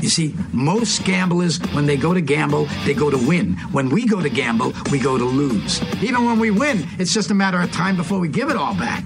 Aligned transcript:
You 0.00 0.08
see, 0.08 0.34
most 0.52 1.04
gamblers, 1.04 1.58
when 1.72 1.86
they 1.86 1.96
go 1.96 2.14
to 2.14 2.20
gamble, 2.20 2.66
they 2.84 2.94
go 2.94 3.10
to 3.10 3.18
win. 3.18 3.54
When 3.72 3.90
we 3.90 4.06
go 4.06 4.20
to 4.20 4.30
gamble, 4.30 4.72
we 4.90 4.98
go 4.98 5.18
to 5.18 5.24
lose. 5.24 5.82
Even 6.02 6.24
when 6.24 6.38
we 6.38 6.50
win, 6.50 6.86
it's 6.98 7.12
just 7.12 7.30
a 7.30 7.34
matter 7.34 7.60
of 7.60 7.70
time 7.72 7.96
before 7.96 8.18
we 8.18 8.28
give 8.28 8.50
it 8.50 8.56
all 8.56 8.74
back. 8.74 9.04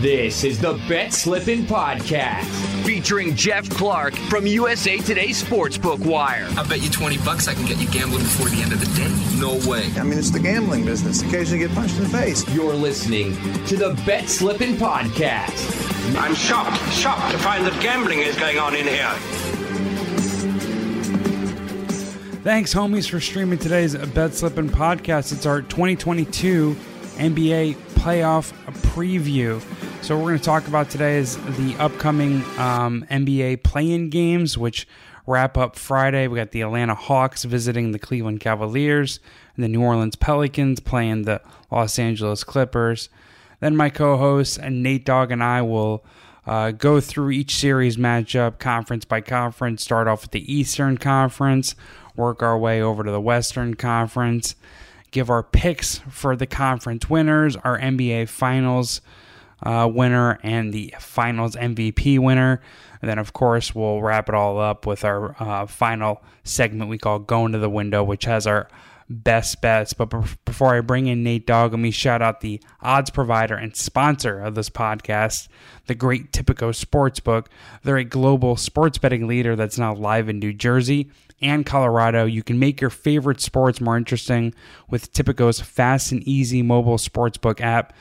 This 0.00 0.44
is 0.44 0.60
the 0.60 0.74
Bet 0.86 1.14
Slippin' 1.14 1.64
Podcast, 1.64 2.44
featuring 2.84 3.34
Geoff 3.34 3.68
Clark 3.70 4.14
from 4.14 4.46
USA 4.46 4.98
Today 4.98 5.28
Sportsbook 5.28 6.00
Wire. 6.00 6.46
I 6.56 6.66
bet 6.68 6.82
you 6.82 6.90
20 6.90 7.18
bucks 7.18 7.48
I 7.48 7.54
can 7.54 7.64
get 7.64 7.78
you 7.78 7.88
gambling 7.88 8.22
before 8.22 8.48
the 8.50 8.60
end 8.60 8.72
of 8.72 8.80
the 8.80 8.86
day. 8.94 9.40
No 9.40 9.58
way. 9.68 9.90
I 9.96 10.02
mean, 10.02 10.18
it's 10.18 10.30
the 10.30 10.38
gambling 10.38 10.84
business. 10.84 11.22
Occasionally 11.22 11.66
get 11.66 11.74
punched 11.74 11.96
in 11.96 12.02
the 12.04 12.08
face. 12.10 12.46
You're 12.54 12.74
listening 12.74 13.34
to 13.66 13.76
the 13.76 14.00
Bet 14.04 14.28
Slippin' 14.28 14.74
Podcast. 14.74 16.16
I'm 16.16 16.34
shocked, 16.34 16.78
shocked 16.92 17.32
to 17.32 17.38
find 17.38 17.64
that 17.66 17.80
gambling 17.82 18.18
is 18.18 18.36
going 18.36 18.58
on 18.58 18.76
in 18.76 18.86
here. 18.86 19.10
Thanks, 22.42 22.74
homies, 22.74 23.08
for 23.08 23.20
streaming 23.20 23.58
today's 23.58 23.96
Bet 23.96 24.34
Slippin' 24.34 24.68
Podcast. 24.68 25.32
It's 25.32 25.46
our 25.46 25.62
2022 25.62 26.76
NBA 27.16 27.76
playoff 27.94 28.52
preview. 28.92 29.62
So, 30.04 30.18
we're 30.18 30.32
going 30.32 30.38
to 30.38 30.44
talk 30.44 30.68
about 30.68 30.90
today 30.90 31.16
is 31.16 31.38
the 31.56 31.74
upcoming 31.78 32.44
um, 32.58 33.06
NBA 33.10 33.62
play-in 33.62 34.10
games, 34.10 34.58
which 34.58 34.86
wrap 35.26 35.56
up 35.56 35.76
Friday. 35.76 36.28
We 36.28 36.36
got 36.36 36.50
the 36.50 36.60
Atlanta 36.60 36.94
Hawks 36.94 37.44
visiting 37.44 37.92
the 37.92 37.98
Cleveland 37.98 38.40
Cavaliers, 38.40 39.18
and 39.56 39.64
the 39.64 39.68
New 39.68 39.80
Orleans 39.80 40.14
Pelicans 40.14 40.78
playing 40.80 41.22
the 41.22 41.40
Los 41.70 41.98
Angeles 41.98 42.44
Clippers. 42.44 43.08
Then 43.60 43.78
my 43.78 43.88
co-host 43.88 44.58
and 44.58 44.82
Nate 44.82 45.06
Dogg 45.06 45.30
and 45.30 45.42
I 45.42 45.62
will 45.62 46.04
uh, 46.46 46.72
go 46.72 47.00
through 47.00 47.30
each 47.30 47.54
series 47.54 47.96
matchup, 47.96 48.58
conference 48.58 49.06
by 49.06 49.22
conference. 49.22 49.82
Start 49.82 50.06
off 50.06 50.20
with 50.20 50.32
the 50.32 50.52
Eastern 50.52 50.98
Conference, 50.98 51.74
work 52.14 52.42
our 52.42 52.58
way 52.58 52.82
over 52.82 53.04
to 53.04 53.10
the 53.10 53.22
Western 53.22 53.72
Conference, 53.72 54.54
give 55.12 55.30
our 55.30 55.42
picks 55.42 56.00
for 56.10 56.36
the 56.36 56.46
conference 56.46 57.08
winners, 57.08 57.56
our 57.56 57.78
NBA 57.78 58.28
Finals 58.28 59.00
uh, 59.64 59.88
winner, 59.92 60.38
and 60.42 60.72
the 60.72 60.94
Finals 60.98 61.56
MVP 61.56 62.18
winner. 62.18 62.60
And 63.02 63.10
then, 63.10 63.18
of 63.18 63.32
course, 63.32 63.74
we'll 63.74 64.00
wrap 64.00 64.28
it 64.28 64.34
all 64.34 64.60
up 64.60 64.86
with 64.86 65.04
our 65.04 65.34
uh, 65.42 65.66
final 65.66 66.22
segment 66.44 66.90
we 66.90 66.98
call 66.98 67.18
Going 67.18 67.52
to 67.52 67.58
the 67.58 67.68
Window, 67.68 68.04
which 68.04 68.24
has 68.24 68.46
our 68.46 68.68
best 69.08 69.60
bets. 69.60 69.92
But 69.92 70.06
before 70.44 70.74
I 70.74 70.80
bring 70.80 71.06
in 71.06 71.22
Nate 71.22 71.46
Dogg, 71.46 71.72
let 71.72 71.80
me 71.80 71.90
shout 71.90 72.22
out 72.22 72.40
the 72.40 72.60
odds 72.80 73.10
provider 73.10 73.54
and 73.54 73.76
sponsor 73.76 74.40
of 74.40 74.54
this 74.54 74.70
podcast, 74.70 75.48
the 75.86 75.94
great 75.94 76.32
Tipico 76.32 76.70
Sportsbook. 76.70 77.46
They're 77.82 77.96
a 77.96 78.04
global 78.04 78.56
sports 78.56 78.98
betting 78.98 79.26
leader 79.26 79.56
that's 79.56 79.78
now 79.78 79.94
live 79.94 80.28
in 80.28 80.38
New 80.38 80.52
Jersey 80.52 81.10
and 81.40 81.66
Colorado. 81.66 82.24
You 82.24 82.42
can 82.42 82.58
make 82.58 82.80
your 82.80 82.90
favorite 82.90 83.40
sports 83.40 83.80
more 83.80 83.96
interesting 83.96 84.54
with 84.88 85.12
Tipico's 85.12 85.60
fast 85.60 86.12
and 86.12 86.22
easy 86.26 86.62
mobile 86.62 86.98
sportsbook 86.98 87.60
app. 87.60 87.92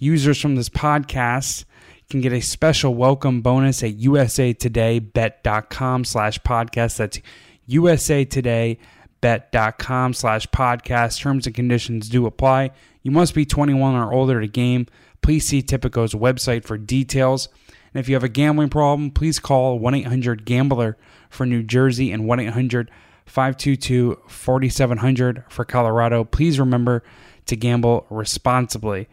Users 0.00 0.40
from 0.40 0.56
this 0.56 0.68
podcast 0.70 1.64
can 2.08 2.22
get 2.22 2.32
a 2.32 2.40
special 2.40 2.94
welcome 2.94 3.42
bonus 3.42 3.82
at 3.82 3.98
usatodaybet.com 3.98 6.04
slash 6.04 6.38
podcast. 6.40 6.96
That's 6.96 7.20
USA 7.66 8.24
Today 8.24 8.78
bet.com 9.20 10.14
slash 10.14 10.46
podcast. 10.46 11.20
Terms 11.20 11.46
and 11.46 11.54
conditions 11.54 12.08
do 12.08 12.24
apply. 12.24 12.70
You 13.02 13.10
must 13.10 13.34
be 13.34 13.44
21 13.44 13.94
or 13.94 14.14
older 14.14 14.40
to 14.40 14.48
game. 14.48 14.86
Please 15.20 15.46
see 15.46 15.62
Tipico's 15.62 16.14
website 16.14 16.64
for 16.64 16.78
details. 16.78 17.50
And 17.92 18.00
if 18.00 18.08
you 18.08 18.14
have 18.14 18.24
a 18.24 18.30
gambling 18.30 18.70
problem, 18.70 19.10
please 19.10 19.38
call 19.38 19.78
1 19.78 19.94
800 19.94 20.46
Gambler 20.46 20.96
for 21.28 21.44
New 21.44 21.62
Jersey 21.62 22.10
and 22.10 22.26
1 22.26 22.40
800 22.40 22.90
522 23.26 24.18
4700 24.26 25.44
for 25.50 25.66
Colorado. 25.66 26.24
Please 26.24 26.58
remember 26.58 27.02
to 27.44 27.54
gamble 27.54 28.06
responsibly. 28.08 29.06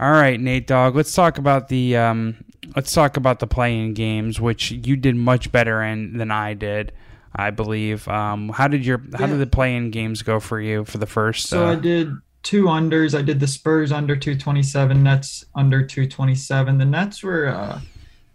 All 0.00 0.10
right, 0.12 0.38
Nate 0.40 0.66
Dogg, 0.66 0.94
let's 0.94 1.12
talk 1.12 1.38
about 1.38 1.68
the 1.68 1.96
um, 1.96 2.36
let's 2.76 2.92
talk 2.92 3.16
about 3.16 3.40
the 3.40 3.46
play-in 3.46 3.94
games, 3.94 4.40
which 4.40 4.70
you 4.70 4.96
did 4.96 5.16
much 5.16 5.50
better 5.50 5.82
in 5.82 6.16
than 6.18 6.30
I 6.30 6.54
did. 6.54 6.92
I 7.34 7.50
believe. 7.50 8.08
Um, 8.08 8.48
how 8.48 8.68
did 8.68 8.86
your 8.86 8.98
how 9.16 9.26
Yeah. 9.26 9.32
did 9.32 9.40
the 9.40 9.46
play-in 9.46 9.90
games 9.90 10.22
go 10.22 10.40
for 10.40 10.60
you 10.60 10.84
for 10.84 10.98
the 10.98 11.06
first? 11.06 11.48
So 11.48 11.66
uh, 11.66 11.72
I 11.72 11.74
did 11.76 12.12
two 12.42 12.64
unders. 12.64 13.16
I 13.16 13.22
did 13.22 13.38
the 13.40 13.46
Spurs 13.46 13.92
under 13.92 14.16
227, 14.16 15.02
Nets 15.02 15.44
under 15.54 15.82
227. 15.84 16.78
The 16.78 16.84
Nets 16.84 17.22
were 17.22 17.46
uh 17.48 17.80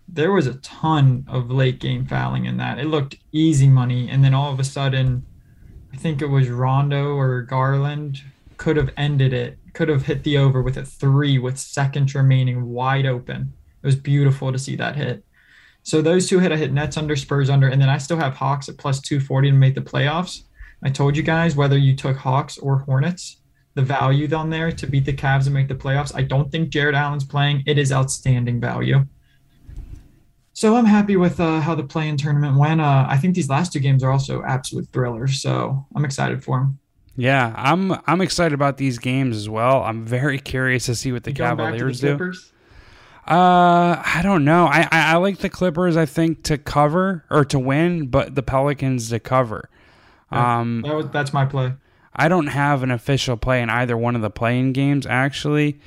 there 0.07 0.31
was 0.33 0.45
a 0.47 0.55
ton 0.55 1.25
of 1.29 1.49
late 1.49 1.79
game 1.79 2.05
fouling 2.05 2.45
in 2.45 2.57
that. 2.57 2.77
It 2.77 2.85
looked 2.85 3.15
easy 3.31 3.67
money 3.69 4.09
and 4.09 4.23
then 4.23 4.33
all 4.33 4.51
of 4.53 4.59
a 4.59 4.63
sudden 4.63 5.25
I 5.93 5.97
think 5.97 6.21
it 6.21 6.27
was 6.27 6.49
Rondo 6.49 7.15
or 7.15 7.41
Garland 7.43 8.21
could 8.57 8.75
have 8.77 8.91
ended 8.97 9.31
it. 9.33 9.57
Could 9.73 9.89
have 9.89 10.05
hit 10.05 10.23
the 10.23 10.37
over 10.37 10.61
with 10.61 10.77
a 10.77 10.85
3 10.85 11.39
with 11.39 11.57
seconds 11.57 12.15
remaining 12.15 12.65
wide 12.65 13.05
open. 13.05 13.53
It 13.81 13.85
was 13.85 13.95
beautiful 13.95 14.51
to 14.51 14.59
see 14.59 14.75
that 14.77 14.95
hit. 14.95 15.23
So 15.83 16.01
those 16.01 16.29
two 16.29 16.39
hit. 16.39 16.51
I 16.51 16.57
hit 16.57 16.71
Nets 16.71 16.95
under, 16.95 17.15
Spurs 17.15 17.49
under, 17.49 17.67
and 17.67 17.81
then 17.81 17.89
I 17.89 17.97
still 17.97 18.17
have 18.17 18.35
Hawks 18.35 18.69
at 18.69 18.77
plus 18.77 19.01
240 19.01 19.51
to 19.51 19.57
make 19.57 19.75
the 19.75 19.81
playoffs. 19.81 20.43
I 20.81 20.89
told 20.89 21.17
you 21.17 21.23
guys 21.23 21.55
whether 21.55 21.77
you 21.77 21.95
took 21.95 22.17
Hawks 22.17 22.57
or 22.57 22.79
Hornets, 22.79 23.41
the 23.75 23.81
value 23.81 24.27
down 24.27 24.49
there 24.49 24.71
to 24.71 24.87
beat 24.87 25.05
the 25.05 25.13
Cavs 25.13 25.45
and 25.45 25.53
make 25.53 25.67
the 25.67 25.75
playoffs. 25.75 26.15
I 26.15 26.21
don't 26.21 26.51
think 26.51 26.69
Jarrett 26.69 26.95
Allen's 26.95 27.25
playing. 27.25 27.63
It 27.65 27.77
is 27.77 27.91
outstanding 27.91 28.61
value. 28.61 29.05
So 30.53 30.75
I'm 30.75 30.85
happy 30.85 31.15
with 31.15 31.39
uh, 31.39 31.59
how 31.59 31.73
the 31.73 31.83
play-in 31.83 32.15
tournament 32.15 32.57
went. 32.57 32.79
Uh, 32.79 33.05
I 33.09 33.17
think 33.17 33.33
these 33.33 33.49
last 33.49 33.73
two 33.73 33.79
games 33.79 34.03
are 34.03 34.11
also 34.11 34.43
absolute 34.43 34.87
thrillers. 34.93 35.41
So 35.41 35.85
I'm 35.95 36.05
excited 36.05 36.43
for 36.43 36.59
them. 36.59 36.79
Yeah, 37.15 37.53
I'm 37.55 37.93
I'm 38.07 38.21
excited 38.21 38.53
about 38.53 38.77
these 38.77 38.97
games 38.97 39.37
as 39.37 39.47
well. 39.49 39.83
I'm 39.83 40.03
very 40.05 40.39
curious 40.53 40.85
to 40.87 40.95
see 40.95 41.11
what 41.11 41.23
the 41.23 41.31
back 41.31 41.51
to 41.51 41.55
the 41.55 41.61
Cavaliers 41.63 41.99
do. 41.99 42.17
Uh, 43.25 44.01
I 44.05 44.19
don't 44.21 44.43
know. 44.43 44.65
I, 44.65 44.87
I 44.91 45.13
I 45.13 45.15
like 45.17 45.37
the 45.37 45.49
Clippers. 45.49 45.95
I 45.95 46.05
think 46.05 46.43
to 46.43 46.57
cover 46.57 47.23
or 47.29 47.45
to 47.45 47.59
win, 47.59 48.07
but 48.07 48.35
the 48.35 48.43
Pelicans 48.43 49.09
to 49.09 49.19
cover. 49.19 49.69
Um, 50.31 50.81
That 50.81 50.95
was 50.95 51.09
that's 51.09 51.31
my 51.33 51.45
play. 51.45 51.73
I 52.15 52.27
don't 52.27 52.47
have 52.47 52.83
an 52.83 52.91
official 52.91 53.37
play 53.37 53.61
in 53.61 53.69
either 53.69 53.97
one 53.97 54.15
of 54.15 54.21
the 54.21 54.29
play-in 54.29 54.73
games. 54.73 55.05
Actually, 55.07 55.79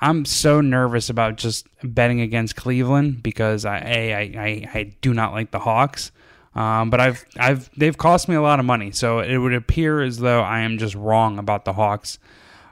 I'm 0.00 0.24
so 0.24 0.60
nervous 0.60 1.10
about 1.10 1.36
just 1.36 1.66
betting 1.82 2.20
against 2.20 2.56
Cleveland 2.56 3.22
because 3.22 3.64
I 3.64 3.78
a 3.78 4.14
I, 4.14 4.20
I, 4.20 4.78
I 4.78 4.82
do 5.00 5.12
not 5.14 5.32
like 5.32 5.50
the 5.50 5.58
Hawks. 5.60 6.12
Um, 6.54 6.90
but 6.90 7.00
I've 7.00 7.24
I've 7.36 7.70
they've 7.76 7.96
cost 7.96 8.28
me 8.28 8.36
a 8.36 8.42
lot 8.42 8.60
of 8.60 8.64
money, 8.64 8.92
so 8.92 9.20
it 9.20 9.36
would 9.36 9.54
appear 9.54 10.02
as 10.02 10.18
though 10.18 10.40
I 10.40 10.60
am 10.60 10.78
just 10.78 10.94
wrong 10.94 11.38
about 11.38 11.64
the 11.64 11.72
Hawks. 11.72 12.18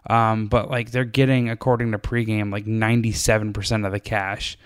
Um, 0.08 0.46
but 0.46 0.70
like 0.70 0.90
they're 0.90 1.04
getting, 1.04 1.48
according 1.50 1.92
to 1.92 1.98
pregame, 1.98 2.52
like 2.52 2.64
97% 2.64 3.86
of 3.86 3.92
the 3.92 4.00
cash. 4.00 4.58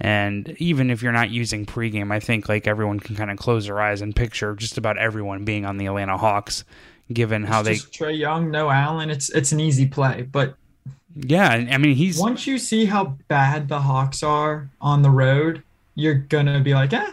And 0.00 0.56
even 0.58 0.90
if 0.90 1.02
you're 1.02 1.12
not 1.12 1.30
using 1.30 1.66
pregame, 1.66 2.12
I 2.12 2.20
think 2.20 2.48
like 2.48 2.66
everyone 2.66 3.00
can 3.00 3.16
kind 3.16 3.30
of 3.30 3.38
close 3.38 3.66
their 3.66 3.80
eyes 3.80 4.02
and 4.02 4.14
picture 4.14 4.54
just 4.54 4.76
about 4.76 4.98
everyone 4.98 5.44
being 5.44 5.64
on 5.64 5.76
the 5.76 5.86
Atlanta 5.86 6.16
Hawks, 6.16 6.64
given 7.12 7.44
how 7.44 7.62
they, 7.62 7.74
just 7.74 7.92
Trae 7.92 8.16
Young, 8.16 8.50
no 8.50 8.70
Allen. 8.70 9.10
It's 9.10 9.30
it's 9.30 9.52
an 9.52 9.60
easy 9.60 9.86
play, 9.86 10.22
but 10.22 10.56
yeah. 11.14 11.48
I 11.48 11.78
mean, 11.78 11.94
he's 11.94 12.18
once 12.18 12.46
you 12.46 12.58
see 12.58 12.86
how 12.86 13.16
bad 13.28 13.68
the 13.68 13.80
Hawks 13.80 14.22
are 14.24 14.68
on 14.80 15.02
the 15.02 15.10
road, 15.10 15.62
you're 15.94 16.14
gonna 16.14 16.60
be 16.60 16.74
like, 16.74 16.92
eh, 16.92 17.10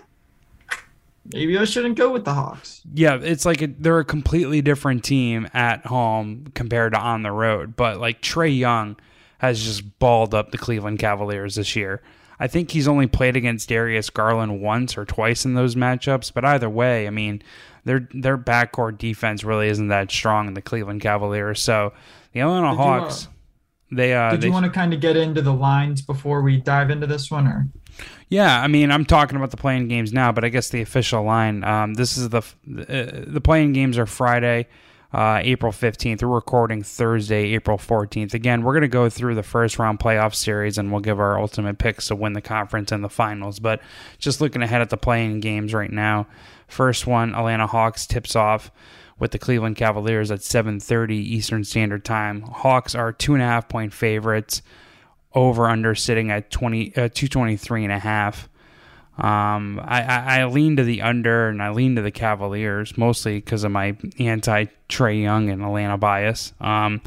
maybe 1.34 1.58
I 1.58 1.66
shouldn't 1.66 1.98
go 1.98 2.12
with 2.12 2.26
the 2.26 2.34
Hawks. 2.34 2.82
yeah, 2.94 3.16
it's 3.16 3.46
like 3.46 3.62
a, 3.62 3.68
they're 3.68 4.00
a 4.00 4.06
completely 4.06 4.62
different 4.62 5.04
team 5.04 5.48
at 5.54 5.86
home 5.86 6.48
compared 6.54 6.94
to 6.94 7.00
on 7.00 7.24
the 7.24 7.32
road. 7.32 7.76
But 7.76 8.00
like 8.00 8.22
Trae 8.22 8.58
Young 8.58 8.98
has 9.40 9.64
just 9.64 10.00
balled 10.00 10.36
up 10.36 10.52
the 10.52 10.58
Cleveland 10.58 11.00
Cavaliers 11.00 11.56
this 11.56 11.76
year. 11.76 12.02
I 12.40 12.48
think 12.48 12.72
he's 12.72 12.88
only 12.88 13.06
played 13.08 13.36
against 13.36 13.70
Darius 13.70 14.10
Garland 14.10 14.62
once 14.62 14.98
or 14.98 15.06
twice 15.06 15.46
in 15.46 15.54
those 15.54 15.76
matchups. 15.76 16.34
But 16.34 16.44
either 16.44 16.70
way, 16.70 17.06
I 17.06 17.12
mean, 17.12 17.42
their 17.86 18.08
their 18.14 18.38
backcourt 18.38 18.98
defense 18.98 19.44
really 19.44 19.68
isn't 19.68 19.90
that 19.90 20.12
strong 20.12 20.48
in 20.48 20.56
the 20.56 20.62
Cleveland 20.62 21.02
Cavaliers. 21.02 21.62
So 21.62 21.94
the 22.34 22.40
Atlanta 22.42 22.72
Did 22.72 22.78
you, 22.78 22.82
uh, 22.82 23.00
Hawks, 23.00 23.28
They 23.92 24.14
uh, 24.14 24.32
Did 24.32 24.42
they, 24.42 24.48
you 24.48 24.54
want 24.54 24.66
to 24.66 24.72
kind 24.72 24.94
of 24.94 25.00
get 25.02 25.18
into 25.18 25.42
the 25.42 25.54
lines 25.54 26.02
before 26.02 26.42
we 26.42 26.58
dive 26.58 26.90
into 26.90 27.06
this 27.06 27.30
one, 27.30 27.48
or? 27.48 27.68
Yeah, 28.30 28.62
I 28.62 28.68
mean, 28.68 28.92
I'm 28.92 29.06
talking 29.06 29.36
about 29.38 29.52
the 29.52 29.58
play-in 29.58 29.88
games 29.88 30.14
now, 30.14 30.32
but 30.32 30.44
I 30.44 30.50
guess 30.50 30.70
the 30.70 30.82
official 30.82 31.24
line. 31.24 31.64
Um, 31.64 31.96
this 31.96 32.18
is 32.18 32.30
the 32.30 32.38
uh, 32.40 33.26
the 33.28 33.42
play-in 33.44 33.74
games 33.74 33.98
are 33.98 34.06
Friday, 34.06 34.68
uh, 35.14 35.42
April 35.44 35.72
15th. 35.72 36.22
We're 36.22 36.30
recording 36.30 36.84
Thursday, 36.84 37.54
April 37.54 37.78
14th. 37.78 38.34
Again, 38.34 38.64
we're 38.64 38.74
going 38.74 38.82
to 38.84 38.88
go 38.88 39.10
through 39.10 39.36
the 39.36 39.44
first 39.44 39.78
round 39.78 40.00
playoff 40.00 40.34
series 40.34 40.78
and 40.78 40.92
we'll 40.92 41.02
give 41.02 41.20
our 41.20 41.40
ultimate 41.40 41.78
picks 41.78 42.08
to 42.08 42.16
win 42.16 42.34
the 42.34 42.42
conference 42.42 42.92
and 42.92 43.04
the 43.04 43.10
finals. 43.10 43.60
But 43.60 43.82
just 44.18 44.40
looking 44.40 44.62
ahead 44.62 44.82
at 44.82 44.90
the 44.90 44.98
play-in 44.98 45.42
games 45.42 45.74
right 45.74 45.92
now, 45.92 46.28
first 46.68 47.06
one, 47.06 47.36
Atlanta 47.36 47.68
Hawks 47.68 48.08
tips 48.08 48.36
off 48.36 48.72
with 49.20 49.32
the 49.32 49.40
Cleveland 49.40 49.76
Cavaliers 49.76 50.32
at 50.32 50.40
7:30 50.40 51.16
Eastern 51.16 51.64
Standard 51.64 52.04
Time. 52.04 52.42
Hawks 52.42 52.96
are 52.96 53.14
two 53.14 53.34
and 53.34 53.44
a 53.44 53.46
half 53.46 53.70
point 53.70 53.94
favorites. 53.94 54.62
Over 55.34 55.68
under 55.70 55.96
sitting 55.96 56.30
at 56.32 56.52
20 56.52 56.90
uh, 56.90 57.10
223 57.10 57.84
and 57.86 57.94
a 57.94 58.00
half. 58.00 58.50
Um, 59.18 59.80
I, 59.84 60.02
I, 60.02 60.40
I 60.40 60.46
lean 60.46 60.78
to 60.78 60.84
the 60.84 61.02
under 61.02 61.48
and 61.48 61.62
I 61.62 61.70
lean 61.70 61.96
to 61.96 62.02
the 62.02 62.12
Cavaliers 62.12 62.98
mostly 62.98 63.36
because 63.36 63.64
of 63.64 63.72
my 63.72 63.96
anti 64.20 64.66
Trae 64.90 65.22
Young 65.22 65.50
and 65.50 65.62
Atlanta 65.62 65.98
bias. 65.98 66.54
Um, 66.60 67.02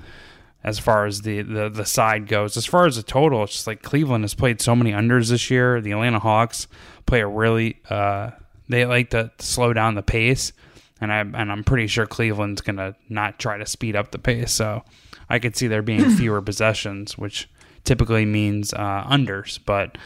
as 0.62 0.79
far 0.79 1.05
as 1.05 1.21
the, 1.21 1.43
the, 1.43 1.69
the 1.69 1.85
side 1.85 2.26
goes, 2.26 2.56
as 2.56 2.65
far 2.65 2.87
as 2.87 2.97
the 2.97 3.03
total, 3.03 3.44
it's 3.44 3.53
just 3.53 3.67
like 3.67 3.82
Cleveland 3.82 4.25
has 4.25 4.32
played 4.32 4.62
so 4.62 4.75
many 4.75 4.93
unders 4.93 5.29
this 5.29 5.50
year. 5.50 5.81
The 5.81 5.93
Atlanta 5.93 6.19
Hawks 6.19 6.69
play 7.05 7.20
a 7.20 7.27
really 7.27 7.81
uh, 7.91 8.31
they 8.69 8.87
like 8.87 9.11
to 9.11 9.31
slow 9.38 9.73
down 9.73 9.94
the 9.94 10.03
pace, 10.03 10.53
and 11.00 11.12
I 11.12 11.20
and 11.20 11.53
I'm 11.53 11.65
pretty 11.65 11.87
sure 11.87 12.06
Cleveland's 12.06 12.62
gonna 12.62 12.97
not 13.09 13.38
try 13.38 13.59
to 13.59 13.67
speed 13.67 13.94
up 13.94 14.11
the 14.11 14.19
pace. 14.19 14.53
So 14.53 14.82
I 15.29 15.38
could 15.38 15.56
see 15.56 15.67
there 15.67 15.82
being 15.82 16.11
fewer 16.17 16.41
possessions, 16.41 17.19
which 17.19 17.49
typically 17.84 18.25
means 18.25 18.72
uh, 18.72 19.04
unders, 19.04 19.58
but 19.64 19.96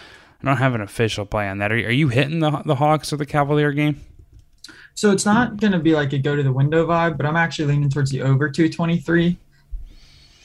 I 0.43 0.47
don't 0.47 0.57
have 0.59 0.75
an 0.75 0.81
official 0.81 1.27
play 1.27 1.49
on 1.49 1.59
that. 1.59 1.73
Are, 1.73 1.77
are 1.77 1.91
you 1.91 2.09
hitting 2.09 2.41
the 2.41 2.63
the 2.65 2.77
Hawks 2.77 3.13
or 3.13 3.17
the 3.17 3.27
Cavalier 3.27 3.73
game? 3.73 4.01
So 4.95 5.13
it's 5.13 5.25
not 5.25 5.59
going 5.59 5.73
to 5.73 5.79
be 5.79 5.95
like 5.95 6.13
a 6.13 6.19
go 6.19 6.35
to 6.35 6.43
the 6.43 6.53
window 6.53 6.85
vibe, 6.87 7.17
but 7.17 7.25
I'm 7.25 7.37
actually 7.37 7.67
leaning 7.67 7.89
towards 7.89 8.11
the 8.11 8.23
over 8.23 8.51
223. 8.51 9.37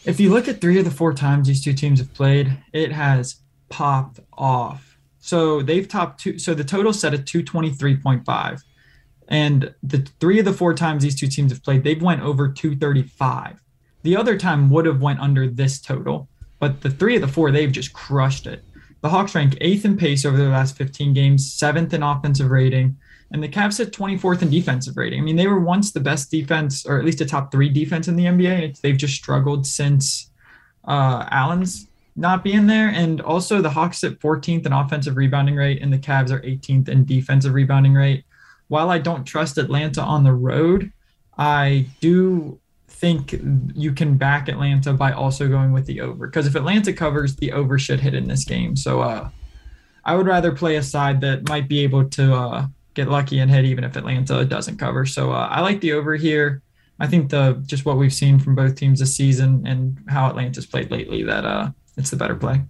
If 0.05 0.19
you 0.19 0.29
look 0.29 0.47
at 0.47 0.61
three 0.61 0.77
of 0.77 0.85
the 0.85 0.91
four 0.91 1.13
times 1.13 1.47
these 1.47 1.63
two 1.63 1.73
teams 1.73 1.99
have 1.99 2.13
played, 2.13 2.55
it 2.71 2.91
has 2.91 3.37
popped 3.69 4.19
off. 4.33 4.97
So 5.19 5.61
they've 5.61 5.87
topped 5.87 6.19
two. 6.19 6.37
So 6.37 6.53
the 6.53 6.63
total 6.63 6.93
set 6.93 7.13
at 7.13 7.25
223.5. 7.25 8.61
And 9.29 9.73
the 9.81 10.05
three 10.19 10.37
of 10.37 10.45
the 10.45 10.53
four 10.53 10.73
times 10.73 11.01
these 11.01 11.19
two 11.19 11.27
teams 11.27 11.51
have 11.51 11.63
played, 11.63 11.83
they've 11.83 12.01
went 12.01 12.21
over 12.21 12.49
235. 12.49 13.59
The 14.03 14.17
other 14.17 14.37
time 14.37 14.69
would 14.69 14.85
have 14.85 15.01
went 15.01 15.19
under 15.19 15.47
this 15.47 15.79
total, 15.79 16.27
but 16.59 16.81
the 16.81 16.89
three 16.89 17.15
of 17.15 17.21
the 17.21 17.27
four, 17.27 17.51
they've 17.51 17.71
just 17.71 17.93
crushed 17.93 18.47
it. 18.47 18.63
The 19.01 19.09
Hawks 19.09 19.35
rank 19.35 19.57
eighth 19.59 19.83
in 19.83 19.97
pace 19.97 20.25
over 20.25 20.37
their 20.37 20.49
last 20.49 20.77
15 20.77 21.13
games, 21.13 21.51
seventh 21.51 21.93
in 21.93 22.03
offensive 22.03 22.49
rating, 22.49 22.97
and 23.31 23.43
the 23.43 23.49
Cavs 23.49 23.73
sit 23.73 23.91
24th 23.91 24.43
in 24.43 24.49
defensive 24.49 24.95
rating. 24.95 25.19
I 25.19 25.23
mean, 25.23 25.35
they 25.35 25.47
were 25.47 25.59
once 25.59 25.91
the 25.91 25.99
best 25.99 26.31
defense, 26.31 26.85
or 26.85 26.99
at 26.99 27.05
least 27.05 27.19
a 27.19 27.25
top 27.25 27.51
three 27.51 27.67
defense 27.67 28.07
in 28.07 28.15
the 28.15 28.25
NBA. 28.25 28.79
They've 28.79 28.95
just 28.95 29.15
struggled 29.15 29.65
since 29.65 30.29
uh, 30.85 31.27
Allen's 31.31 31.87
not 32.15 32.43
being 32.43 32.67
there. 32.67 32.89
And 32.89 33.21
also, 33.21 33.61
the 33.61 33.71
Hawks 33.71 33.99
sit 33.99 34.19
14th 34.19 34.65
in 34.65 34.71
offensive 34.71 35.17
rebounding 35.17 35.55
rate, 35.55 35.81
and 35.81 35.91
the 35.91 35.97
Cavs 35.97 36.31
are 36.31 36.41
18th 36.41 36.89
in 36.89 37.05
defensive 37.05 37.53
rebounding 37.53 37.95
rate. 37.95 38.23
While 38.67 38.91
I 38.91 38.99
don't 38.99 39.25
trust 39.25 39.57
Atlanta 39.57 40.01
on 40.01 40.23
the 40.23 40.33
road, 40.33 40.91
I 41.37 41.87
do 41.99 42.59
think 43.03 43.37
you 43.75 43.91
can 43.91 44.15
back 44.15 44.47
Atlanta 44.47 44.93
by 44.93 45.11
also 45.11 45.49
going 45.49 45.73
with 45.73 45.85
the 45.85 45.99
over. 45.99 46.25
Because 46.25 46.47
if 46.47 46.55
Atlanta 46.55 46.93
covers, 46.93 47.35
the 47.35 47.51
over 47.51 47.77
should 47.77 47.99
hit 47.99 48.13
in 48.13 48.29
this 48.29 48.45
game. 48.45 48.77
So 48.77 49.01
uh, 49.01 49.29
I 50.05 50.15
would 50.15 50.25
rather 50.25 50.53
play 50.53 50.77
a 50.77 50.83
side 50.83 51.19
that 51.19 51.49
might 51.49 51.67
be 51.67 51.79
able 51.79 52.07
to 52.11 52.33
uh, 52.33 52.67
get 52.93 53.09
lucky 53.09 53.39
and 53.39 53.51
hit 53.51 53.65
even 53.65 53.83
if 53.83 53.97
Atlanta 53.97 54.45
doesn't 54.45 54.77
cover. 54.77 55.05
So 55.05 55.33
uh, 55.33 55.49
I 55.51 55.59
like 55.59 55.81
the 55.81 55.91
over 55.91 56.15
here. 56.15 56.61
I 56.97 57.07
think 57.07 57.29
the 57.29 57.61
just 57.65 57.83
what 57.83 57.97
we've 57.97 58.13
seen 58.13 58.39
from 58.39 58.55
both 58.55 58.75
teams 58.75 59.01
this 59.01 59.13
season 59.13 59.67
and 59.67 59.97
how 60.07 60.29
Atlanta's 60.29 60.65
played 60.65 60.89
lately 60.89 61.23
that 61.23 61.43
uh, 61.43 61.71
it's 61.97 62.09
the 62.09 62.15
better 62.15 62.35
play. 62.35 62.61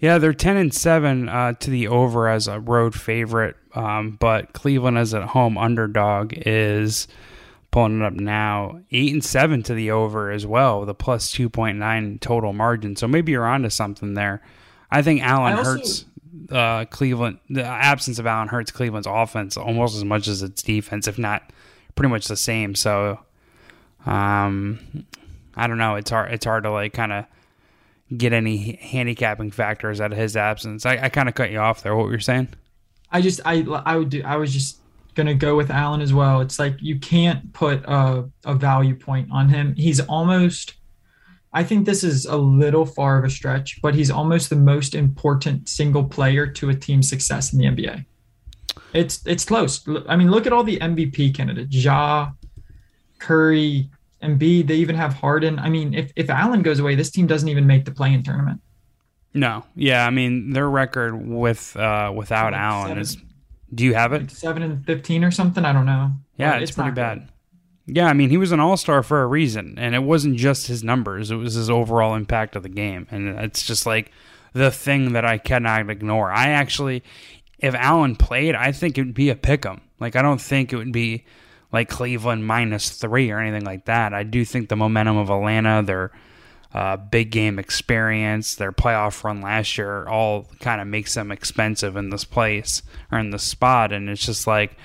Yeah, 0.00 0.18
they're 0.18 0.32
ten 0.32 0.56
and 0.56 0.74
seven 0.74 1.28
uh, 1.28 1.52
to 1.52 1.70
the 1.70 1.86
over 1.86 2.28
as 2.28 2.48
a 2.48 2.58
road 2.58 2.92
favorite, 2.92 3.54
um, 3.76 4.16
but 4.18 4.52
Cleveland 4.52 4.98
as 4.98 5.12
a 5.12 5.28
home 5.28 5.56
underdog 5.56 6.32
is 6.34 7.06
pulling 7.70 8.00
it 8.00 8.04
up 8.04 8.12
now 8.14 8.80
eight 8.90 9.12
and 9.12 9.24
seven 9.24 9.62
to 9.64 9.74
the 9.74 9.90
over 9.90 10.30
as 10.30 10.46
well, 10.46 10.84
the 10.84 10.94
plus 10.94 11.30
two 11.32 11.48
point 11.48 11.78
nine 11.78 12.18
total 12.18 12.52
margin. 12.52 12.96
So 12.96 13.06
maybe 13.08 13.32
you're 13.32 13.46
onto 13.46 13.70
something 13.70 14.14
there. 14.14 14.42
I 14.90 15.02
think 15.02 15.22
Allen 15.22 15.52
I 15.52 15.56
also- 15.58 15.70
hurts 15.70 16.04
uh, 16.50 16.84
Cleveland. 16.86 17.38
The 17.50 17.64
absence 17.64 18.18
of 18.18 18.26
Allen 18.26 18.48
hurts 18.48 18.70
Cleveland's 18.70 19.06
offense 19.06 19.56
almost 19.56 19.96
as 19.96 20.04
much 20.04 20.28
as 20.28 20.42
its 20.42 20.62
defense, 20.62 21.06
if 21.06 21.18
not 21.18 21.42
pretty 21.94 22.10
much 22.10 22.26
the 22.28 22.36
same. 22.36 22.74
So, 22.74 23.18
um, 24.06 25.06
I 25.56 25.66
don't 25.66 25.78
know. 25.78 25.96
It's 25.96 26.10
hard. 26.10 26.32
It's 26.32 26.44
hard 26.44 26.64
to 26.64 26.70
like 26.70 26.92
kind 26.92 27.12
of 27.12 27.24
get 28.16 28.32
any 28.32 28.76
handicapping 28.80 29.50
factors 29.50 30.00
out 30.00 30.12
of 30.12 30.18
his 30.18 30.36
absence. 30.36 30.86
I, 30.86 30.96
I 31.04 31.08
kind 31.10 31.28
of 31.28 31.34
cut 31.34 31.50
you 31.50 31.58
off 31.58 31.82
there. 31.82 31.94
What 31.94 32.06
were 32.06 32.12
you 32.14 32.20
saying? 32.20 32.48
I 33.10 33.20
just 33.20 33.40
I 33.44 33.66
I 33.84 33.96
would 33.96 34.10
do 34.10 34.22
I 34.24 34.36
was 34.36 34.52
just 34.52 34.78
gonna 35.18 35.34
go 35.34 35.54
with 35.56 35.70
Allen 35.70 36.00
as 36.00 36.14
well. 36.14 36.40
It's 36.40 36.58
like 36.58 36.76
you 36.80 36.98
can't 36.98 37.52
put 37.52 37.84
a, 37.84 38.24
a 38.46 38.54
value 38.54 38.94
point 38.94 39.28
on 39.30 39.48
him. 39.50 39.74
He's 39.76 40.00
almost 40.00 40.74
I 41.52 41.64
think 41.64 41.86
this 41.86 42.04
is 42.04 42.24
a 42.26 42.36
little 42.36 42.86
far 42.86 43.18
of 43.18 43.24
a 43.24 43.30
stretch, 43.30 43.80
but 43.82 43.94
he's 43.94 44.10
almost 44.10 44.48
the 44.48 44.56
most 44.56 44.94
important 44.94 45.68
single 45.68 46.04
player 46.04 46.46
to 46.46 46.70
a 46.70 46.74
team's 46.74 47.08
success 47.08 47.52
in 47.52 47.58
the 47.58 47.64
NBA. 47.66 48.04
It's 48.94 49.26
it's 49.26 49.44
close. 49.44 49.86
I 50.08 50.16
mean, 50.16 50.30
look 50.30 50.46
at 50.46 50.52
all 50.52 50.62
the 50.64 50.78
MVP 50.78 51.34
candidates: 51.34 51.74
Ja, 51.74 52.30
Curry, 53.18 53.90
Embiid. 54.22 54.66
They 54.68 54.76
even 54.76 54.94
have 54.96 55.14
Harden. 55.14 55.58
I 55.58 55.68
mean, 55.68 55.94
if 55.94 56.12
if 56.16 56.30
Allen 56.30 56.62
goes 56.62 56.78
away, 56.78 56.94
this 56.94 57.10
team 57.10 57.26
doesn't 57.26 57.48
even 57.48 57.66
make 57.66 57.84
the 57.84 57.90
play-in 57.92 58.22
tournament. 58.22 58.60
No. 59.34 59.64
Yeah. 59.74 60.06
I 60.06 60.10
mean, 60.10 60.52
their 60.52 60.68
record 60.70 61.14
with 61.28 61.76
uh, 61.76 62.12
without 62.14 62.52
Like 62.52 62.60
Allen 62.60 62.88
seven. 62.88 63.02
is. 63.02 63.16
Do 63.74 63.84
you 63.84 63.94
have 63.94 64.12
it? 64.12 64.22
Like 64.22 64.30
seven 64.30 64.62
and 64.62 64.84
fifteen 64.84 65.24
or 65.24 65.30
something. 65.30 65.64
I 65.64 65.72
don't 65.72 65.86
know. 65.86 66.12
Yeah, 66.36 66.52
But 66.52 66.62
it's, 66.62 66.70
pretty 66.72 66.90
bad. 66.92 67.18
good. 67.86 67.96
Yeah, 67.96 68.06
I 68.06 68.12
mean, 68.12 68.30
he 68.30 68.36
was 68.36 68.52
an 68.52 68.60
all 68.60 68.76
star 68.76 69.02
for 69.02 69.22
a 69.22 69.26
reason, 69.26 69.74
and 69.78 69.94
it 69.94 70.02
wasn't 70.02 70.36
just 70.36 70.66
his 70.66 70.84
numbers; 70.84 71.30
it 71.30 71.36
was 71.36 71.54
his 71.54 71.70
overall 71.70 72.14
impact 72.14 72.54
of 72.56 72.62
the 72.62 72.68
game, 72.68 73.06
and 73.10 73.28
it's 73.40 73.62
just 73.62 73.86
like 73.86 74.10
the 74.52 74.70
thing 74.70 75.12
that 75.14 75.24
I 75.24 75.38
cannot 75.38 75.88
ignore. 75.90 76.30
I 76.30 76.48
actually, 76.48 77.02
if 77.58 77.74
Allen 77.74 78.16
played, 78.16 78.54
I 78.54 78.72
think 78.72 78.96
it 78.98 79.02
would 79.02 79.14
be 79.14 79.30
a 79.30 79.36
pick 79.36 79.64
'em. 79.66 79.80
Like, 80.00 80.16
I 80.16 80.22
don't 80.22 80.40
think 80.40 80.72
it 80.72 80.76
would 80.76 80.92
be 80.92 81.24
like 81.72 81.88
Cleveland 81.88 82.46
minus 82.46 82.90
three 82.90 83.30
or 83.30 83.38
anything 83.40 83.64
like 83.64 83.84
that. 83.86 84.14
I 84.14 84.22
do 84.22 84.44
think 84.44 84.68
the 84.68 84.76
momentum 84.76 85.16
of 85.18 85.28
Atlanta, 85.30 85.82
their 85.82 86.10
uh, 86.74 86.96
big 86.96 87.30
game 87.30 87.58
experience, 87.58 88.54
their 88.54 88.72
playoff 88.72 89.24
run 89.24 89.40
last 89.40 89.78
year, 89.78 90.06
all 90.06 90.46
kind 90.60 90.80
of 90.80 90.86
makes 90.86 91.14
them 91.14 91.32
expensive 91.32 91.96
in 91.96 92.10
this 92.10 92.24
place 92.24 92.82
or 93.10 93.18
in 93.18 93.30
this 93.30 93.44
spot, 93.44 93.92
and 93.92 94.08
it's 94.08 94.24
just 94.24 94.46
like 94.46 94.76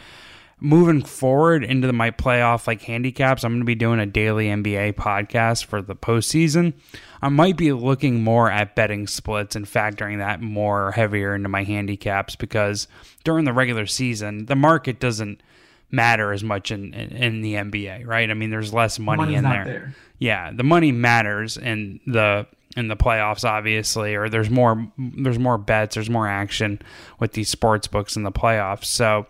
moving 0.64 1.04
forward 1.04 1.62
into 1.64 1.86
the, 1.86 1.94
my 1.94 2.10
playoff 2.10 2.68
like 2.68 2.82
handicaps, 2.84 3.44
I'm 3.44 3.52
going 3.52 3.62
to 3.62 3.66
be 3.66 3.76
doing 3.76 4.00
a 4.00 4.06
daily 4.06 4.48
NBA 4.48 4.94
podcast 4.94 5.66
for 5.66 5.82
the 5.82 5.96
postseason. 5.96 6.74
I 7.22 7.28
might 7.28 7.58
be 7.58 7.74
looking 7.74 8.24
more 8.24 8.50
at 8.50 8.74
betting 8.74 9.06
splits 9.08 9.58
and 9.58 9.66
factoring 9.66 10.20
that 10.20 10.42
more 10.42 10.94
heavier 10.94 11.36
into 11.36 11.50
my 11.50 11.64
handicaps 11.64 12.38
because 12.38 12.88
during 13.26 13.44
the 13.44 13.54
regular 13.54 13.86
season, 13.86 14.46
the 14.46 14.56
market 14.56 15.02
doesn't 15.02 15.44
matter 15.92 16.32
as 16.32 16.44
much 16.44 16.72
in, 16.72 16.94
in, 16.94 17.10
in 17.12 17.42
the 17.42 17.54
NBA, 17.54 18.08
right? 18.08 18.30
I 18.30 18.34
mean, 18.34 18.50
there's 18.50 18.74
less 18.74 18.98
money 19.00 19.24
Money's 19.24 19.38
in 19.40 19.44
there. 19.44 19.66
there. 19.66 19.96
Yeah, 20.24 20.54
the 20.54 20.64
money 20.64 20.94
matters 20.94 21.58
in 21.58 22.00
the 22.08 22.48
in 22.78 22.88
the 22.88 22.96
playoffs, 22.96 23.44
obviously, 23.44 24.16
or 24.16 24.30
there's 24.30 24.50
more 24.50 24.90
there's 24.98 25.38
more 25.38 25.58
bets, 25.58 25.96
there's 25.96 26.10
more 26.10 26.30
action 26.30 26.82
with 27.20 27.34
these 27.34 27.50
sports 27.50 27.88
books 27.88 28.16
in 28.16 28.24
the 28.24 28.32
playoffs. 28.32 28.86
So, 28.86 29.28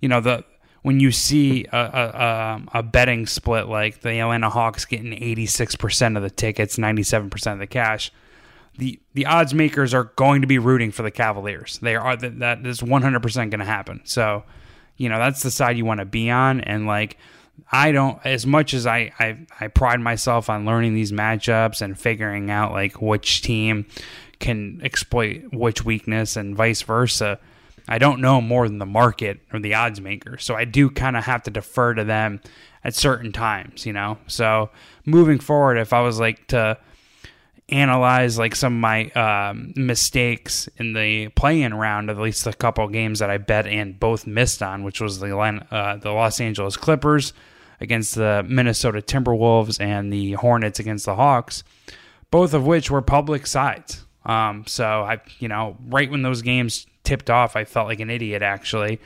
you 0.00 0.08
know 0.08 0.20
the 0.20 0.44
when 0.82 1.00
you 1.00 1.10
see 1.10 1.66
a, 1.72 1.76
a, 1.76 2.78
a, 2.78 2.82
betting 2.84 3.26
split 3.26 3.66
like 3.66 4.02
the 4.02 4.20
Atlanta 4.20 4.48
Hawks 4.48 4.84
getting 4.84 5.10
86% 5.10 6.16
of 6.16 6.22
the 6.22 6.30
tickets, 6.30 6.76
97% 6.76 7.52
of 7.52 7.58
the 7.58 7.66
cash, 7.66 8.12
the 8.78 9.00
the 9.14 9.26
odds 9.26 9.52
makers 9.52 9.92
are 9.92 10.12
going 10.14 10.42
to 10.42 10.46
be 10.46 10.60
rooting 10.60 10.92
for 10.92 11.02
the 11.02 11.10
Cavaliers. 11.10 11.80
They 11.82 11.96
are 11.96 12.16
that 12.16 12.38
that 12.38 12.64
is 12.64 12.82
100% 12.82 13.34
going 13.34 13.50
to 13.58 13.64
happen. 13.64 14.02
So, 14.04 14.44
you 14.96 15.08
know, 15.08 15.18
that's 15.18 15.42
the 15.42 15.50
side 15.50 15.76
you 15.76 15.84
want 15.84 15.98
to 15.98 16.06
be 16.06 16.30
on 16.30 16.60
and 16.60 16.86
like 16.86 17.18
I 17.70 17.92
don't 17.92 18.24
as 18.24 18.46
much 18.46 18.74
as 18.74 18.86
I, 18.86 19.12
I 19.18 19.38
I 19.60 19.68
pride 19.68 20.00
myself 20.00 20.48
on 20.48 20.64
learning 20.64 20.94
these 20.94 21.12
matchups 21.12 21.82
and 21.82 21.98
figuring 21.98 22.50
out 22.50 22.72
like 22.72 23.00
which 23.02 23.42
team 23.42 23.86
can 24.38 24.80
exploit 24.82 25.52
which 25.52 25.84
weakness 25.84 26.36
and 26.36 26.54
vice 26.54 26.82
versa. 26.82 27.38
I 27.88 27.98
don't 27.98 28.20
know 28.20 28.40
more 28.40 28.68
than 28.68 28.78
the 28.78 28.86
market 28.86 29.40
or 29.52 29.60
the 29.60 29.74
odds 29.74 30.00
maker. 30.00 30.38
So 30.38 30.54
I 30.54 30.64
do 30.64 30.90
kind 30.90 31.16
of 31.16 31.24
have 31.24 31.44
to 31.44 31.50
defer 31.50 31.94
to 31.94 32.04
them 32.04 32.40
at 32.82 32.94
certain 32.94 33.32
times, 33.32 33.86
you 33.86 33.92
know. 33.92 34.18
So 34.26 34.70
moving 35.04 35.38
forward, 35.38 35.76
if 35.76 35.92
I 35.92 36.00
was 36.00 36.18
like 36.18 36.46
to 36.48 36.78
analyze 37.68 38.38
like 38.38 38.54
some 38.54 38.74
of 38.74 38.80
my 38.80 39.10
um, 39.10 39.72
mistakes 39.74 40.68
in 40.76 40.92
the 40.92 41.28
play-in 41.30 41.74
round, 41.74 42.10
at 42.10 42.18
least 42.18 42.46
a 42.46 42.52
couple 42.52 42.86
games 42.88 43.18
that 43.18 43.30
I 43.30 43.38
bet 43.38 43.66
and 43.66 43.98
both 43.98 44.26
missed 44.26 44.62
on, 44.62 44.84
which 44.84 45.00
was 45.00 45.18
the 45.18 45.36
uh, 45.36 45.96
the 45.96 46.12
Los 46.12 46.40
Angeles 46.40 46.76
Clippers 46.76 47.32
against 47.80 48.14
the 48.14 48.44
Minnesota 48.48 49.02
Timberwolves 49.02 49.80
and 49.80 50.12
the 50.12 50.32
Hornets 50.32 50.78
against 50.78 51.06
the 51.06 51.16
Hawks, 51.16 51.64
both 52.30 52.54
of 52.54 52.66
which 52.66 52.90
were 52.90 53.02
public 53.02 53.46
sides. 53.46 54.04
Um, 54.24 54.64
so 54.66 54.84
I, 55.02 55.20
you 55.38 55.48
know, 55.48 55.76
right 55.88 56.10
when 56.10 56.22
those 56.22 56.42
games 56.42 56.86
tipped 57.04 57.30
off, 57.30 57.56
I 57.56 57.64
felt 57.64 57.88
like 57.88 58.00
an 58.00 58.10
idiot 58.10 58.42
actually. 58.42 59.00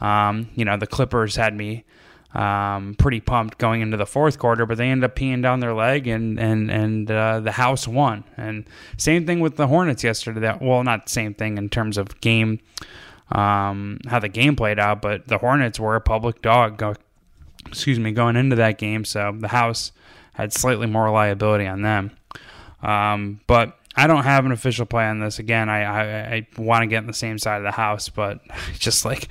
Um, 0.00 0.48
you 0.54 0.64
know, 0.64 0.76
the 0.76 0.86
Clippers 0.86 1.36
had 1.36 1.56
me 1.56 1.84
um, 2.34 2.94
pretty 2.98 3.20
pumped 3.20 3.58
going 3.58 3.80
into 3.80 3.96
the 3.96 4.06
fourth 4.06 4.38
quarter, 4.38 4.66
but 4.66 4.76
they 4.76 4.88
ended 4.88 5.10
up 5.10 5.16
peeing 5.16 5.42
down 5.42 5.60
their 5.60 5.74
leg, 5.74 6.06
and 6.06 6.38
and 6.38 6.70
and 6.70 7.10
uh, 7.10 7.40
the 7.40 7.52
house 7.52 7.88
won. 7.88 8.24
And 8.36 8.66
same 8.96 9.26
thing 9.26 9.40
with 9.40 9.56
the 9.56 9.66
Hornets 9.66 10.04
yesterday. 10.04 10.40
That 10.40 10.60
well, 10.60 10.84
not 10.84 11.08
same 11.08 11.34
thing 11.34 11.56
in 11.56 11.68
terms 11.68 11.96
of 11.96 12.20
game, 12.20 12.60
um, 13.32 14.00
how 14.06 14.18
the 14.18 14.28
game 14.28 14.56
played 14.56 14.78
out, 14.78 15.00
but 15.00 15.28
the 15.28 15.38
Hornets 15.38 15.80
were 15.80 15.96
a 15.96 16.00
public 16.00 16.42
dog. 16.42 16.76
Go, 16.76 16.94
excuse 17.66 17.98
me, 17.98 18.12
going 18.12 18.36
into 18.36 18.56
that 18.56 18.76
game, 18.78 19.04
so 19.04 19.34
the 19.38 19.48
house 19.48 19.92
had 20.34 20.52
slightly 20.52 20.86
more 20.86 21.10
liability 21.10 21.66
on 21.66 21.82
them. 21.82 22.10
Um, 22.82 23.40
but 23.46 23.76
I 23.96 24.06
don't 24.06 24.24
have 24.24 24.44
an 24.44 24.52
official 24.52 24.84
play 24.84 25.06
on 25.06 25.18
this. 25.18 25.38
Again, 25.38 25.70
I 25.70 25.82
I, 25.82 26.34
I 26.34 26.46
want 26.58 26.82
to 26.82 26.86
get 26.86 26.98
on 26.98 27.06
the 27.06 27.14
same 27.14 27.38
side 27.38 27.56
of 27.56 27.64
the 27.64 27.72
house, 27.72 28.10
but 28.10 28.40
just 28.78 29.06
like 29.06 29.28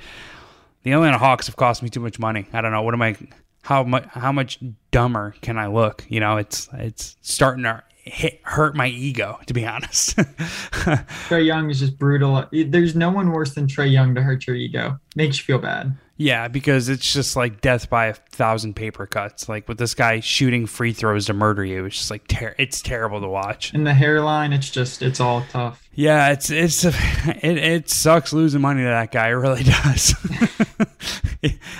the 0.88 0.94
Atlanta 0.94 1.18
Hawks 1.18 1.46
have 1.46 1.56
cost 1.56 1.82
me 1.82 1.90
too 1.90 2.00
much 2.00 2.18
money. 2.18 2.46
I 2.52 2.62
don't 2.62 2.72
know. 2.72 2.82
What 2.82 2.94
am 2.94 3.02
I? 3.02 3.16
How 3.62 3.84
much? 3.84 4.06
How 4.06 4.32
much 4.32 4.58
dumber 4.90 5.34
can 5.42 5.58
I 5.58 5.66
look? 5.66 6.04
You 6.08 6.20
know, 6.20 6.38
it's 6.38 6.68
it's 6.72 7.16
starting 7.20 7.64
to 7.64 7.82
hit, 8.04 8.40
hurt 8.42 8.74
my 8.74 8.86
ego. 8.86 9.38
To 9.46 9.52
be 9.52 9.66
honest, 9.66 10.16
Trae 10.16 11.44
Young 11.44 11.68
is 11.70 11.80
just 11.80 11.98
brutal. 11.98 12.46
There's 12.50 12.96
no 12.96 13.10
one 13.10 13.32
worse 13.32 13.54
than 13.54 13.66
Trae 13.66 13.92
Young 13.92 14.14
to 14.14 14.22
hurt 14.22 14.46
your 14.46 14.56
ego. 14.56 14.98
Makes 15.14 15.38
you 15.38 15.44
feel 15.44 15.58
bad. 15.58 15.94
Yeah, 16.20 16.48
because 16.48 16.88
it's 16.88 17.12
just 17.12 17.36
like 17.36 17.60
death 17.60 17.88
by 17.88 18.06
a 18.06 18.14
thousand 18.14 18.74
paper 18.74 19.06
cuts. 19.06 19.48
Like 19.48 19.68
with 19.68 19.78
this 19.78 19.94
guy 19.94 20.18
shooting 20.18 20.66
free 20.66 20.92
throws 20.92 21.26
to 21.26 21.32
murder 21.32 21.64
you, 21.64 21.84
it's 21.84 21.96
just 21.96 22.10
like 22.10 22.26
ter- 22.26 22.56
it's 22.58 22.82
terrible 22.82 23.20
to 23.20 23.28
watch. 23.28 23.72
And 23.72 23.86
the 23.86 23.94
hairline, 23.94 24.52
it's 24.52 24.68
just 24.68 25.00
it's 25.00 25.20
all 25.20 25.44
tough. 25.48 25.88
Yeah, 25.94 26.30
it's 26.32 26.50
it's 26.50 26.84
it 26.84 27.56
it 27.56 27.88
sucks 27.88 28.32
losing 28.32 28.60
money 28.60 28.82
to 28.82 28.88
that 28.88 29.12
guy. 29.12 29.28
It 29.28 29.32
really 29.34 29.62
does. 29.84 30.12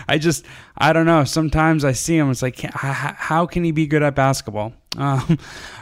I 0.09 0.19
just 0.19 0.47
I 0.77 0.93
don't 0.93 1.07
know. 1.07 1.25
Sometimes 1.25 1.85
I 1.85 1.91
see 1.91 2.17
him. 2.17 2.31
It's 2.31 2.41
like 2.41 2.61
how 2.61 3.45
can 3.45 3.65
he 3.65 3.73
be 3.73 3.89
good 3.89 4.03
at 4.03 4.15
basketball? 4.15 4.73
Um, 4.99 5.39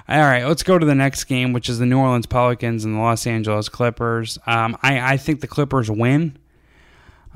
all 0.08 0.20
right, 0.20 0.44
let's 0.44 0.62
go 0.62 0.78
to 0.78 0.84
the 0.84 0.94
next 0.94 1.25
game, 1.25 1.54
which 1.54 1.70
is 1.70 1.78
the 1.78 1.86
New 1.86 1.98
Orleans 1.98 2.26
Pelicans 2.26 2.84
and 2.84 2.96
the 2.96 2.98
Los 2.98 3.26
Angeles 3.26 3.70
Clippers. 3.70 4.38
Um, 4.46 4.76
I 4.82 5.14
I 5.14 5.16
think 5.16 5.40
the 5.40 5.46
Clippers 5.46 5.90
win. 5.90 6.36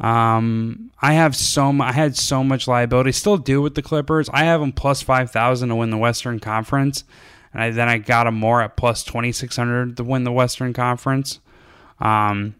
Um, 0.01 0.91
I 1.03 1.13
have 1.13 1.37
so 1.37 1.71
I 1.81 1.93
had 1.93 2.17
so 2.17 2.43
much 2.43 2.67
liability, 2.67 3.13
still 3.13 3.37
do 3.37 3.61
with 3.61 3.75
the 3.75 3.83
Clippers. 3.83 4.31
I 4.33 4.45
have 4.45 4.61
them 4.61 4.73
plus 4.73 5.03
five 5.03 5.31
thousand 5.31 5.69
to 5.69 5.77
win 5.77 5.91
the 5.91 5.99
Western 5.99 6.41
Conference, 6.41 7.05
and 7.53 7.63
I, 7.63 7.71
then 7.71 7.89
I 7.89 7.99
got 7.99 8.25
them 8.25 8.35
more 8.35 8.63
at 8.63 8.77
plus 8.77 9.05
twenty 9.05 9.31
six 9.33 9.57
hundred 9.57 9.99
to 9.99 10.05
win 10.05 10.25
the 10.25 10.33
Western 10.33 10.73
Conference. 10.73 11.41
Um, 12.01 12.55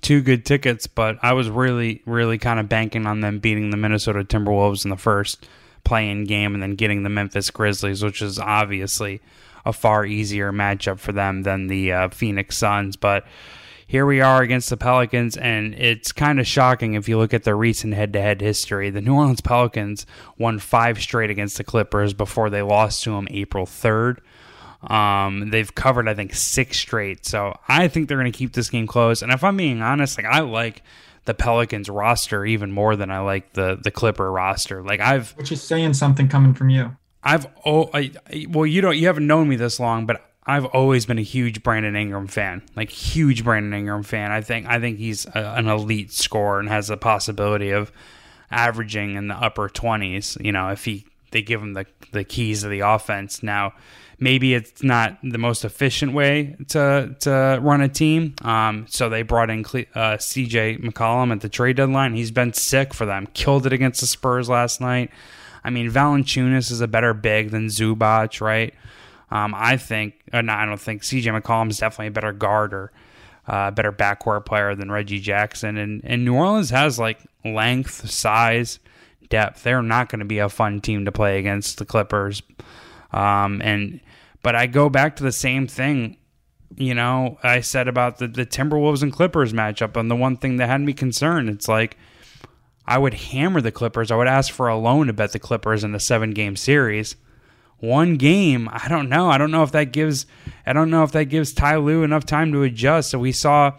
two 0.00 0.20
good 0.20 0.44
tickets, 0.44 0.86
but 0.86 1.18
I 1.22 1.32
was 1.32 1.50
really, 1.50 2.02
really 2.06 2.38
kind 2.38 2.60
of 2.60 2.68
banking 2.68 3.06
on 3.06 3.20
them 3.20 3.40
beating 3.40 3.70
the 3.70 3.76
Minnesota 3.76 4.22
Timberwolves 4.22 4.84
in 4.84 4.90
the 4.90 4.96
first 4.96 5.48
play-in 5.82 6.24
game, 6.24 6.54
and 6.54 6.62
then 6.62 6.76
getting 6.76 7.02
the 7.02 7.08
Memphis 7.08 7.50
Grizzlies, 7.50 8.04
which 8.04 8.22
is 8.22 8.38
obviously 8.38 9.20
a 9.64 9.72
far 9.72 10.06
easier 10.06 10.52
matchup 10.52 11.00
for 11.00 11.12
them 11.12 11.42
than 11.42 11.66
the 11.66 11.92
uh, 11.92 12.08
Phoenix 12.10 12.56
Suns, 12.56 12.94
but 12.96 13.26
here 13.88 14.04
we 14.04 14.20
are 14.20 14.42
against 14.42 14.68
the 14.68 14.76
Pelicans, 14.76 15.38
and 15.38 15.74
it's 15.74 16.12
kind 16.12 16.38
of 16.38 16.46
shocking 16.46 16.92
if 16.92 17.08
you 17.08 17.16
look 17.16 17.32
at 17.32 17.44
their 17.44 17.56
recent 17.56 17.94
head 17.94 18.12
to 18.12 18.20
head 18.20 18.42
history. 18.42 18.90
The 18.90 19.00
New 19.00 19.14
Orleans 19.14 19.40
Pelicans 19.40 20.04
won 20.36 20.58
five 20.58 21.00
straight 21.00 21.30
against 21.30 21.56
the 21.56 21.64
Clippers 21.64 22.12
before 22.12 22.50
they 22.50 22.60
lost 22.60 23.02
to 23.04 23.12
them 23.12 23.26
April 23.30 23.64
3rd. 23.64 24.18
Um, 24.82 25.48
they've 25.48 25.74
covered, 25.74 26.06
I 26.06 26.12
think, 26.12 26.34
six 26.34 26.76
straight. 26.76 27.24
So 27.24 27.58
I 27.66 27.88
think 27.88 28.08
they're 28.08 28.18
going 28.18 28.30
to 28.30 28.38
keep 28.38 28.52
this 28.52 28.68
game 28.68 28.86
close. 28.86 29.22
And 29.22 29.32
if 29.32 29.42
I'm 29.42 29.56
being 29.56 29.80
honest, 29.80 30.18
like 30.18 30.26
I 30.26 30.40
like 30.40 30.82
the 31.24 31.32
Pelicans 31.32 31.88
roster 31.88 32.44
even 32.44 32.70
more 32.70 32.94
than 32.94 33.10
I 33.10 33.20
like 33.20 33.54
the 33.54 33.78
the 33.82 33.90
Clipper 33.90 34.30
roster. 34.30 34.82
Like 34.82 35.00
I've, 35.00 35.30
which 35.30 35.50
is 35.50 35.62
saying 35.62 35.94
something 35.94 36.28
coming 36.28 36.52
from 36.52 36.68
you. 36.68 36.94
I've 37.22 37.46
oh, 37.64 37.88
I, 37.94 38.12
well, 38.50 38.66
you 38.66 38.82
don't, 38.82 38.98
you 38.98 39.06
haven't 39.06 39.26
known 39.26 39.48
me 39.48 39.56
this 39.56 39.80
long, 39.80 40.04
but 40.04 40.27
I've 40.48 40.64
always 40.64 41.04
been 41.04 41.18
a 41.18 41.22
huge 41.22 41.62
Brandon 41.62 41.94
Ingram 41.94 42.26
fan, 42.26 42.62
like 42.74 42.88
huge 42.88 43.44
Brandon 43.44 43.74
Ingram 43.74 44.02
fan. 44.02 44.32
I 44.32 44.40
think 44.40 44.66
I 44.66 44.80
think 44.80 44.98
he's 44.98 45.26
a, 45.26 45.54
an 45.56 45.68
elite 45.68 46.10
scorer 46.10 46.58
and 46.58 46.70
has 46.70 46.88
the 46.88 46.96
possibility 46.96 47.70
of 47.70 47.92
averaging 48.50 49.16
in 49.16 49.28
the 49.28 49.34
upper 49.34 49.68
twenties. 49.68 50.38
You 50.40 50.52
know, 50.52 50.70
if 50.70 50.86
he 50.86 51.04
they 51.32 51.42
give 51.42 51.62
him 51.62 51.74
the 51.74 51.86
the 52.12 52.24
keys 52.24 52.64
of 52.64 52.70
the 52.70 52.80
offense. 52.80 53.42
Now, 53.42 53.74
maybe 54.18 54.54
it's 54.54 54.82
not 54.82 55.18
the 55.22 55.36
most 55.36 55.66
efficient 55.66 56.14
way 56.14 56.56
to 56.68 57.14
to 57.20 57.58
run 57.60 57.82
a 57.82 57.88
team. 57.88 58.34
Um, 58.42 58.86
so 58.88 59.10
they 59.10 59.22
brought 59.22 59.50
in 59.50 59.64
uh, 59.94 60.16
C.J. 60.16 60.78
McCollum 60.78 61.30
at 61.30 61.42
the 61.42 61.50
trade 61.50 61.76
deadline. 61.76 62.14
He's 62.14 62.30
been 62.30 62.54
sick 62.54 62.94
for 62.94 63.04
them. 63.04 63.28
Killed 63.34 63.66
it 63.66 63.74
against 63.74 64.00
the 64.00 64.06
Spurs 64.06 64.48
last 64.48 64.80
night. 64.80 65.10
I 65.62 65.70
mean, 65.70 65.90
Valanciunas 65.90 66.70
is 66.70 66.80
a 66.80 66.88
better 66.88 67.12
big 67.12 67.50
than 67.50 67.66
Zubac, 67.66 68.40
right? 68.40 68.72
Um, 69.30 69.54
I 69.56 69.76
think, 69.76 70.14
uh, 70.32 70.40
no, 70.40 70.52
I 70.52 70.64
don't 70.64 70.80
think 70.80 71.02
CJ 71.02 71.40
McCollum 71.40 71.70
is 71.70 71.78
definitely 71.78 72.08
a 72.08 72.12
better 72.12 72.32
guard 72.32 72.72
or 72.72 72.92
uh, 73.46 73.70
better 73.70 73.92
backcourt 73.92 74.46
player 74.46 74.74
than 74.74 74.90
Reggie 74.90 75.20
Jackson. 75.20 75.76
And, 75.76 76.00
and 76.04 76.24
New 76.24 76.34
Orleans 76.34 76.70
has 76.70 76.98
like 76.98 77.18
length, 77.44 78.10
size, 78.10 78.78
depth. 79.28 79.62
They're 79.62 79.82
not 79.82 80.08
going 80.08 80.20
to 80.20 80.24
be 80.24 80.38
a 80.38 80.48
fun 80.48 80.80
team 80.80 81.04
to 81.04 81.12
play 81.12 81.38
against 81.38 81.78
the 81.78 81.84
Clippers. 81.84 82.42
Um, 83.12 83.60
and 83.62 84.00
but 84.42 84.54
I 84.54 84.66
go 84.66 84.88
back 84.88 85.16
to 85.16 85.22
the 85.22 85.32
same 85.32 85.66
thing. 85.66 86.16
You 86.76 86.94
know, 86.94 87.38
I 87.42 87.60
said 87.60 87.88
about 87.88 88.18
the, 88.18 88.28
the 88.28 88.46
Timberwolves 88.46 89.02
and 89.02 89.12
Clippers 89.12 89.52
matchup, 89.52 89.96
and 89.96 90.10
the 90.10 90.16
one 90.16 90.36
thing 90.36 90.56
that 90.56 90.68
had 90.68 90.82
me 90.82 90.92
concerned, 90.92 91.48
it's 91.48 91.66
like 91.66 91.96
I 92.86 92.98
would 92.98 93.14
hammer 93.14 93.60
the 93.60 93.72
Clippers. 93.72 94.10
I 94.10 94.16
would 94.16 94.28
ask 94.28 94.52
for 94.52 94.68
a 94.68 94.76
loan 94.76 95.06
to 95.06 95.12
bet 95.12 95.32
the 95.32 95.38
Clippers 95.38 95.82
in 95.82 95.94
a 95.94 96.00
seven 96.00 96.32
game 96.32 96.56
series 96.56 97.16
one 97.80 98.16
game. 98.16 98.68
I 98.72 98.88
don't 98.88 99.08
know. 99.08 99.30
I 99.30 99.38
don't 99.38 99.50
know 99.50 99.62
if 99.62 99.72
that 99.72 99.92
gives. 99.92 100.26
I 100.66 100.72
don't 100.72 100.90
know 100.90 101.04
if 101.04 101.12
that 101.12 101.24
gives 101.24 101.52
Ty 101.52 101.76
Lue 101.76 102.02
enough 102.02 102.26
time 102.26 102.52
to 102.52 102.62
adjust. 102.62 103.10
So 103.10 103.18
we 103.18 103.32
saw 103.32 103.72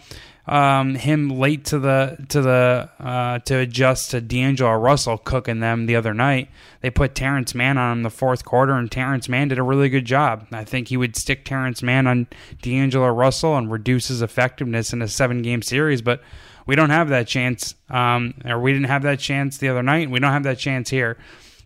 um, 0.48 0.96
him 0.96 1.30
late 1.30 1.66
to 1.66 1.80
the 1.80 2.18
to 2.30 2.42
the 2.42 2.90
uh, 3.00 3.40
to 3.40 3.58
adjust 3.60 4.12
to 4.12 4.22
D'Angelo 4.22 4.74
Russell 4.74 5.18
cooking 5.18 5.60
them 5.60 5.86
the 5.86 5.96
other 5.96 6.14
night. 6.14 6.50
They 6.82 6.90
put 6.90 7.14
Terance 7.14 7.54
Mann 7.54 7.78
on 7.78 7.98
him 7.98 8.04
the 8.04 8.10
fourth 8.10 8.46
quarter, 8.46 8.74
and 8.74 8.92
Terance 8.92 9.30
Mann 9.30 9.50
did 9.50 9.60
a 9.60 9.64
really 9.64 9.90
good 9.90 10.06
job. 10.06 10.48
I 10.52 10.64
think 10.64 10.88
he 10.88 10.98
would 10.98 11.16
stick 11.16 11.46
Terance 11.46 11.84
Mann 11.84 12.08
on 12.08 12.28
D'Angelo 12.62 13.10
Russell 13.10 13.58
and 13.58 13.72
reduce 13.72 14.08
his 14.08 14.22
effectiveness 14.22 14.92
in 14.92 15.02
a 15.02 15.08
seven 15.08 15.42
game 15.42 15.62
series, 15.62 16.02
but. 16.02 16.22
We 16.66 16.76
don't 16.76 16.92
have 16.92 17.10
that 17.10 17.26
chance, 17.26 17.74
um, 17.90 18.36
or 18.46 18.60
we 18.60 18.72
didn't 18.74 18.90
have 18.90 19.02
that 19.02 19.18
chance 19.18 19.58
the 19.58 19.70
other 19.70 19.82
night. 19.82 20.12
We 20.12 20.20
don't 20.20 20.34
have 20.34 20.44
that 20.44 20.60
chance 20.60 20.92
here. 20.92 21.18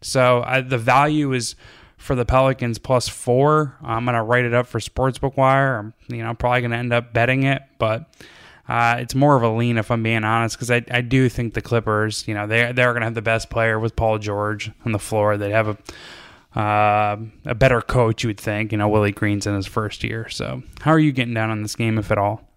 So 0.01 0.39
uh, 0.43 0.61
the 0.61 0.77
value 0.77 1.33
is 1.33 1.57
for 2.03 2.15
the 2.15 2.25
Pelicans 2.25 2.77
plus 2.77 3.07
four. 3.07 3.77
I'm 3.81 4.05
gonna 4.05 4.23
write 4.23 4.45
it 4.45 4.53
up 4.53 4.67
for 4.67 4.79
Sportsbook 4.79 5.37
Wire. 5.37 5.77
I'm 5.77 5.93
you 6.07 6.23
know 6.23 6.33
probably 6.33 6.61
gonna 6.61 6.77
end 6.77 6.93
up 6.93 7.13
betting 7.13 7.43
it, 7.43 7.61
but 7.79 8.13
uh, 8.67 8.97
it's 8.99 9.15
more 9.15 9.35
of 9.35 9.43
a 9.43 9.49
lean 9.49 9.77
if 9.77 9.89
I'm 9.89 10.03
being 10.03 10.23
honest 10.23 10.55
because 10.55 10.69
I, 10.69 10.83
I 10.91 11.01
do 11.01 11.29
think 11.29 11.53
the 11.53 11.61
Clippers 11.61 12.27
you 12.27 12.33
know 12.33 12.45
they 12.45 12.71
they're 12.73 12.93
gonna 12.93 13.05
have 13.05 13.15
the 13.15 13.21
best 13.21 13.49
player 13.49 13.79
with 13.79 13.95
Paul 13.95 14.19
George 14.19 14.71
on 14.85 14.91
the 14.91 14.99
floor. 14.99 15.37
They 15.37 15.51
have 15.51 15.69
a 15.69 15.77
uh, 16.59 17.17
a 17.45 17.55
better 17.55 17.81
coach, 17.81 18.23
you 18.23 18.29
would 18.29 18.39
think. 18.39 18.71
You 18.71 18.77
know, 18.77 18.87
Willie 18.87 19.11
Green's 19.11 19.47
in 19.47 19.55
his 19.55 19.65
first 19.65 20.03
year. 20.03 20.29
So, 20.29 20.61
how 20.81 20.91
are 20.91 20.99
you 20.99 21.11
getting 21.11 21.33
down 21.33 21.49
on 21.49 21.63
this 21.63 21.75
game, 21.75 21.97
if 21.97 22.11
at 22.11 22.19
all? 22.19 22.47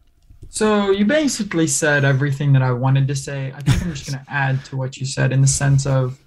So, 0.51 0.91
you 0.91 1.07
basically 1.07 1.67
said 1.67 2.05
everything 2.05 2.53
that 2.53 2.61
I 2.63 2.73
wanted 2.73 3.09
to 3.09 3.17
say. 3.17 3.55
I 3.57 3.63
think 3.63 3.83
I'm 3.83 3.95
just 3.95 4.11
going 4.11 4.23
to 4.25 4.31
add 4.31 4.63
to 4.67 4.77
what 4.77 4.99
you 4.99 5.07
said 5.07 5.33
in 5.33 5.41
the 5.41 5.47
sense 5.47 5.87
of 5.87 6.19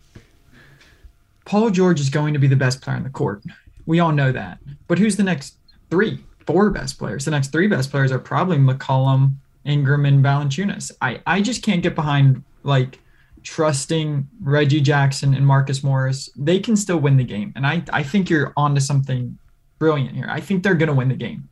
Paul 1.50 1.72
George 1.72 2.00
is 2.00 2.12
going 2.12 2.34
to 2.34 2.40
be 2.40 2.46
the 2.46 2.56
best 2.56 2.80
player 2.80 2.96
on 2.96 3.02
the 3.02 3.10
court. 3.10 3.42
We 3.88 4.00
all 4.00 4.12
know 4.12 4.32
that. 4.32 4.60
But 4.88 5.00
who's 5.00 5.18
the 5.18 5.24
next 5.24 5.58
three, 5.90 6.24
four 6.46 6.70
best 6.70 7.00
players? 7.00 7.26
The 7.26 7.32
next 7.32 7.52
three 7.52 7.66
best 7.66 7.90
players 7.90 8.12
are 8.12 8.20
probably 8.20 8.58
McCollum, 8.58 9.34
Ingram, 9.66 10.06
and 10.06 10.24
Valanciunas. 10.24 10.92
I, 11.02 11.24
I 11.26 11.42
just 11.42 11.64
can't 11.64 11.82
get 11.82 11.96
behind 11.96 12.44
like 12.62 13.00
trusting 13.42 14.28
Reggie 14.44 14.80
Jackson 14.80 15.34
and 15.34 15.44
Marcus 15.44 15.84
Morris. 15.84 16.30
They 16.36 16.60
can 16.60 16.76
still 16.76 17.00
win 17.00 17.18
the 17.18 17.24
game. 17.24 17.52
And 17.56 17.66
I, 17.66 17.84
I 17.92 18.04
think 18.04 18.30
you're 18.30 18.54
onto 18.56 18.80
something 18.80 19.36
brilliant 19.80 20.16
here. 20.16 20.28
I 20.30 20.42
think 20.42 20.62
they're 20.62 20.76
going 20.76 20.90
to 20.90 20.94
win 20.94 21.10
the 21.10 21.16
game. 21.16 21.50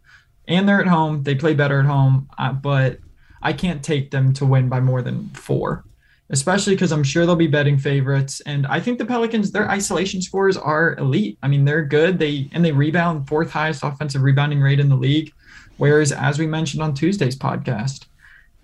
And 0.47 0.69
they're 0.69 0.79
at 0.79 0.85
home. 0.85 1.23
They 1.23 1.33
play 1.33 1.55
better 1.55 1.79
at 1.79 1.87
home. 1.87 2.29
Uh, 2.37 2.53
but 2.53 2.99
I 3.41 3.51
can't 3.51 3.83
take 3.83 4.11
them 4.11 4.31
to 4.33 4.45
win 4.45 4.69
by 4.69 4.79
more 4.79 5.01
than 5.01 5.29
four. 5.29 5.85
Especially 6.29 6.73
because 6.75 6.91
I'm 6.91 7.03
sure 7.03 7.25
they'll 7.25 7.35
be 7.35 7.47
betting 7.47 7.77
favorites. 7.77 8.41
And 8.45 8.67
I 8.67 8.79
think 8.79 8.97
the 8.97 9.05
Pelicans, 9.05 9.51
their 9.51 9.69
isolation 9.69 10.21
scores 10.21 10.57
are 10.57 10.95
elite. 10.97 11.37
I 11.41 11.47
mean, 11.47 11.63
they're 11.65 11.85
good. 11.85 12.19
They 12.19 12.49
and 12.53 12.63
they 12.65 12.71
rebound 12.71 13.27
fourth 13.27 13.49
highest 13.51 13.83
offensive 13.83 14.21
rebounding 14.21 14.59
rate 14.61 14.79
in 14.79 14.89
the 14.89 14.95
league. 14.97 15.31
Whereas, 15.77 16.11
as 16.11 16.39
we 16.39 16.47
mentioned 16.47 16.81
on 16.83 16.93
Tuesday's 16.93 17.37
podcast, 17.37 18.05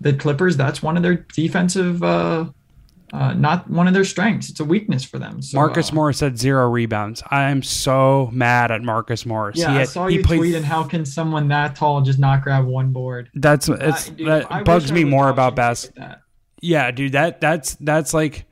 the 0.00 0.12
Clippers, 0.12 0.56
that's 0.56 0.82
one 0.82 0.96
of 0.96 1.02
their 1.04 1.24
defensive, 1.34 2.02
uh, 2.02 2.46
uh, 3.12 3.32
not 3.34 3.70
one 3.70 3.86
of 3.86 3.94
their 3.94 4.04
strengths. 4.04 4.50
It's 4.50 4.58
a 4.58 4.64
weakness 4.64 5.04
for 5.04 5.20
them. 5.20 5.40
So, 5.40 5.56
Marcus 5.56 5.92
uh, 5.92 5.94
Morris 5.94 6.18
had 6.18 6.36
zero 6.36 6.68
rebounds. 6.68 7.22
I 7.30 7.50
am 7.50 7.62
so 7.62 8.28
mad 8.32 8.72
at 8.72 8.82
Marcus 8.82 9.24
Morris. 9.24 9.56
Yeah, 9.56 9.70
He 9.70 9.76
I 9.76 9.78
had- 9.80 9.88
saw 9.88 10.06
he 10.08 10.16
you 10.16 10.24
played- 10.24 10.40
tweeting. 10.40 10.64
How 10.64 10.82
can 10.82 11.06
someone 11.06 11.46
that 11.48 11.76
tall 11.76 12.02
just 12.02 12.18
not 12.18 12.42
grab 12.42 12.64
one 12.64 12.90
board? 12.92 13.30
That's 13.34 13.68
it's, 13.68 14.08
dude, 14.08 14.26
that 14.26 14.64
bugs 14.64 14.90
me 14.90 15.04
more 15.04 15.28
about 15.28 15.54
basketball. 15.54 16.16
Yeah, 16.64 16.90
dude, 16.90 17.12
that 17.12 17.42
that's 17.42 17.74
that's 17.74 18.14
like 18.14 18.46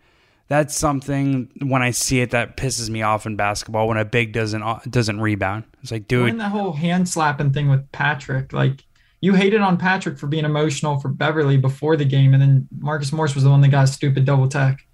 that's 0.49 0.77
something 0.77 1.51
when 1.63 1.81
I 1.81 1.93
see 1.93 2.21
it 2.21 2.33
that 2.33 2.59
pisses 2.59 2.91
me 2.91 3.01
off 3.01 3.25
in 3.25 3.37
basketball 3.37 3.89
when 3.89 3.97
a 3.97 4.05
big 4.05 4.35
doesn't 4.35 4.63
uh, 4.63 4.81
doesn't 4.89 5.19
rebound. 5.19 5.65
It's 5.81 5.91
like, 5.91 6.09
dude, 6.09 6.29
and 6.29 6.41
that 6.41 6.51
whole 6.51 6.73
hand 6.73 7.09
slapping 7.09 7.55
thing 7.55 7.71
with 7.71 7.91
Patrick, 7.91 8.53
like 8.53 8.85
you 9.23 9.33
hated 9.33 9.63
on 9.63 9.79
Patrick 9.79 10.19
for 10.19 10.27
being 10.27 10.45
emotional 10.45 11.01
for 11.01 11.09
Beverley 11.09 11.57
before 11.57 11.97
the 11.97 12.05
game, 12.05 12.35
and 12.35 12.43
then 12.43 12.69
Marcus 12.79 13.13
Morris 13.13 13.35
was 13.35 13.45
the 13.45 13.51
one 13.51 13.63
that 13.63 13.69
got 13.69 13.85
a 13.85 13.87
stupid 13.87 14.27
double 14.27 14.47
tech. 14.47 14.87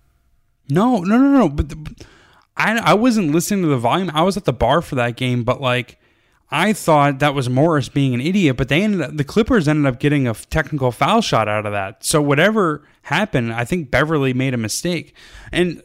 No, 0.71 1.01
no, 1.01 1.19
no, 1.19 1.39
no. 1.39 1.49
But 1.49 1.71
the, 1.71 2.05
I 2.57 2.79
I 2.79 2.95
wasn't 2.95 3.33
listening 3.33 3.63
to 3.63 3.69
the 3.69 3.79
volume. 3.79 4.13
I 4.15 4.23
was 4.23 4.37
at 4.37 4.45
the 4.45 4.53
bar 4.53 4.81
for 4.81 4.95
that 4.95 5.17
game, 5.17 5.43
but 5.43 5.61
like 5.61 5.99
I 6.51 6.73
thought 6.73 7.19
that 7.19 7.35
was 7.35 7.49
Morris 7.51 7.89
being 7.89 8.15
an 8.15 8.21
idiot. 8.21 8.57
But 8.57 8.69
they 8.69 8.83
ended 8.83 9.03
up 9.03 9.17
the 9.17 9.25
Clippers 9.25 9.69
ended 9.69 9.87
up 9.93 10.01
getting 10.01 10.27
a 10.27 10.35
technical 10.35 10.91
foul 10.93 11.21
shot 11.21 11.49
out 11.49 11.67
of 11.67 11.73
that. 11.73 12.05
So 12.05 12.23
whatever 12.23 12.83
happened, 13.03 13.53
I 13.53 13.65
think 13.65 13.91
Beverley 13.91 14.33
made 14.33 14.55
a 14.55 14.59
mistake. 14.59 15.15
And 15.53 15.83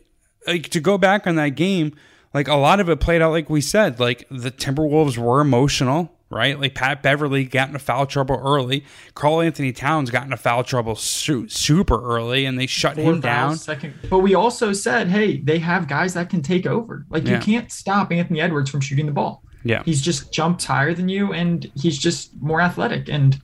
like 0.48 0.70
to 0.70 0.80
go 0.80 0.98
back 0.98 1.28
on 1.28 1.36
that 1.36 1.50
game, 1.50 1.96
like 2.34 2.48
a 2.48 2.56
lot 2.56 2.80
of 2.80 2.90
it 2.90 3.00
played 3.00 3.22
out 3.22 3.32
like 3.32 3.50
we 3.50 3.62
said. 3.62 4.00
Like 4.00 4.26
the 4.30 4.52
Timberwolves 4.52 5.18
were 5.18 5.42
emotional. 5.42 6.12
Right, 6.30 6.60
like 6.60 6.74
Pat 6.74 7.04
Beverley 7.04 7.44
got 7.46 7.68
into 7.68 7.78
foul 7.78 8.08
trouble 8.08 8.42
early. 8.44 8.86
Karl-Anthony 9.14 9.72
Towns 9.72 10.10
got 10.10 10.24
into 10.24 10.36
foul 10.36 10.64
trouble 10.64 10.96
su- 10.96 11.48
super 11.48 12.02
early, 12.04 12.46
and 12.46 12.58
they 12.58 12.66
shut 12.66 12.96
Four 12.96 13.12
him 13.14 13.20
down. 13.22 13.56
Second, 13.56 13.94
but 14.10 14.18
we 14.18 14.34
also 14.34 14.74
said, 14.74 15.10
hey, 15.10 15.38
they 15.38 15.60
have 15.60 15.88
guys 15.88 16.16
that 16.16 16.32
can 16.32 16.42
take 16.42 16.66
over. 16.66 17.06
Like 17.12 17.28
Yeah. 17.28 17.36
you 17.36 17.40
can't 17.40 17.72
stop 17.72 18.12
Anthony 18.12 18.42
Edwards 18.42 18.72
from 18.72 18.82
shooting 18.82 19.06
the 19.06 19.12
ball. 19.12 19.44
Yeah, 19.64 19.84
He's 19.84 20.02
just 20.02 20.32
jumped 20.32 20.64
higher 20.66 20.94
than 20.94 21.10
you, 21.10 21.34
and 21.34 21.72
he's 21.76 21.98
just 21.98 22.32
more 22.42 22.62
athletic, 22.62 23.10
and 23.10 23.40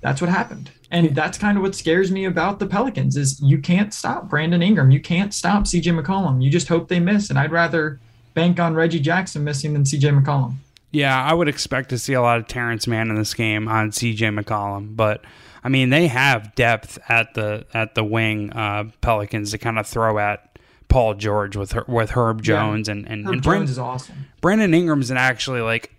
that's 0.00 0.20
what 0.20 0.30
happened. 0.30 0.70
And 0.90 1.14
that's 1.14 1.36
kind 1.36 1.58
of 1.58 1.62
what 1.62 1.74
scares 1.74 2.10
me 2.10 2.24
about 2.24 2.58
the 2.58 2.66
Pelicans 2.66 3.16
is 3.16 3.40
you 3.42 3.58
can't 3.58 3.92
stop 3.92 4.28
Brandon 4.30 4.62
Ingram, 4.62 4.90
you 4.90 5.00
can't 5.00 5.34
stop 5.34 5.64
CJ 5.64 6.00
McCollum. 6.00 6.42
You 6.42 6.50
just 6.50 6.68
hope 6.68 6.88
they 6.88 7.00
miss, 7.00 7.30
and 7.30 7.38
I'd 7.38 7.52
rather 7.52 8.00
bank 8.34 8.58
on 8.58 8.74
Reggie 8.74 9.00
Jackson 9.00 9.44
missing 9.44 9.74
than 9.74 9.84
CJ 9.84 10.22
McCollum. 10.22 10.54
Yeah, 10.90 11.22
I 11.22 11.34
would 11.34 11.48
expect 11.48 11.90
to 11.90 11.98
see 11.98 12.14
a 12.14 12.22
lot 12.22 12.38
of 12.38 12.46
Terance 12.46 12.86
Mann 12.86 13.10
in 13.10 13.16
this 13.16 13.34
game 13.34 13.68
on 13.68 13.90
CJ 13.90 14.42
McCollum, 14.42 14.96
but 14.96 15.22
I 15.62 15.68
mean 15.68 15.90
they 15.90 16.06
have 16.06 16.54
depth 16.54 16.98
at 17.10 17.34
the 17.34 17.66
at 17.74 17.94
the 17.94 18.04
wing 18.04 18.52
uh, 18.52 18.84
Pelicans 19.02 19.50
to 19.50 19.58
kind 19.58 19.78
of 19.78 19.86
throw 19.86 20.18
at 20.18 20.57
Paul 20.88 21.14
George 21.14 21.56
with 21.56 21.72
her, 21.72 21.84
with 21.86 22.10
Herb 22.10 22.42
Jones 22.42 22.88
and 22.88 23.06
and, 23.08 23.26
Herb 23.26 23.32
and 23.34 23.42
Jones 23.42 23.70
is 23.70 23.78
awesome. 23.78 24.26
Brandon 24.40 24.72
Ingram's 24.72 25.10
an 25.10 25.16
actually 25.16 25.60
like 25.60 25.92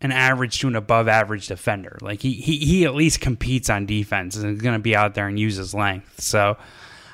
an 0.00 0.12
average 0.12 0.58
to 0.60 0.68
an 0.68 0.76
above 0.76 1.08
average 1.08 1.48
defender. 1.48 1.98
Like 2.00 2.20
he 2.22 2.32
he, 2.32 2.58
he 2.58 2.84
at 2.84 2.94
least 2.94 3.20
competes 3.20 3.68
on 3.70 3.86
defense 3.86 4.36
and 4.36 4.54
is 4.54 4.62
going 4.62 4.74
to 4.76 4.82
be 4.82 4.94
out 4.94 5.14
there 5.14 5.26
and 5.26 5.38
use 5.38 5.56
his 5.56 5.74
length. 5.74 6.20
So 6.20 6.56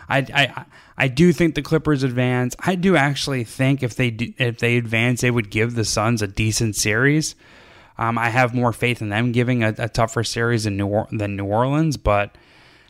I 0.08 0.18
I 0.18 0.64
I 0.98 1.08
do 1.08 1.32
think 1.32 1.54
the 1.54 1.62
Clippers 1.62 2.02
advance. 2.02 2.54
I 2.60 2.74
do 2.74 2.96
actually 2.96 3.44
think 3.44 3.82
if 3.82 3.96
they 3.96 4.10
do, 4.10 4.32
if 4.38 4.58
they 4.58 4.76
advance, 4.76 5.22
they 5.22 5.30
would 5.30 5.50
give 5.50 5.74
the 5.74 5.84
Suns 5.84 6.22
a 6.22 6.26
decent 6.26 6.76
series. 6.76 7.34
Um, 7.98 8.18
I 8.18 8.30
have 8.30 8.54
more 8.54 8.72
faith 8.72 9.00
in 9.02 9.10
them 9.10 9.32
giving 9.32 9.62
a, 9.62 9.74
a 9.78 9.88
tougher 9.88 10.24
series 10.24 10.64
than 10.64 10.76
New, 10.76 10.86
or- 10.86 11.08
than 11.12 11.36
New 11.36 11.44
Orleans, 11.44 11.96
but 11.96 12.34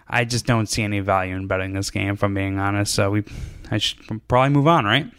I 0.09 0.25
just 0.25 0.47
don't 0.47 0.67
see 0.69 0.83
any 0.83 1.01
value 1.01 1.35
in 1.37 1.47
betting 1.49 1.73
this 1.75 1.91
game. 1.91 2.15
If 2.15 2.23
I'm 2.23 2.35
being 2.35 2.59
honest, 2.59 2.95
so 2.95 3.11
we 3.11 3.25
I 3.73 3.79
should 3.79 4.29
probably 4.29 4.51
move 4.51 4.67
on, 4.69 4.85
right? 4.85 5.11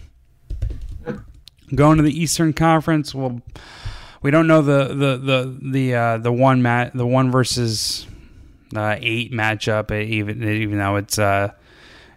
Going 1.74 1.98
to 1.98 2.04
the 2.04 2.18
Eastern 2.18 2.54
Conference, 2.54 3.16
well, 3.16 3.42
we 4.22 4.30
don't 4.30 4.46
know 4.46 4.62
the 4.62 4.90
the 4.90 5.18
the 5.18 5.58
the 5.72 5.96
uh, 5.96 6.18
the 6.20 6.32
one 6.32 6.62
mat 6.62 6.92
the 6.94 7.08
one 7.08 7.32
versus 7.32 8.06
uh, 8.76 8.96
eight 9.00 9.32
matchup, 9.32 9.90
uh, 9.90 9.96
even 9.96 10.44
even 10.44 10.78
though 10.78 10.98
it's 10.98 11.18
uh 11.18 11.52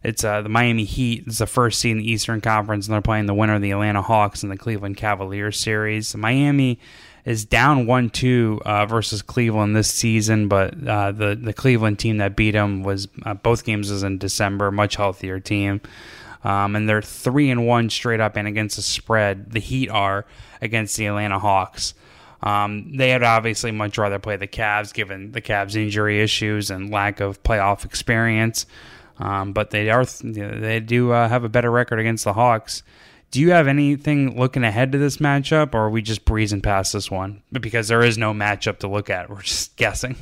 it's 0.04 0.24
uh, 0.24 0.42
the 0.42 0.50
Miami 0.50 0.84
Heat 0.84 1.26
is 1.26 1.38
the 1.38 1.46
first 1.46 1.80
seed 1.80 1.92
in 1.92 1.98
the 1.98 2.10
Eastern 2.10 2.42
Conference, 2.42 2.86
and 2.86 2.92
they're 2.92 3.00
playing 3.00 3.24
the 3.24 3.34
winner 3.34 3.54
of 3.54 3.62
the 3.62 3.70
Atlanta 3.70 4.02
Hawks 4.02 4.42
and 4.42 4.52
the 4.52 4.58
Cleveland 4.58 4.98
Cavaliers 4.98 5.58
series. 5.58 6.14
Miami 6.14 6.78
is 7.24 7.46
down 7.46 7.86
one 7.86 8.10
two 8.10 8.60
uh, 8.66 8.84
versus 8.84 9.22
Cleveland 9.22 9.74
this 9.74 9.90
season, 9.90 10.48
but 10.48 10.86
uh, 10.86 11.12
the 11.12 11.34
the 11.34 11.54
Cleveland 11.54 11.98
team 11.98 12.18
that 12.18 12.36
beat 12.36 12.50
them 12.52 12.82
was 12.82 13.08
uh, 13.24 13.32
both 13.32 13.64
games 13.64 13.90
was 13.90 14.02
in 14.02 14.18
December, 14.18 14.70
much 14.70 14.96
healthier 14.96 15.40
team. 15.40 15.80
Um, 16.46 16.76
and 16.76 16.88
they're 16.88 17.02
three 17.02 17.50
and 17.50 17.66
one 17.66 17.90
straight 17.90 18.20
up 18.20 18.36
and 18.36 18.46
against 18.46 18.76
the 18.76 18.82
spread. 18.82 19.50
The 19.50 19.58
Heat 19.58 19.88
are 19.88 20.26
against 20.62 20.96
the 20.96 21.06
Atlanta 21.06 21.40
Hawks. 21.40 21.92
Um, 22.40 22.96
they 22.96 23.12
would 23.12 23.24
obviously 23.24 23.72
much 23.72 23.98
rather 23.98 24.20
play 24.20 24.36
the 24.36 24.46
Cavs, 24.46 24.94
given 24.94 25.32
the 25.32 25.40
Cavs' 25.42 25.74
injury 25.74 26.22
issues 26.22 26.70
and 26.70 26.92
lack 26.92 27.18
of 27.18 27.42
playoff 27.42 27.84
experience. 27.84 28.64
Um, 29.18 29.54
but 29.54 29.70
they 29.70 29.90
are 29.90 30.04
they 30.04 30.78
do 30.78 31.10
uh, 31.10 31.28
have 31.28 31.42
a 31.42 31.48
better 31.48 31.70
record 31.70 31.98
against 31.98 32.22
the 32.22 32.34
Hawks. 32.34 32.84
Do 33.32 33.40
you 33.40 33.50
have 33.50 33.66
anything 33.66 34.38
looking 34.38 34.62
ahead 34.62 34.92
to 34.92 34.98
this 34.98 35.16
matchup, 35.16 35.74
or 35.74 35.86
are 35.86 35.90
we 35.90 36.00
just 36.00 36.24
breezing 36.24 36.60
past 36.60 36.92
this 36.92 37.10
one 37.10 37.42
because 37.50 37.88
there 37.88 38.04
is 38.04 38.16
no 38.16 38.32
matchup 38.32 38.78
to 38.78 38.88
look 38.88 39.10
at? 39.10 39.28
We're 39.28 39.42
just 39.42 39.74
guessing. 39.76 40.14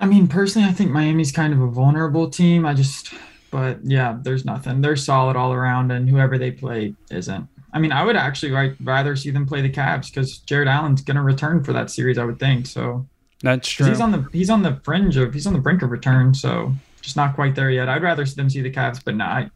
I 0.00 0.06
mean, 0.06 0.26
personally, 0.26 0.66
I 0.66 0.72
think 0.72 0.90
Miami's 0.90 1.30
kind 1.30 1.52
of 1.52 1.60
a 1.60 1.68
vulnerable 1.68 2.28
team. 2.28 2.66
I 2.66 2.74
just, 2.74 3.14
but 3.50 3.78
yeah, 3.84 4.18
there's 4.22 4.44
nothing. 4.44 4.80
They're 4.80 4.96
solid 4.96 5.36
all 5.36 5.52
around, 5.52 5.90
and 5.90 6.08
whoever 6.08 6.38
they 6.38 6.50
play 6.50 6.94
isn't. 7.10 7.48
I 7.72 7.78
mean, 7.78 7.92
I 7.92 8.04
would 8.04 8.16
actually 8.16 8.52
like 8.52 8.74
rather 8.82 9.14
see 9.16 9.30
them 9.30 9.46
play 9.46 9.60
the 9.60 9.70
Cavs 9.70 10.10
because 10.10 10.38
Jarrett 10.38 10.68
Allen's 10.68 11.02
going 11.02 11.16
to 11.16 11.22
return 11.22 11.62
for 11.62 11.72
that 11.72 11.90
series. 11.90 12.18
I 12.18 12.24
would 12.24 12.38
think 12.38 12.66
so. 12.66 13.06
That's 13.42 13.68
true. 13.68 13.86
He's 13.86 14.00
on 14.00 14.12
the 14.12 14.28
he's 14.32 14.50
on 14.50 14.62
the 14.62 14.80
fringe 14.82 15.16
of 15.16 15.32
he's 15.32 15.46
on 15.46 15.52
the 15.52 15.58
brink 15.58 15.82
of 15.82 15.90
return, 15.90 16.34
so 16.34 16.72
just 17.00 17.16
not 17.16 17.34
quite 17.34 17.54
there 17.54 17.70
yet. 17.70 17.88
I'd 17.88 18.02
rather 18.02 18.26
see 18.26 18.34
them 18.34 18.50
see 18.50 18.60
the 18.60 18.72
Cavs, 18.72 19.02
but 19.04 19.16
not. 19.16 19.30
I, 19.30 19.50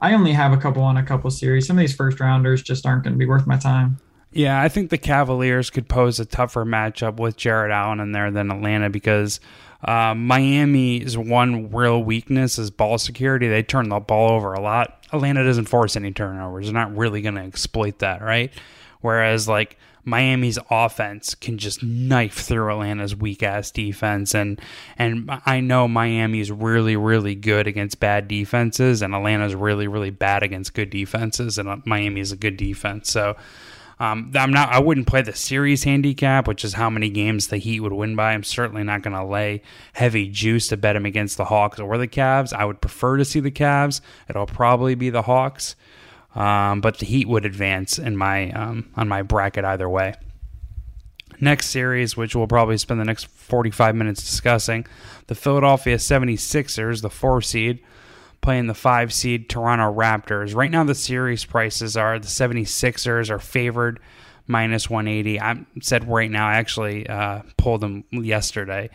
I 0.00 0.14
only 0.14 0.32
have 0.32 0.52
a 0.52 0.56
couple 0.56 0.82
on 0.82 0.96
a 0.96 1.02
couple 1.02 1.30
series. 1.30 1.66
Some 1.66 1.76
of 1.76 1.80
these 1.80 1.94
first 1.94 2.20
rounders 2.20 2.62
just 2.62 2.86
aren't 2.86 3.02
going 3.02 3.14
to 3.14 3.18
be 3.18 3.26
worth 3.26 3.46
my 3.46 3.56
time. 3.56 3.98
Yeah, 4.30 4.60
I 4.60 4.68
think 4.68 4.90
the 4.90 4.98
Cavaliers 4.98 5.70
could 5.70 5.88
pose 5.88 6.20
a 6.20 6.24
tougher 6.24 6.64
matchup 6.64 7.18
with 7.18 7.36
Jared 7.36 7.72
Allen 7.72 7.98
in 7.98 8.12
there 8.12 8.30
than 8.30 8.50
Atlanta 8.50 8.90
because 8.90 9.40
uh, 9.82 10.14
Miami's 10.14 11.16
one 11.16 11.70
real 11.70 12.02
weakness 12.02 12.58
is 12.58 12.70
ball 12.70 12.98
security. 12.98 13.48
They 13.48 13.62
turn 13.62 13.88
the 13.88 14.00
ball 14.00 14.32
over 14.32 14.52
a 14.52 14.60
lot. 14.60 15.06
Atlanta 15.12 15.44
doesn't 15.44 15.66
force 15.66 15.96
any 15.96 16.12
turnovers. 16.12 16.66
They're 16.66 16.74
not 16.74 16.96
really 16.96 17.22
going 17.22 17.36
to 17.36 17.42
exploit 17.42 18.00
that, 18.00 18.20
right? 18.20 18.52
Whereas 19.00 19.46
like 19.46 19.78
Miami's 20.04 20.58
offense 20.70 21.34
can 21.34 21.58
just 21.58 21.82
knife 21.82 22.34
through 22.40 22.72
Atlanta's 22.72 23.14
weak 23.14 23.42
ass 23.42 23.70
defense, 23.70 24.34
and 24.34 24.60
and 24.96 25.30
I 25.46 25.60
know 25.60 25.86
Miami's 25.86 26.50
really 26.50 26.96
really 26.96 27.34
good 27.34 27.66
against 27.66 28.00
bad 28.00 28.26
defenses, 28.26 29.02
and 29.02 29.14
Atlanta's 29.14 29.54
really 29.54 29.86
really 29.86 30.10
bad 30.10 30.42
against 30.42 30.74
good 30.74 30.90
defenses, 30.90 31.58
and 31.58 31.82
Miami's 31.86 32.32
a 32.32 32.36
good 32.36 32.56
defense. 32.56 33.10
So. 33.10 33.36
Um, 34.00 34.30
I'm 34.34 34.52
not. 34.52 34.70
I 34.70 34.78
wouldn't 34.78 35.08
play 35.08 35.22
the 35.22 35.34
series 35.34 35.82
handicap, 35.84 36.46
which 36.46 36.64
is 36.64 36.74
how 36.74 36.88
many 36.88 37.10
games 37.10 37.48
the 37.48 37.58
Heat 37.58 37.80
would 37.80 37.92
win 37.92 38.14
by. 38.14 38.32
I'm 38.32 38.44
certainly 38.44 38.84
not 38.84 39.02
going 39.02 39.16
to 39.16 39.24
lay 39.24 39.62
heavy 39.94 40.28
juice 40.28 40.68
to 40.68 40.76
bet 40.76 40.94
them 40.94 41.04
against 41.04 41.36
the 41.36 41.46
Hawks 41.46 41.80
or 41.80 41.98
the 41.98 42.06
Cavs. 42.06 42.52
I 42.52 42.64
would 42.64 42.80
prefer 42.80 43.16
to 43.16 43.24
see 43.24 43.40
the 43.40 43.50
Cavs. 43.50 44.00
It'll 44.28 44.46
probably 44.46 44.94
be 44.94 45.10
the 45.10 45.22
Hawks, 45.22 45.74
um, 46.36 46.80
but 46.80 46.98
the 46.98 47.06
Heat 47.06 47.26
would 47.26 47.44
advance 47.44 47.98
in 47.98 48.16
my 48.16 48.52
um, 48.52 48.88
on 48.96 49.08
my 49.08 49.22
bracket 49.22 49.64
either 49.64 49.88
way. 49.88 50.14
Next 51.40 51.66
series, 51.66 52.16
which 52.16 52.34
we'll 52.34 52.48
probably 52.48 52.78
spend 52.78 53.00
the 53.00 53.04
next 53.04 53.26
45 53.26 53.94
minutes 53.94 54.22
discussing, 54.22 54.86
the 55.28 55.36
Philadelphia 55.36 55.96
76ers, 55.96 57.02
the 57.02 57.10
four 57.10 57.40
seed, 57.40 57.80
playing 58.40 58.66
the 58.66 58.74
five 58.74 59.12
seed 59.12 59.48
Toronto 59.48 59.92
Raptors. 59.92 60.54
Right 60.54 60.70
now, 60.70 60.84
the 60.84 60.94
series 60.94 61.44
prices 61.44 61.96
are 61.96 62.18
the 62.18 62.26
76ers 62.26 63.30
are 63.30 63.38
favored 63.38 64.00
minus 64.46 64.88
180. 64.88 65.40
I 65.40 65.64
said 65.80 66.08
right 66.08 66.30
now, 66.30 66.48
I 66.48 66.54
actually 66.54 67.06
uh, 67.06 67.42
pulled 67.56 67.82
them 67.82 68.04
yesterday. 68.10 68.90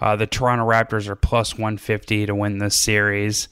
Uh, 0.00 0.16
the 0.16 0.26
Toronto 0.26 0.68
Raptors 0.68 1.08
are 1.08 1.16
plus 1.16 1.54
150 1.54 2.26
to 2.26 2.34
win 2.34 2.58
this 2.58 2.74
series. 2.74 3.48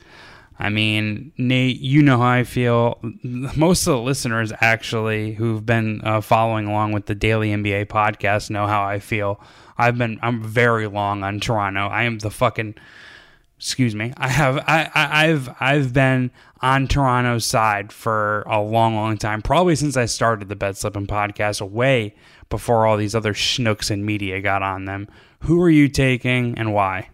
I 0.59 0.69
mean, 0.69 1.33
Nate, 1.37 1.81
you 1.81 2.03
know 2.03 2.19
how 2.19 2.29
I 2.29 2.45
feel. 2.45 2.99
Most 3.23 3.87
of 3.87 3.95
the 3.95 4.01
listeners, 4.01 4.53
actually, 4.61 5.35
who've 5.35 5.65
been 5.65 6.01
uh, 6.05 6.21
following 6.21 6.67
along 6.67 6.93
with 6.93 7.07
the 7.07 7.15
Daily 7.15 7.51
NBA 7.51 7.87
podcast, 7.87 8.51
know 8.51 8.67
how 8.67 8.85
I 8.85 8.99
feel. 8.99 9.41
I've 9.77 9.99
been, 9.99 10.19
I'm 10.23 10.43
very 10.43 10.87
long 10.87 11.25
on 11.25 11.41
Toronto. 11.41 11.89
I 11.89 12.05
am 12.05 12.19
the 12.19 12.31
fucking 12.31 12.77
excuse 13.57 13.95
me. 13.95 14.13
I 14.17 14.29
have 14.29 14.59
I, 14.67 14.91
I 14.95 15.27
I've 15.27 15.51
I've 15.61 15.93
been 15.93 16.31
on 16.61 16.89
Toronto's 16.89 17.45
side 17.45 17.93
for 17.93 18.43
a 18.43 18.61
long, 18.61 18.95
long 18.95 19.19
time. 19.19 19.43
Probably 19.43 19.77
since 19.77 19.97
I 19.97 20.07
started 20.07 20.49
the 20.49 20.57
Bet 20.57 20.77
Slippin' 20.77 21.07
podcast, 21.07 21.61
way 21.61 22.15
before 22.49 22.87
all 22.87 22.97
these 22.97 23.15
other 23.15 23.35
schnooks 23.35 23.91
and 23.91 24.05
media 24.05 24.41
got 24.41 24.63
on 24.63 24.85
them. 24.85 25.09
Who 25.41 25.61
are 25.63 25.71
you 25.71 25.89
taking 25.89 26.57
and 26.59 26.73
why? 26.73 27.11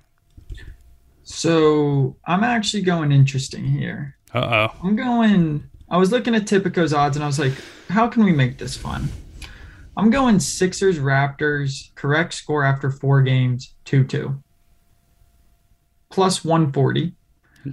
So 1.23 2.17
I'm 2.27 2.45
actually 2.45 2.83
going 2.83 3.13
interesting 3.13 3.65
here. 3.65 4.17
Uh 4.35 4.69
oh. 4.69 4.77
I'm 4.83 4.97
going. 4.97 5.65
I 5.89 5.97
was 5.97 6.13
looking 6.13 6.35
at 6.35 6.43
Tipico's 6.43 6.93
odds 6.93 7.17
and 7.17 7.25
I 7.25 7.27
was 7.27 7.39
like, 7.39 7.55
how 7.89 8.07
can 8.07 8.25
we 8.25 8.33
make 8.33 8.59
this 8.59 8.77
fun? 8.77 9.09
I'm 9.97 10.11
going 10.11 10.39
Sixers 10.39 10.99
Raptors, 10.99 11.95
correct 11.95 12.35
score 12.35 12.65
after 12.65 12.91
four 12.91 13.23
games, 13.23 13.75
2 13.85 14.05
2. 14.05 14.43
Plus 16.11 16.45
140. 16.45 17.13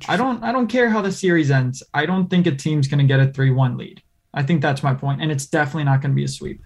I 0.07 0.17
don't 0.17 0.43
I 0.43 0.51
don't 0.51 0.67
care 0.67 0.89
how 0.89 1.01
the 1.01 1.11
series 1.11 1.49
ends. 1.49 1.81
I 1.93 2.05
don't 2.05 2.29
think 2.29 2.45
a 2.45 2.55
team's 2.55 2.87
gonna 2.87 3.05
get 3.05 3.19
a 3.19 3.27
3-1 3.27 3.77
lead. 3.77 4.01
I 4.33 4.43
think 4.43 4.61
that's 4.61 4.83
my 4.83 4.93
point, 4.93 5.21
and 5.21 5.31
it's 5.31 5.45
definitely 5.45 5.85
not 5.85 6.01
gonna 6.01 6.13
be 6.13 6.25
a 6.25 6.27
sweep. 6.27 6.61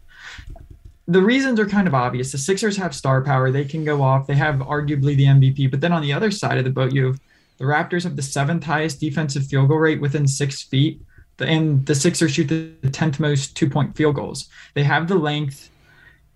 The 1.08 1.22
reasons 1.22 1.60
are 1.60 1.68
kind 1.68 1.88
of 1.88 1.94
obvious. 1.94 2.32
The 2.32 2.38
Sixers 2.38 2.78
have 2.78 2.96
star 2.96 3.22
power, 3.24 3.52
they 3.52 3.66
can 3.66 3.84
go 3.84 4.02
off, 4.02 4.28
they 4.28 4.36
have 4.36 4.56
arguably 4.56 5.16
the 5.16 5.26
MVP, 5.26 5.70
but 5.70 5.82
then 5.82 5.92
on 5.92 6.02
the 6.02 6.14
other 6.14 6.32
side 6.32 6.58
of 6.58 6.64
the 6.64 6.70
boat, 6.70 6.94
you 6.94 7.06
have 7.08 7.20
the 7.58 7.66
Raptors 7.66 8.04
have 8.04 8.16
the 8.16 8.22
seventh 8.22 8.64
highest 8.64 9.00
defensive 9.00 9.46
field 9.46 9.68
goal 9.68 9.78
rate 9.78 10.02
within 10.02 10.28
six 10.28 10.64
feet 10.64 11.02
and 11.40 11.86
the 11.86 11.96
Sixers 11.96 12.32
shoot 12.32 12.48
the 12.48 12.72
10th 12.90 13.20
most 13.20 13.56
two 13.56 13.70
point 13.70 13.96
field 13.96 14.16
goals. 14.16 14.50
They 14.74 14.84
have 14.84 15.08
the 15.08 15.16
length. 15.16 15.70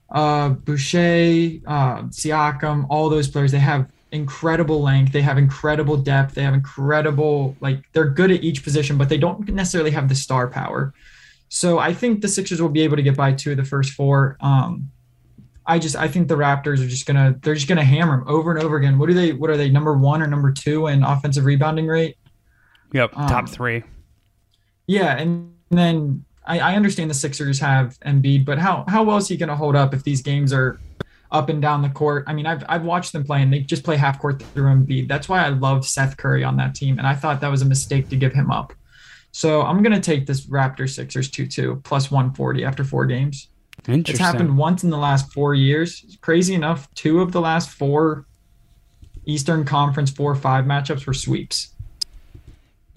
Uh, 0.09 0.49
Boucher, 0.49 1.59
uh, 1.65 2.03
Siakam, 2.03 2.85
all 2.89 3.09
those 3.09 3.27
players, 3.27 3.51
they 3.51 3.59
have 3.59 3.89
incredible 4.11 4.81
length. 4.81 5.11
They 5.11 5.21
have 5.21 5.37
incredible 5.37 5.97
depth. 5.97 6.35
They 6.35 6.43
have 6.43 6.53
incredible, 6.53 7.55
like, 7.59 7.83
they're 7.93 8.09
good 8.09 8.31
at 8.31 8.43
each 8.43 8.63
position, 8.63 8.97
but 8.97 9.09
they 9.09 9.17
don't 9.17 9.47
necessarily 9.49 9.91
have 9.91 10.09
the 10.09 10.15
star 10.15 10.47
power. 10.47 10.93
So 11.49 11.79
I 11.79 11.93
think 11.93 12.21
the 12.21 12.27
Sixers 12.27 12.61
will 12.61 12.69
be 12.69 12.81
able 12.81 12.97
to 12.97 13.03
get 13.03 13.15
by 13.15 13.33
two 13.33 13.51
of 13.51 13.57
the 13.57 13.63
first 13.63 13.91
four. 13.91 14.37
Um, 14.41 14.91
I 15.65 15.79
just 15.79 15.95
I 15.95 16.07
think 16.07 16.27
the 16.27 16.35
Raptors 16.35 16.83
are 16.83 16.87
just 16.87 17.05
gonna 17.05 17.35
they're 17.41 17.55
just 17.55 17.67
gonna 17.67 17.83
hammer 17.83 18.19
them 18.19 18.27
over 18.27 18.51
and 18.51 18.63
over 18.63 18.75
again. 18.77 18.99
What 18.99 19.07
do 19.07 19.15
they 19.15 19.33
what 19.33 19.49
are 19.49 19.57
they 19.57 19.69
number 19.69 19.97
one 19.97 20.21
or 20.21 20.27
number 20.27 20.51
two 20.51 20.87
in 20.87 21.03
offensive 21.03 21.45
rebounding 21.45 21.87
rate? 21.87 22.17
Yep, 22.93 23.17
um, 23.17 23.27
top 23.27 23.49
three. 23.49 23.83
Yeah, 24.87 25.17
and 25.17 25.53
then 25.71 26.23
I, 26.45 26.59
I 26.59 26.75
understand 26.75 27.09
the 27.09 27.15
Sixers 27.15 27.59
have 27.59 27.97
Embiid, 28.01 28.45
but 28.45 28.59
how 28.59 28.85
how 28.87 29.03
well 29.03 29.17
is 29.17 29.27
he 29.27 29.37
to 29.37 29.55
hold 29.55 29.75
up 29.75 29.93
if 29.93 30.03
these 30.03 30.21
games 30.21 30.53
are 30.53 30.79
up 31.35 31.49
and 31.49 31.61
down 31.61 31.81
the 31.81 31.89
court? 31.89 32.23
I 32.27 32.33
mean, 32.33 32.45
I've 32.45 32.63
I've 32.69 32.83
watched 32.83 33.11
them 33.13 33.23
play, 33.23 33.41
and 33.41 33.51
they 33.51 33.59
just 33.59 33.83
play 33.83 33.97
half 33.97 34.19
court 34.19 34.41
through 34.41 34.69
Embiid. 34.73 35.07
That's 35.07 35.27
why 35.27 35.45
I 35.45 35.49
love 35.49 35.85
Seth 35.85 36.17
Curry 36.17 36.43
on 36.43 36.57
that 36.57 36.73
team, 36.73 36.97
and 36.97 37.05
I 37.05 37.13
thought 37.13 37.41
that 37.41 37.51
was 37.51 37.61
a 37.61 37.65
mistake 37.65 38.09
to 38.09 38.15
give 38.15 38.33
him 38.33 38.49
up. 38.49 38.73
So 39.31 39.63
I'm 39.63 39.83
going 39.83 39.93
to 39.93 39.99
take 39.99 40.25
this 40.25 40.47
Raptors 40.47 40.95
Sixers 40.95 41.29
two 41.29 41.45
two 41.45 41.81
plus 41.83 42.09
140 42.09 42.63
after 42.63 42.83
four 42.83 43.05
games. 43.05 43.49
It's 43.87 44.17
happened 44.17 44.57
once 44.57 44.83
in 44.83 44.89
the 44.89 44.97
last 44.97 45.31
four 45.33 45.53
years. 45.53 46.17
Crazy 46.21 46.55
enough, 46.55 46.91
two 46.95 47.21
of 47.21 47.33
the 47.33 47.41
last 47.41 47.69
four 47.69 48.25
Eastern 49.25 49.65
Conference 49.65 50.09
four 50.09 50.33
five 50.35 50.65
matchups 50.65 51.05
were 51.05 51.13
sweeps. 51.13 51.73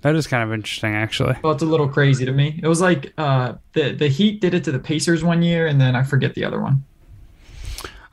That 0.03 0.14
is 0.14 0.29
kind 0.29 0.44
of 0.44 0.53
interesting, 0.53 0.94
actually. 0.94 1.37
Well, 1.42 1.53
it's 1.53 1.62
a 1.64 1.66
little 1.66 1.88
crazy 1.88 2.24
to 2.24 2.33
me. 2.33 2.61
It 2.62 2.68
was 2.68 2.81
like 2.81 3.12
uh, 3.18 3.55
the 3.72 3.92
the 3.92 4.09
Heat 4.09 4.40
did 4.40 4.55
it 4.55 4.62
to 4.64 4.72
the 4.72 4.79
Pacers 4.79 5.24
one 5.24 5.42
year, 5.42 5.66
and 5.66 5.81
then 5.81 5.96
I 5.96 6.05
forget 6.05 6.35
the 6.35 6.44
other 6.44 6.61
one. 6.61 6.85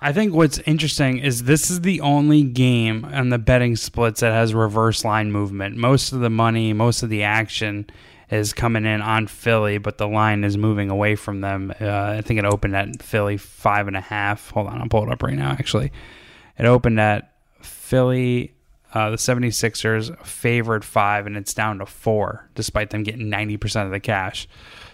I 0.02 0.12
think 0.12 0.34
what's 0.34 0.60
interesting 0.60 1.20
is 1.20 1.44
this 1.44 1.72
is 1.72 1.82
the 1.82 2.02
only 2.02 2.44
game 2.44 3.06
on 3.06 3.30
the 3.30 3.38
betting 3.38 3.76
splits 3.76 4.22
that 4.22 4.32
has 4.32 4.54
reverse 4.54 5.06
line 5.06 5.32
movement. 5.32 5.78
Most 5.78 6.12
of 6.12 6.20
the 6.20 6.30
money, 6.30 6.74
most 6.74 7.02
of 7.02 7.10
the 7.10 7.24
action 7.24 7.88
is 8.30 8.54
coming 8.54 8.86
in 8.86 9.02
on 9.02 9.28
Philly, 9.28 9.78
but 9.78 9.98
the 9.98 10.08
line 10.08 10.44
is 10.44 10.58
moving 10.58 10.90
away 10.90 11.16
from 11.16 11.42
them. 11.42 11.74
Uh, 11.80 12.16
I 12.18 12.22
think 12.22 12.40
it 12.40 12.46
opened 12.46 12.76
at 12.76 13.02
Philly 13.02 13.38
five 13.38 13.88
and 13.88 13.96
a 13.96 14.02
half. 14.02 14.50
Hold 14.52 14.68
on, 14.68 14.82
I'll 14.82 14.90
pull 14.90 15.04
it 15.04 15.12
up 15.12 15.24
right 15.24 15.36
now. 15.36 15.52
Actually, 15.52 15.92
it 16.58 16.66
opened 16.66 17.00
at 17.00 17.32
Philly 17.62 18.56
uh, 18.96 19.10
the 19.10 19.18
76ers 19.18 20.26
favored 20.26 20.86
five, 20.86 21.28
and 21.28 21.36
it's 21.36 21.54
down 21.54 21.80
to 21.80 21.86
four, 21.86 22.50
despite 22.56 22.92
them 22.92 23.04
getting 23.04 23.30
90% 23.30 23.86
of 23.86 23.92
the 23.92 24.00
cash. 24.00 24.48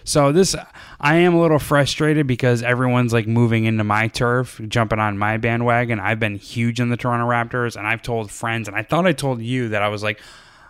So 0.04 0.32
this, 0.32 0.56
I 1.00 1.16
am 1.16 1.34
a 1.34 1.40
little 1.40 1.58
frustrated 1.58 2.26
because 2.26 2.62
everyone's 2.62 3.12
like 3.12 3.26
moving 3.26 3.64
into 3.64 3.84
my 3.84 4.08
turf, 4.08 4.60
jumping 4.68 4.98
on 4.98 5.18
my 5.18 5.36
bandwagon. 5.36 6.00
I've 6.00 6.20
been 6.20 6.36
huge 6.36 6.80
in 6.80 6.88
the 6.88 6.96
Toronto 6.96 7.26
Raptors, 7.26 7.76
and 7.76 7.86
I've 7.86 8.02
told 8.02 8.30
friends, 8.30 8.68
and 8.68 8.76
I 8.76 8.82
thought 8.82 9.06
I 9.06 9.12
told 9.12 9.42
you 9.42 9.68
that 9.70 9.82
I 9.82 9.88
was 9.88 10.02
like, 10.02 10.20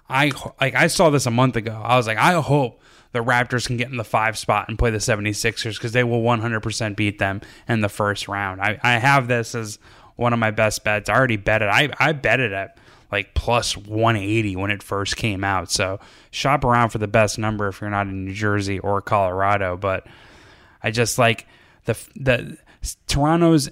I 0.08 0.32
like 0.60 0.74
I 0.74 0.88
saw 0.88 1.10
this 1.10 1.26
a 1.26 1.30
month 1.30 1.56
ago. 1.56 1.80
I 1.82 1.96
was 1.96 2.06
like, 2.06 2.18
I 2.18 2.32
hope 2.40 2.80
the 3.12 3.20
Raptors 3.20 3.66
can 3.66 3.76
get 3.76 3.90
in 3.90 3.96
the 3.96 4.04
five 4.04 4.36
spot 4.36 4.68
and 4.68 4.78
play 4.78 4.90
the 4.90 4.98
76ers 4.98 5.74
because 5.74 5.92
they 5.92 6.04
will 6.04 6.22
100% 6.22 6.96
beat 6.96 7.18
them 7.18 7.40
in 7.68 7.82
the 7.82 7.88
first 7.88 8.26
round. 8.26 8.60
I, 8.60 8.80
I 8.82 8.92
have 8.98 9.28
this 9.28 9.54
as 9.54 9.78
one 10.16 10.32
of 10.32 10.38
my 10.38 10.50
best 10.50 10.82
bets. 10.82 11.08
I 11.08 11.14
already 11.14 11.36
bet 11.36 11.62
it. 11.62 11.66
I, 11.66 11.90
I 11.98 12.12
bet 12.12 12.40
it 12.40 12.52
at 12.52 12.78
like 13.12 13.34
plus 13.34 13.76
180 13.76 14.56
when 14.56 14.70
it 14.70 14.82
first 14.82 15.16
came 15.16 15.44
out. 15.44 15.70
So 15.70 16.00
shop 16.30 16.64
around 16.64 16.88
for 16.88 16.98
the 16.98 17.06
best 17.06 17.38
number 17.38 17.68
if 17.68 17.80
you're 17.80 17.90
not 17.90 18.06
in 18.08 18.24
New 18.24 18.32
Jersey 18.32 18.78
or 18.78 19.02
Colorado. 19.02 19.76
But 19.76 20.06
I 20.82 20.90
just 20.90 21.18
like 21.18 21.46
the 21.84 21.96
the 22.16 22.56
Toronto's 23.06 23.70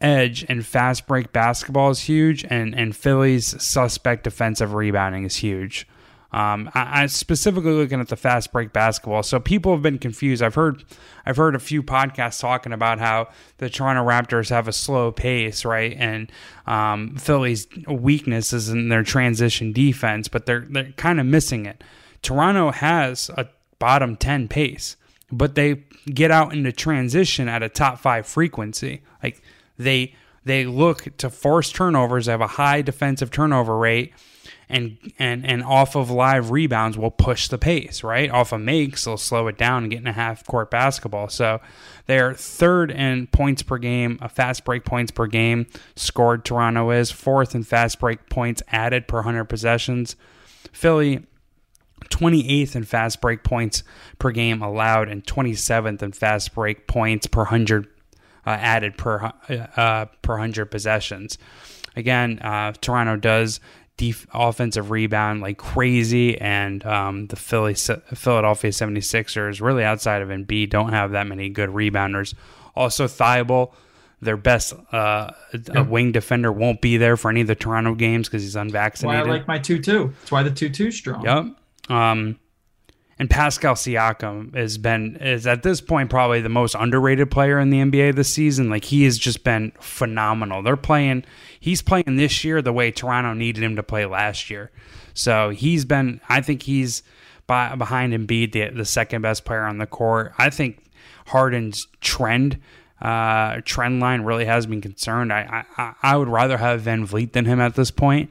edge 0.00 0.44
and 0.48 0.66
fast 0.66 1.06
break 1.06 1.32
basketball 1.32 1.90
is 1.90 2.00
huge, 2.00 2.44
and 2.44 2.74
and 2.74 2.94
Philly's 2.94 3.62
suspect 3.62 4.24
defensive 4.24 4.74
rebounding 4.74 5.24
is 5.24 5.36
huge. 5.36 5.86
Um, 6.30 6.70
I, 6.74 7.02
I 7.02 7.06
specifically 7.06 7.72
looking 7.72 8.00
at 8.00 8.08
the 8.08 8.16
fast 8.16 8.52
break 8.52 8.72
basketball. 8.72 9.22
So 9.22 9.40
people 9.40 9.72
have 9.72 9.82
been 9.82 9.98
confused. 9.98 10.42
I've 10.42 10.54
heard, 10.54 10.84
I've 11.24 11.38
heard 11.38 11.54
a 11.54 11.58
few 11.58 11.82
podcasts 11.82 12.40
talking 12.40 12.72
about 12.72 12.98
how 12.98 13.28
the 13.56 13.70
Toronto 13.70 14.04
Raptors 14.04 14.50
have 14.50 14.68
a 14.68 14.72
slow 14.72 15.10
pace, 15.10 15.64
right? 15.64 15.96
And 15.98 16.30
um, 16.66 17.16
Philly's 17.16 17.66
weakness 17.86 18.52
is 18.52 18.68
in 18.68 18.90
their 18.90 19.02
transition 19.02 19.72
defense, 19.72 20.28
but 20.28 20.44
they're 20.44 20.66
they're 20.68 20.92
kind 20.92 21.18
of 21.18 21.24
missing 21.24 21.64
it. 21.64 21.82
Toronto 22.20 22.72
has 22.72 23.30
a 23.36 23.46
bottom 23.78 24.16
ten 24.16 24.48
pace, 24.48 24.96
but 25.32 25.54
they 25.54 25.84
get 26.12 26.30
out 26.30 26.52
into 26.52 26.72
transition 26.72 27.48
at 27.48 27.62
a 27.62 27.70
top 27.70 27.98
five 28.00 28.26
frequency. 28.26 29.00
Like 29.22 29.40
they 29.78 30.14
they 30.44 30.66
look 30.66 31.16
to 31.18 31.30
force 31.30 31.70
turnovers. 31.70 32.26
They 32.26 32.32
have 32.32 32.40
a 32.42 32.46
high 32.46 32.82
defensive 32.82 33.30
turnover 33.30 33.78
rate 33.78 34.12
and 34.68 34.98
and 35.18 35.46
and 35.46 35.62
off 35.62 35.96
of 35.96 36.10
live 36.10 36.50
rebounds 36.50 36.98
will 36.98 37.10
push 37.10 37.48
the 37.48 37.58
pace, 37.58 38.02
right? 38.02 38.30
Off 38.30 38.52
of 38.52 38.60
makes, 38.60 39.04
they'll 39.04 39.16
slow 39.16 39.48
it 39.48 39.56
down 39.56 39.84
and 39.84 39.90
get 39.90 40.00
in 40.00 40.06
a 40.06 40.12
half 40.12 40.46
court 40.46 40.70
basketball. 40.70 41.28
So 41.28 41.60
they're 42.06 42.34
third 42.34 42.90
in 42.90 43.26
points 43.28 43.62
per 43.62 43.78
game, 43.78 44.18
a 44.20 44.28
fast 44.28 44.64
break 44.64 44.84
points 44.84 45.10
per 45.10 45.26
game 45.26 45.66
scored. 45.96 46.44
Toronto 46.44 46.90
is 46.90 47.10
fourth 47.10 47.54
in 47.54 47.62
fast 47.62 47.98
break 47.98 48.28
points 48.28 48.62
added 48.68 49.08
per 49.08 49.22
hundred 49.22 49.46
possessions. 49.46 50.16
Philly 50.72 51.24
28th 52.10 52.76
in 52.76 52.84
fast 52.84 53.20
break 53.20 53.42
points 53.42 53.82
per 54.18 54.30
game 54.30 54.62
allowed 54.62 55.08
and 55.08 55.24
27th 55.24 56.02
in 56.02 56.12
fast 56.12 56.54
break 56.54 56.86
points 56.86 57.26
per 57.26 57.40
100 57.40 57.86
uh, 58.46 58.50
added 58.50 58.96
per 58.96 59.32
uh, 59.48 60.06
per 60.22 60.34
100 60.34 60.66
possessions. 60.66 61.38
Again, 61.96 62.38
uh, 62.38 62.72
Toronto 62.80 63.16
does 63.16 63.60
def- 63.98 64.26
offensive 64.32 64.90
rebound 64.90 65.42
like 65.42 65.58
crazy, 65.58 66.40
and 66.40 66.84
um, 66.86 67.26
the 67.26 67.36
Philly 67.36 67.74
Philadelphia 67.74 68.70
76ers, 68.70 69.60
really 69.60 69.84
outside 69.84 70.22
of 70.22 70.30
Embiid, 70.30 70.70
don't 70.70 70.90
have 70.90 71.10
that 71.10 71.26
many 71.26 71.50
good 71.50 71.68
rebounders. 71.68 72.32
Also, 72.74 73.06
Thybulle, 73.06 73.72
their 74.22 74.38
best 74.38 74.72
uh, 74.92 75.32
yeah. 75.52 75.82
wing 75.82 76.12
defender, 76.12 76.50
won't 76.50 76.80
be 76.80 76.96
there 76.96 77.18
for 77.18 77.30
any 77.30 77.42
of 77.42 77.46
the 77.46 77.54
Toronto 77.54 77.94
games 77.94 78.28
because 78.28 78.42
he's 78.42 78.56
unvaccinated. 78.56 79.26
Why 79.26 79.30
I 79.30 79.36
like 79.36 79.46
my 79.46 79.58
2 79.58 79.82
2. 79.82 80.14
That's 80.20 80.32
why 80.32 80.42
the 80.42 80.50
2 80.50 80.70
2 80.70 80.90
strong. 80.90 81.24
Yep. 81.24 81.90
Um, 81.94 82.38
and 83.18 83.28
Pascal 83.28 83.74
Siakam 83.74 84.54
has 84.54 84.78
been 84.78 85.16
is 85.16 85.46
at 85.46 85.62
this 85.62 85.80
point 85.80 86.08
probably 86.08 86.40
the 86.40 86.48
most 86.48 86.76
underrated 86.78 87.30
player 87.30 87.58
in 87.58 87.70
the 87.70 87.78
NBA 87.78 88.14
this 88.14 88.32
season. 88.32 88.70
Like 88.70 88.84
he 88.84 89.04
has 89.04 89.18
just 89.18 89.42
been 89.42 89.72
phenomenal. 89.80 90.62
They're 90.62 90.76
playing 90.76 91.24
he's 91.58 91.82
playing 91.82 92.16
this 92.16 92.44
year 92.44 92.62
the 92.62 92.72
way 92.72 92.90
Toronto 92.90 93.34
needed 93.34 93.62
him 93.62 93.76
to 93.76 93.82
play 93.82 94.06
last 94.06 94.50
year. 94.50 94.70
So 95.14 95.50
he's 95.50 95.84
been 95.84 96.20
I 96.28 96.40
think 96.40 96.62
he's 96.62 97.02
by, 97.46 97.74
behind 97.74 98.12
Embiid 98.12 98.52
the 98.52 98.68
the 98.68 98.84
second 98.84 99.22
best 99.22 99.44
player 99.44 99.64
on 99.64 99.78
the 99.78 99.86
court. 99.86 100.32
I 100.38 100.50
think 100.50 100.84
Harden's 101.26 101.88
trend 102.00 102.60
uh, 103.00 103.60
trend 103.64 104.00
line 104.00 104.22
really 104.22 104.44
has 104.44 104.66
been 104.66 104.80
concerned. 104.80 105.32
I, 105.32 105.64
I 105.76 105.94
I 106.02 106.16
would 106.16 106.28
rather 106.28 106.58
have 106.58 106.82
VanVleet 106.82 107.32
than 107.32 107.46
him 107.46 107.60
at 107.60 107.74
this 107.74 107.90
point 107.90 108.30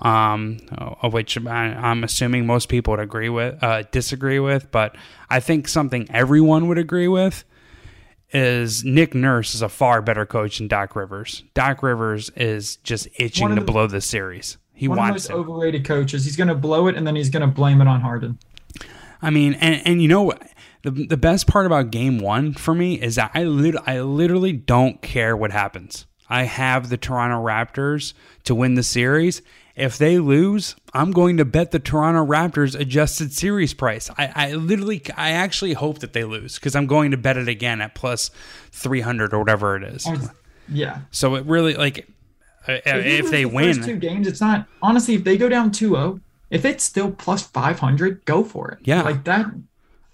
um, 0.00 0.58
of 0.76 1.12
which 1.12 1.38
I'm 1.46 2.04
assuming 2.04 2.46
most 2.46 2.68
people 2.68 2.92
would 2.92 3.00
agree 3.00 3.28
with, 3.28 3.62
uh, 3.62 3.82
disagree 3.90 4.38
with, 4.38 4.70
but 4.70 4.96
I 5.30 5.40
think 5.40 5.68
something 5.68 6.06
everyone 6.10 6.68
would 6.68 6.78
agree 6.78 7.08
with 7.08 7.44
is 8.32 8.84
Nick 8.84 9.14
Nurse 9.14 9.54
is 9.54 9.62
a 9.62 9.68
far 9.68 10.02
better 10.02 10.26
coach 10.26 10.58
than 10.58 10.68
Doc 10.68 10.96
Rivers. 10.96 11.44
Doc 11.54 11.82
Rivers 11.82 12.30
is 12.30 12.76
just 12.76 13.08
itching 13.18 13.48
to 13.50 13.54
the, 13.54 13.60
blow 13.60 13.86
the 13.86 14.00
series. 14.00 14.58
He 14.74 14.88
One 14.88 14.98
wants 14.98 15.26
of 15.26 15.30
it. 15.30 15.34
overrated 15.34 15.84
coaches. 15.84 16.24
He's 16.24 16.36
going 16.36 16.48
to 16.48 16.54
blow 16.54 16.88
it 16.88 16.96
and 16.96 17.06
then 17.06 17.16
he's 17.16 17.30
going 17.30 17.48
to 17.48 17.54
blame 17.54 17.80
it 17.80 17.88
on 17.88 18.00
Harden. 18.00 18.38
I 19.22 19.30
mean, 19.30 19.54
and, 19.54 19.80
and 19.86 20.02
you 20.02 20.08
know 20.08 20.22
what? 20.22 20.42
The, 20.82 20.90
the 20.90 21.16
best 21.16 21.46
part 21.46 21.66
about 21.66 21.90
game 21.90 22.18
one 22.18 22.52
for 22.52 22.74
me 22.74 23.00
is 23.00 23.14
that 23.14 23.30
I, 23.32 23.44
lit- 23.44 23.76
I 23.86 24.00
literally 24.00 24.52
don't 24.52 25.00
care 25.00 25.36
what 25.36 25.52
happens. 25.52 26.06
I 26.28 26.42
have 26.42 26.90
the 26.90 26.96
Toronto 26.96 27.42
Raptors 27.42 28.12
to 28.44 28.54
win 28.54 28.74
the 28.74 28.82
series. 28.82 29.40
If 29.76 29.98
they 29.98 30.18
lose, 30.18 30.74
I'm 30.94 31.12
going 31.12 31.36
to 31.36 31.44
bet 31.44 31.70
the 31.70 31.78
Toronto 31.78 32.24
Raptors 32.24 32.78
adjusted 32.78 33.32
series 33.32 33.74
price. 33.74 34.08
I, 34.16 34.32
I 34.34 34.52
literally, 34.54 35.02
I 35.16 35.32
actually 35.32 35.74
hope 35.74 35.98
that 35.98 36.14
they 36.14 36.24
lose 36.24 36.54
because 36.54 36.74
I'm 36.74 36.86
going 36.86 37.10
to 37.10 37.18
bet 37.18 37.36
it 37.36 37.46
again 37.46 37.82
at 37.82 37.94
plus 37.94 38.30
300 38.72 39.34
or 39.34 39.38
whatever 39.38 39.76
it 39.76 39.84
is. 39.84 40.08
Yeah. 40.68 41.00
So 41.10 41.34
it 41.34 41.44
really, 41.44 41.74
like, 41.74 42.08
uh, 42.66 42.72
you 42.72 42.80
if 42.84 43.30
they 43.30 43.44
the 43.44 43.50
win, 43.50 43.82
two 43.82 43.96
games, 43.96 44.26
it's 44.26 44.40
not 44.40 44.66
honestly. 44.82 45.14
If 45.14 45.24
they 45.24 45.36
go 45.36 45.48
down 45.48 45.70
2-0, 45.70 46.20
if 46.50 46.64
it's 46.64 46.82
still 46.82 47.10
plus 47.12 47.42
five 47.42 47.78
hundred, 47.78 48.24
go 48.24 48.42
for 48.42 48.70
it. 48.70 48.78
Yeah. 48.82 49.02
like 49.02 49.24
that. 49.24 49.46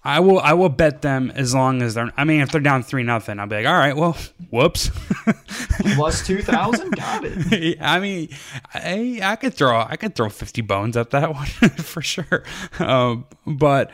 I 0.05 0.19
will 0.19 0.39
I 0.39 0.53
will 0.53 0.69
bet 0.69 1.01
them 1.01 1.31
as 1.33 1.53
long 1.55 1.81
as 1.81 1.93
they're 1.93 2.11
I 2.17 2.25
mean 2.25 2.41
if 2.41 2.51
they're 2.51 2.59
down 2.59 2.83
three 2.83 3.03
nothing 3.03 3.39
I'll 3.39 3.47
be 3.47 3.55
like 3.57 3.65
all 3.65 3.73
right 3.73 3.95
well 3.95 4.17
whoops. 4.49 4.91
Plus 5.95 6.25
two 6.25 6.41
thousand? 6.41 6.91
Got 6.95 7.23
it. 7.25 7.77
I 7.81 7.99
mean 7.99 8.29
I 8.73 9.19
I 9.23 9.35
could 9.37 9.53
throw 9.53 9.79
I 9.79 9.95
could 9.95 10.15
throw 10.15 10.29
fifty 10.29 10.61
bones 10.61 10.97
at 10.97 11.11
that 11.11 11.33
one 11.33 11.47
for 11.47 12.01
sure. 12.01 12.43
Um, 12.79 13.25
but 13.45 13.91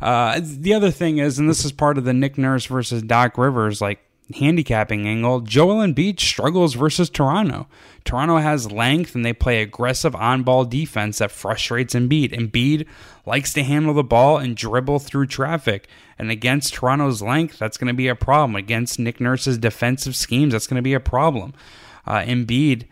uh, 0.00 0.40
the 0.42 0.74
other 0.74 0.92
thing 0.92 1.18
is 1.18 1.38
and 1.40 1.50
this 1.50 1.64
is 1.64 1.72
part 1.72 1.98
of 1.98 2.04
the 2.04 2.14
Nick 2.14 2.38
Nurse 2.38 2.66
versus 2.66 3.02
Doc 3.02 3.36
Rivers 3.36 3.80
like 3.80 3.98
handicapping 4.34 5.06
angle 5.06 5.40
Joel 5.40 5.76
Embiid 5.76 6.20
struggles 6.20 6.74
versus 6.74 7.08
Toronto 7.08 7.66
Toronto 8.04 8.36
has 8.36 8.70
length 8.70 9.14
and 9.14 9.24
they 9.24 9.32
play 9.32 9.62
aggressive 9.62 10.14
on-ball 10.14 10.66
defense 10.66 11.18
that 11.18 11.30
frustrates 11.30 11.94
Embiid 11.94 12.32
Embiid 12.32 12.86
likes 13.28 13.52
to 13.52 13.62
handle 13.62 13.94
the 13.94 14.02
ball 14.02 14.38
and 14.38 14.56
dribble 14.56 14.98
through 14.98 15.26
traffic. 15.26 15.86
And 16.18 16.30
against 16.30 16.74
Toronto's 16.74 17.22
length, 17.22 17.58
that's 17.58 17.76
going 17.76 17.88
to 17.88 17.94
be 17.94 18.08
a 18.08 18.16
problem. 18.16 18.56
Against 18.56 18.98
Nick 18.98 19.20
Nurse's 19.20 19.58
defensive 19.58 20.16
schemes, 20.16 20.52
that's 20.52 20.66
going 20.66 20.76
to 20.76 20.82
be 20.82 20.94
a 20.94 21.00
problem. 21.00 21.54
Uh, 22.06 22.20
Embiid, 22.20 22.86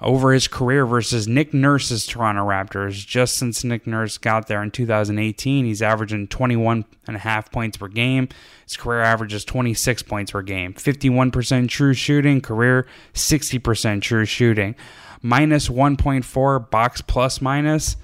over 0.00 0.32
his 0.32 0.46
career 0.46 0.86
versus 0.86 1.26
Nick 1.26 1.52
Nurse's 1.52 2.06
Toronto 2.06 2.46
Raptors, 2.46 3.04
just 3.04 3.36
since 3.36 3.64
Nick 3.64 3.86
Nurse 3.86 4.16
got 4.16 4.46
there 4.46 4.62
in 4.62 4.70
2018, 4.70 5.64
he's 5.64 5.82
averaging 5.82 6.28
21 6.28 6.84
and 7.08 7.16
a 7.16 7.20
half 7.20 7.50
points 7.50 7.76
per 7.76 7.88
game. 7.88 8.28
His 8.64 8.76
career 8.76 9.00
average 9.00 9.34
is 9.34 9.44
26 9.44 10.02
points 10.04 10.30
per 10.30 10.42
game. 10.42 10.72
51% 10.74 11.68
true 11.68 11.94
shooting, 11.94 12.40
career 12.40 12.86
60% 13.14 14.00
true 14.02 14.24
shooting. 14.24 14.76
Minus 15.20 15.68
1.4 15.68 16.70
box 16.70 17.00
plus 17.00 17.40
minus 17.40 17.96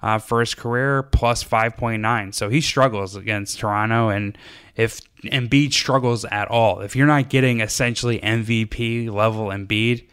uh, 0.00 0.18
for 0.18 0.40
his 0.40 0.54
career, 0.54 1.02
plus 1.02 1.44
5.9. 1.44 2.34
So 2.34 2.48
he 2.48 2.62
struggles 2.62 3.14
against 3.14 3.58
Toronto. 3.58 4.08
And 4.08 4.38
if 4.74 5.00
Embiid 5.22 5.74
struggles 5.74 6.24
at 6.24 6.48
all, 6.48 6.80
if 6.80 6.96
you're 6.96 7.06
not 7.06 7.28
getting 7.28 7.60
essentially 7.60 8.18
MVP 8.20 9.10
level 9.12 9.48
Embiid, 9.48 10.06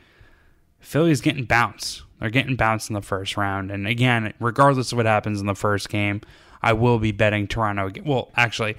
Philly's 0.79 1.21
getting 1.21 1.45
bounced. 1.45 2.03
They're 2.19 2.29
getting 2.29 2.55
bounced 2.55 2.89
in 2.89 2.93
the 2.93 3.01
first 3.01 3.37
round. 3.37 3.71
And 3.71 3.87
again, 3.87 4.33
regardless 4.39 4.91
of 4.91 4.97
what 4.97 5.05
happens 5.05 5.39
in 5.39 5.45
the 5.45 5.55
first 5.55 5.89
game, 5.89 6.21
I 6.61 6.73
will 6.73 6.99
be 6.99 7.11
betting 7.11 7.47
Toronto. 7.47 7.91
Well, 8.05 8.31
actually, 8.35 8.75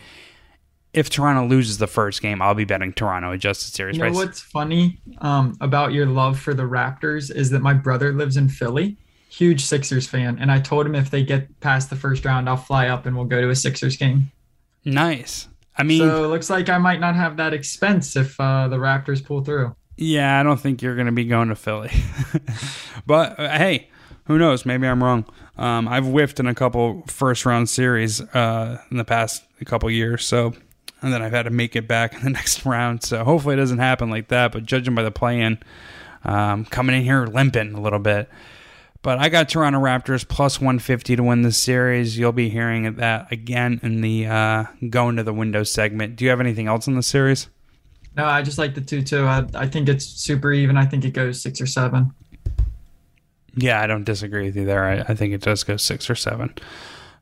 if 0.92 1.08
Toronto 1.08 1.46
loses 1.46 1.78
the 1.78 1.86
first 1.86 2.20
game, 2.20 2.42
I'll 2.42 2.54
be 2.54 2.64
betting 2.64 2.92
Toronto 2.92 3.32
adjusted 3.32 3.72
series 3.72 3.96
You 3.96 4.02
know 4.02 4.10
price. 4.10 4.16
what's 4.16 4.40
funny 4.40 5.00
um, 5.18 5.56
about 5.60 5.92
your 5.92 6.06
love 6.06 6.38
for 6.38 6.52
the 6.52 6.64
Raptors 6.64 7.34
is 7.34 7.50
that 7.50 7.60
my 7.60 7.72
brother 7.72 8.12
lives 8.12 8.36
in 8.36 8.48
Philly, 8.48 8.96
huge 9.30 9.62
Sixers 9.64 10.06
fan, 10.06 10.38
and 10.38 10.50
I 10.50 10.60
told 10.60 10.86
him 10.86 10.94
if 10.94 11.10
they 11.10 11.22
get 11.22 11.60
past 11.60 11.90
the 11.90 11.96
first 11.96 12.24
round, 12.24 12.48
I'll 12.48 12.56
fly 12.56 12.88
up 12.88 13.06
and 13.06 13.16
we'll 13.16 13.26
go 13.26 13.40
to 13.40 13.50
a 13.50 13.56
Sixers 13.56 13.96
game. 13.96 14.30
Nice. 14.84 15.48
I 15.76 15.82
mean, 15.82 16.00
so 16.00 16.24
it 16.24 16.28
looks 16.28 16.50
like 16.50 16.68
I 16.68 16.78
might 16.78 17.00
not 17.00 17.14
have 17.14 17.36
that 17.38 17.54
expense 17.54 18.16
if 18.16 18.38
uh, 18.40 18.68
the 18.68 18.76
Raptors 18.76 19.24
pull 19.24 19.42
through. 19.42 19.74
Yeah, 20.00 20.40
I 20.40 20.42
don't 20.42 20.58
think 20.58 20.80
you're 20.80 20.94
going 20.94 21.06
to 21.06 21.12
be 21.12 21.26
going 21.26 21.50
to 21.50 21.54
Philly. 21.54 21.92
but 23.06 23.38
uh, 23.38 23.50
hey, 23.50 23.90
who 24.24 24.38
knows? 24.38 24.64
Maybe 24.64 24.86
I'm 24.86 25.04
wrong. 25.04 25.26
Um, 25.58 25.86
I've 25.88 26.06
whiffed 26.06 26.40
in 26.40 26.46
a 26.46 26.54
couple 26.54 27.04
first 27.06 27.44
round 27.44 27.68
series 27.68 28.22
uh, 28.22 28.80
in 28.90 28.96
the 28.96 29.04
past 29.04 29.44
couple 29.66 29.90
years, 29.90 30.24
so 30.24 30.54
and 31.02 31.12
then 31.12 31.20
I've 31.20 31.32
had 31.32 31.42
to 31.42 31.50
make 31.50 31.76
it 31.76 31.86
back 31.86 32.14
in 32.16 32.22
the 32.22 32.30
next 32.30 32.64
round. 32.64 33.02
So 33.02 33.24
hopefully 33.24 33.54
it 33.54 33.58
doesn't 33.58 33.78
happen 33.78 34.08
like 34.08 34.28
that. 34.28 34.52
But 34.52 34.64
judging 34.64 34.94
by 34.94 35.02
the 35.02 35.10
play-in, 35.10 35.58
um, 36.24 36.64
coming 36.64 36.96
in 36.96 37.02
here 37.02 37.26
limping 37.26 37.74
a 37.74 37.80
little 37.80 37.98
bit. 37.98 38.30
But 39.02 39.18
I 39.18 39.28
got 39.28 39.50
Toronto 39.50 39.80
Raptors 39.80 40.26
plus 40.26 40.60
150 40.60 41.16
to 41.16 41.22
win 41.22 41.42
this 41.42 41.62
series. 41.62 42.18
You'll 42.18 42.32
be 42.32 42.48
hearing 42.48 42.94
that 42.96 43.30
again 43.30 43.80
in 43.82 44.00
the 44.00 44.26
uh, 44.26 44.64
going 44.88 45.16
to 45.16 45.22
the 45.22 45.34
window 45.34 45.62
segment. 45.62 46.16
Do 46.16 46.24
you 46.24 46.30
have 46.30 46.40
anything 46.40 46.68
else 46.68 46.86
in 46.86 46.96
the 46.96 47.02
series? 47.02 47.48
No, 48.16 48.25
I 48.25 48.42
just 48.42 48.59
like 48.59 48.75
the 48.75 48.81
two 48.81 49.03
two. 49.03 49.25
I, 49.25 49.44
I 49.55 49.66
think 49.66 49.88
it's 49.88 50.05
super 50.05 50.53
even. 50.53 50.77
I 50.77 50.85
think 50.87 51.05
it 51.05 51.12
goes 51.12 51.40
six 51.40 51.61
or 51.61 51.66
seven. 51.66 52.12
Yeah, 53.57 53.81
I 53.81 53.87
don't 53.87 54.05
disagree 54.05 54.46
with 54.46 54.57
you 54.57 54.64
there. 54.64 54.85
I, 54.85 55.01
I 55.01 55.14
think 55.14 55.35
it 55.35 55.42
does 55.42 55.64
go 55.64 55.77
six 55.77 56.09
or 56.09 56.14
seven. 56.14 56.55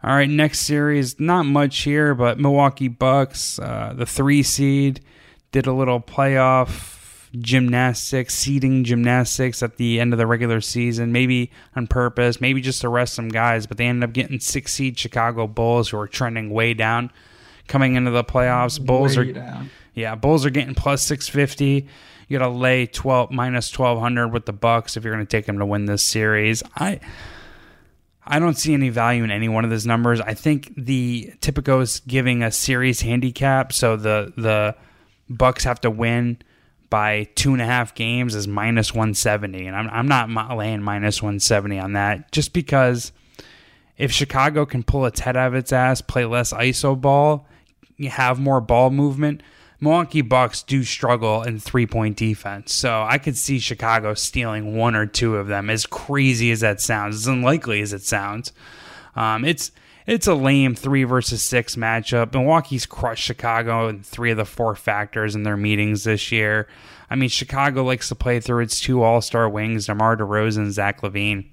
All 0.03 0.11
right, 0.11 0.31
next 0.31 0.61
series, 0.61 1.19
not 1.19 1.45
much 1.45 1.79
here, 1.79 2.15
but 2.15 2.39
Milwaukee 2.39 2.87
Bucks, 2.87 3.59
uh, 3.59 3.95
the 3.97 4.07
three 4.07 4.45
seed, 4.45 5.01
did 5.51 5.67
a 5.67 5.73
little 5.73 6.01
playoff 6.01 6.95
gymnastics, 7.39 8.35
seeding 8.35 8.85
gymnastics 8.85 9.63
at 9.63 9.77
the 9.77 9.99
end 9.99 10.13
of 10.13 10.19
the 10.19 10.27
regular 10.27 10.61
season, 10.61 11.11
maybe 11.11 11.51
on 11.75 11.89
purpose, 11.89 12.41
maybe 12.41 12.61
just 12.61 12.81
to 12.83 12.89
rest 12.89 13.15
some 13.15 13.29
guys, 13.29 13.67
but 13.67 13.77
they 13.77 13.87
ended 13.87 14.09
up 14.09 14.15
getting 14.15 14.39
six 14.39 14.73
seed 14.73 14.99
Chicago 14.99 15.47
Bulls 15.47 15.89
who 15.91 15.99
are 15.99 16.07
trending 16.07 16.51
way 16.51 16.75
down 16.75 17.11
coming 17.67 17.97
into 17.97 18.11
the 18.11 18.25
playoffs. 18.25 18.81
Bulls 18.85 19.17
Way 19.17 19.31
are 19.31 19.33
down. 19.33 19.71
Yeah, 19.99 20.15
Bulls 20.15 20.47
are 20.47 20.51
getting 20.51 20.75
plus 20.75 21.03
650. 21.03 21.89
You 22.29 22.39
got 22.39 22.45
to 22.45 22.51
lay 22.51 22.87
12 22.87 23.31
minus 23.31 23.77
1200 23.77 24.29
with 24.29 24.47
the 24.47 24.53
Bucks 24.53 24.97
if 24.97 25.05
you're 25.05 25.13
going 25.13 25.27
to 25.27 25.31
take 25.31 25.47
them 25.47 25.59
to 25.59 25.67
win 25.67 25.87
this 25.87 26.07
series. 26.07 26.63
I 26.77 27.01
I 28.31 28.39
don't 28.39 28.59
see 28.59 28.75
any 28.75 28.91
value 28.91 29.25
in 29.25 29.31
any 29.31 29.49
one 29.49 29.65
of 29.65 29.71
those 29.71 29.87
numbers. 29.87 30.21
I 30.21 30.35
think 30.35 30.73
the 30.77 31.33
Tipico 31.41 31.81
is 31.81 32.01
giving 32.01 32.43
a 32.43 32.53
series 32.53 33.01
handicap, 33.01 33.73
so 33.73 33.97
the 33.97 34.33
the 34.37 34.77
Bucks 35.31 35.65
have 35.65 35.81
to 35.81 35.91
win 35.91 36.39
by 36.91 37.29
two 37.35 37.53
and 37.53 37.61
a 37.61 37.67
half 37.67 37.95
games 37.95 38.35
is 38.35 38.47
minus 38.47 38.93
170, 38.93 39.67
and 39.67 39.75
I'm 39.75 39.89
I'm 39.91 40.35
not 40.35 40.57
laying 40.57 40.83
minus 40.83 41.23
170 41.23 41.79
on 41.79 41.95
that 41.95 42.31
just 42.31 42.53
because 42.53 43.13
if 43.97 44.13
Chicago 44.13 44.65
can 44.65 44.83
pull 44.83 45.07
its 45.07 45.21
head 45.21 45.37
out 45.37 45.49
of 45.49 45.55
its 45.55 45.73
ass, 45.73 46.01
play 46.01 46.25
less 46.25 46.53
ISO 46.53 46.99
ball, 46.99 47.49
have 48.07 48.39
more 48.39 48.61
ball 48.61 48.91
movement. 48.91 49.43
Milwaukee 49.81 50.23
Bucks 50.23 50.63
do 50.63 50.83
struggle 50.83 51.43
in 51.43 51.61
three 51.61 51.87
point 51.87 52.17
defense, 52.17 52.75
so 52.75 53.05
I 53.09 53.19
could 53.19 53.37
see 53.37 53.61
Chicago 53.61 54.15
stealing 54.15 54.77
one 54.77 54.97
or 54.97 55.07
two 55.07 55.37
of 55.37 55.47
them. 55.47 55.71
As 55.71 55.87
crazy 55.87 56.51
as 56.51 56.61
that 56.61 56.81
sounds, 56.81 57.15
as 57.15 57.27
unlikely 57.29 57.81
as 57.81 57.93
it 57.93 58.03
sounds, 58.03 58.53
um, 59.15 59.45
it's 59.45 59.71
it's 60.05 60.27
a 60.27 60.35
lame 60.35 60.75
three 60.75 61.05
versus 61.05 61.43
six 61.43 61.77
matchup. 61.77 62.33
Milwaukee's 62.33 62.87
crushed 62.87 63.23
Chicago 63.23 63.89
in 63.89 64.03
three 64.03 64.31
of 64.33 64.37
the 64.37 64.45
four 64.45 64.75
factors 64.75 65.37
in 65.37 65.45
their 65.45 65.57
meetings 65.57 66.05
this 66.05 66.33
year. 66.33 66.67
I 67.11 67.15
mean, 67.15 67.29
Chicago 67.29 67.85
likes 67.85 68.09
to 68.09 68.15
play 68.15 68.41
through 68.41 68.65
its 68.65 68.81
two 68.81 69.03
All 69.03 69.21
Star 69.21 69.49
wings, 69.49 69.87
DeMar 69.87 70.17
DeRozan, 70.17 70.59
and 70.59 70.73
Zach 70.73 71.03
LaVine. 71.03 71.45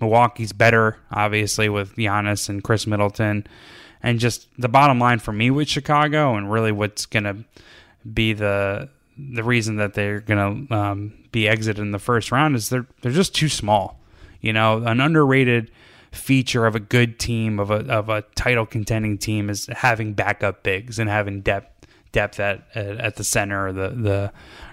Milwaukee's 0.00 0.52
better, 0.52 0.98
obviously, 1.10 1.68
with 1.68 1.96
Giannis 1.96 2.48
and 2.48 2.62
Khris 2.62 2.86
Middleton. 2.86 3.46
And 4.02 4.18
just 4.18 4.48
the 4.58 4.68
bottom 4.68 4.98
line 4.98 5.18
for 5.18 5.32
me 5.32 5.50
with 5.50 5.68
Chicago, 5.68 6.34
and 6.34 6.50
really 6.50 6.72
what's 6.72 7.06
going 7.06 7.24
to 7.24 7.36
be 8.12 8.32
the 8.32 8.88
the 9.18 9.44
reason 9.44 9.76
that 9.76 9.94
they're 9.94 10.20
going 10.20 10.66
to 10.68 10.74
um, 10.74 11.12
be 11.30 11.46
exited 11.46 11.82
in 11.82 11.90
the 11.90 11.98
first 11.98 12.32
round 12.32 12.56
is 12.56 12.68
they're 12.68 12.86
they're 13.02 13.12
just 13.12 13.34
too 13.34 13.48
small. 13.48 14.00
You 14.40 14.52
know, 14.52 14.78
an 14.78 15.00
underrated 15.00 15.70
feature 16.12 16.66
of 16.66 16.74
a 16.74 16.80
good 16.80 17.18
team 17.18 17.60
of 17.60 17.70
a 17.70 17.86
of 17.86 18.08
a 18.08 18.22
title 18.34 18.66
contending 18.66 19.18
team 19.18 19.48
is 19.50 19.66
having 19.66 20.14
backup 20.14 20.62
bigs 20.62 20.98
and 20.98 21.08
having 21.08 21.40
depth 21.40 21.86
depth 22.12 22.40
at 22.40 22.64
at, 22.74 23.16
the 23.16 23.24
center 23.24 23.68
or 23.68 23.72
the 23.72 23.88
the 23.90 24.32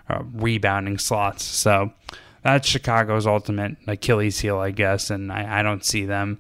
uh, 0.09 0.23
rebounding 0.33 0.97
slots. 0.97 1.43
So 1.43 1.91
that's 2.43 2.67
Chicago's 2.67 3.27
ultimate 3.27 3.75
Achilles 3.87 4.39
heel, 4.39 4.57
I 4.57 4.71
guess, 4.71 5.09
and 5.09 5.31
I, 5.31 5.59
I 5.59 5.63
don't 5.63 5.83
see 5.83 6.05
them. 6.05 6.39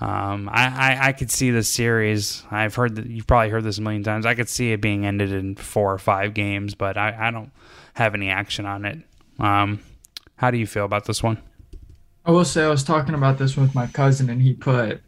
Um, 0.00 0.48
I, 0.52 0.66
I, 0.66 1.08
I 1.08 1.12
could 1.12 1.30
see 1.30 1.50
the 1.50 1.62
series. 1.64 2.44
I've 2.50 2.74
heard 2.74 2.96
that 2.96 3.06
you've 3.06 3.26
probably 3.26 3.50
heard 3.50 3.64
this 3.64 3.78
a 3.78 3.82
million 3.82 4.04
times. 4.04 4.26
I 4.26 4.34
could 4.34 4.48
see 4.48 4.72
it 4.72 4.80
being 4.80 5.04
ended 5.04 5.32
in 5.32 5.56
four 5.56 5.92
or 5.92 5.98
five 5.98 6.34
games, 6.34 6.74
but 6.74 6.96
I, 6.96 7.28
I 7.28 7.30
don't 7.30 7.50
have 7.94 8.14
any 8.14 8.30
action 8.30 8.64
on 8.64 8.84
it. 8.84 8.98
Um, 9.40 9.80
how 10.36 10.52
do 10.52 10.58
you 10.58 10.66
feel 10.66 10.84
about 10.84 11.06
this 11.06 11.22
one? 11.22 11.42
I 12.24 12.30
will 12.30 12.44
say 12.44 12.62
I 12.62 12.68
was 12.68 12.84
talking 12.84 13.14
about 13.14 13.38
this 13.38 13.56
with 13.56 13.74
my 13.74 13.86
cousin, 13.88 14.30
and 14.30 14.40
he 14.40 14.54
put 14.54 15.00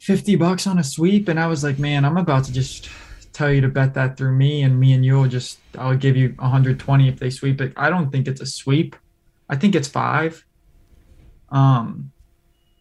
fifty 0.00 0.36
bucks 0.36 0.66
on 0.66 0.78
a 0.78 0.84
sweep, 0.84 1.28
and 1.28 1.40
I 1.40 1.46
was 1.46 1.64
like, 1.64 1.78
man, 1.78 2.04
I'm 2.04 2.18
about 2.18 2.44
to 2.44 2.52
just 2.52 2.90
tell 3.32 3.50
you 3.50 3.60
to 3.62 3.68
bet 3.68 3.94
that 3.94 4.16
through 4.16 4.32
me, 4.32 4.62
and 4.62 4.78
me 4.78 4.92
and 4.92 5.04
you 5.04 5.14
will 5.14 5.28
just 5.28 5.58
I'll 5.78 5.96
give 5.96 6.16
you 6.16 6.30
120 6.38 7.08
if 7.08 7.18
they 7.18 7.30
sweep 7.30 7.60
it. 7.60 7.72
I 7.76 7.88
don't 7.88 8.10
think 8.10 8.28
it's 8.28 8.40
a 8.40 8.46
sweep. 8.46 8.96
I 9.48 9.56
think 9.56 9.74
it's 9.74 9.88
five. 9.88 10.44
Um, 11.50 12.10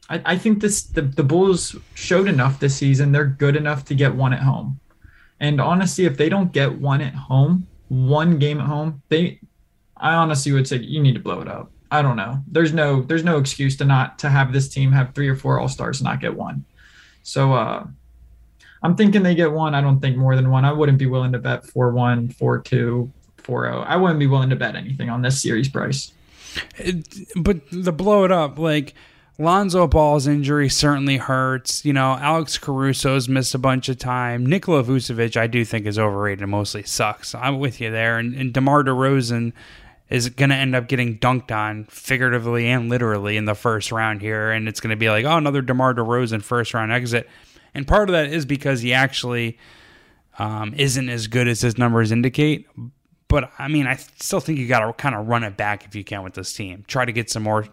I, 0.10 0.22
I 0.26 0.38
think 0.38 0.62
this 0.62 0.84
the, 0.84 1.02
the 1.02 1.24
Bulls 1.24 1.76
showed 1.96 2.28
enough 2.28 2.60
this 2.60 2.76
season. 2.76 3.12
They're 3.12 3.26
good 3.26 3.56
enough 3.56 3.86
to 3.86 3.96
get 3.96 4.16
one 4.16 4.34
at 4.34 4.42
home. 4.42 4.80
And 5.40 5.60
honestly, 5.60 6.06
if 6.06 6.18
they 6.18 6.30
don't 6.30 6.52
get 6.52 6.80
one 6.80 7.02
at 7.02 7.14
home, 7.14 7.68
one 7.90 8.40
game 8.40 8.60
at 8.60 8.68
home, 8.68 9.02
they 9.10 9.40
I 9.98 10.14
honestly 10.14 10.52
would 10.52 10.68
say 10.68 10.78
you 10.78 11.02
need 11.02 11.14
to 11.14 11.22
blow 11.22 11.42
it 11.42 11.48
up. 11.48 11.72
I 11.92 12.02
don't 12.02 12.18
know. 12.18 12.42
There's 12.48 12.74
no 12.74 13.02
there's 13.02 13.24
no 13.24 13.38
excuse 13.38 13.78
to 13.78 13.86
not 13.86 14.20
to 14.20 14.30
have 14.30 14.52
this 14.54 14.68
team 14.70 14.92
have 14.92 15.14
three 15.14 15.30
or 15.30 15.36
four 15.36 15.60
all 15.60 15.68
stars 15.68 16.00
and 16.00 16.06
not 16.06 16.20
get 16.20 16.36
one. 16.36 16.66
So 17.24 17.54
uh 17.54 17.88
I'm 18.84 18.98
thinking 18.98 19.24
they 19.24 19.34
get 19.34 19.52
one. 19.52 19.74
I 19.74 19.82
don't 19.82 20.02
think 20.02 20.18
more 20.18 20.36
than 20.36 20.50
one. 20.50 20.66
I 20.66 20.74
wouldn't 20.74 20.98
be 20.98 21.06
willing 21.06 21.32
to 21.32 21.40
bet 21.40 21.66
4 21.66 21.92
1, 21.92 22.30
4 22.30 22.60
2, 22.60 23.12
4 23.38 23.66
0. 23.66 23.80
I 23.80 23.96
wouldn't 23.96 24.20
be 24.20 24.28
willing 24.28 24.50
to 24.50 24.58
bet 24.58 24.76
anything 24.76 25.10
on 25.10 25.22
this 25.22 25.42
series 25.42 25.70
price. 25.70 26.12
It, 26.78 27.08
but 27.36 27.62
the 27.72 27.94
blow 27.94 28.26
it 28.26 28.32
up, 28.32 28.60
like 28.60 28.94
Lonzo 29.44 29.88
Ball's 29.88 30.26
injury 30.26 30.70
certainly 30.70 31.18
hurts. 31.18 31.84
You 31.86 31.94
know, 31.94 32.14
Alex 32.14 32.58
Caruso's 32.58 33.28
missed 33.28 33.54
a 33.54 33.60
bunch 33.60 33.90
of 33.90 33.98
time. 33.98 34.46
Nikola 34.46 34.84
Vucevic, 34.84 35.38
I 35.38 35.48
do 35.48 35.66
think, 35.66 35.86
is 35.86 36.00
overrated 36.00 36.42
and 36.42 36.52
mostly 36.52 36.84
sucks. 36.84 37.36
I'm 37.36 37.60
with 37.60 37.82
you 37.82 37.92
there. 37.92 38.18
And, 38.18 38.34
and 38.34 38.54
DeMar 38.54 38.84
DeRozan 38.84 39.54
is 40.10 40.30
going 40.30 40.50
to 40.50 40.56
end 40.56 40.76
up 40.76 40.88
getting 40.88 41.18
dunked 41.20 41.52
on 41.52 41.86
figuratively 41.86 42.68
and 42.68 42.90
literally 42.90 43.38
in 43.38 43.46
the 43.46 43.56
first 43.56 43.92
round 43.92 44.22
here. 44.22 44.52
And 44.52 44.68
it's 44.68 44.80
going 44.80 44.92
to 44.92 44.96
be 44.96 45.10
like, 45.10 45.26
oh, 45.26 45.38
another 45.38 45.62
DeMar 45.62 45.94
DeRozan 45.94 46.42
first 46.42 46.74
round 46.74 46.92
exit. 46.92 47.30
And 47.74 47.88
part 47.88 48.10
of 48.10 48.14
that 48.14 48.28
is 48.28 48.46
because 48.46 48.82
he 48.82 48.94
actually 48.94 49.58
um, 50.40 50.74
isn't 50.76 51.10
as 51.10 51.28
good 51.28 51.48
as 51.48 51.62
his 51.62 51.78
numbers 51.78 52.12
indicate. 52.12 52.68
But 53.28 53.52
I 53.58 53.68
mean, 53.68 53.88
I 53.88 53.96
still 53.96 54.40
think 54.40 54.60
you 54.60 54.68
got 54.68 54.86
to 54.86 54.94
kind 54.94 55.16
of 55.16 55.28
run 55.28 55.44
it 55.44 55.58
back 55.58 55.86
if 55.86 55.96
you 55.96 56.04
can 56.04 56.24
with 56.24 56.36
this 56.36 56.54
team. 56.54 56.84
Try 56.88 57.06
to 57.06 57.12
get 57.12 57.30
some 57.30 57.44
more 57.44 57.66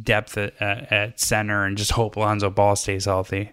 depth 0.00 0.38
at, 0.38 0.60
at 0.60 1.20
center 1.20 1.64
and 1.64 1.76
just 1.76 1.92
hope 1.92 2.16
Lonzo 2.16 2.50
Ball 2.50 2.76
stays 2.76 3.04
healthy. 3.04 3.52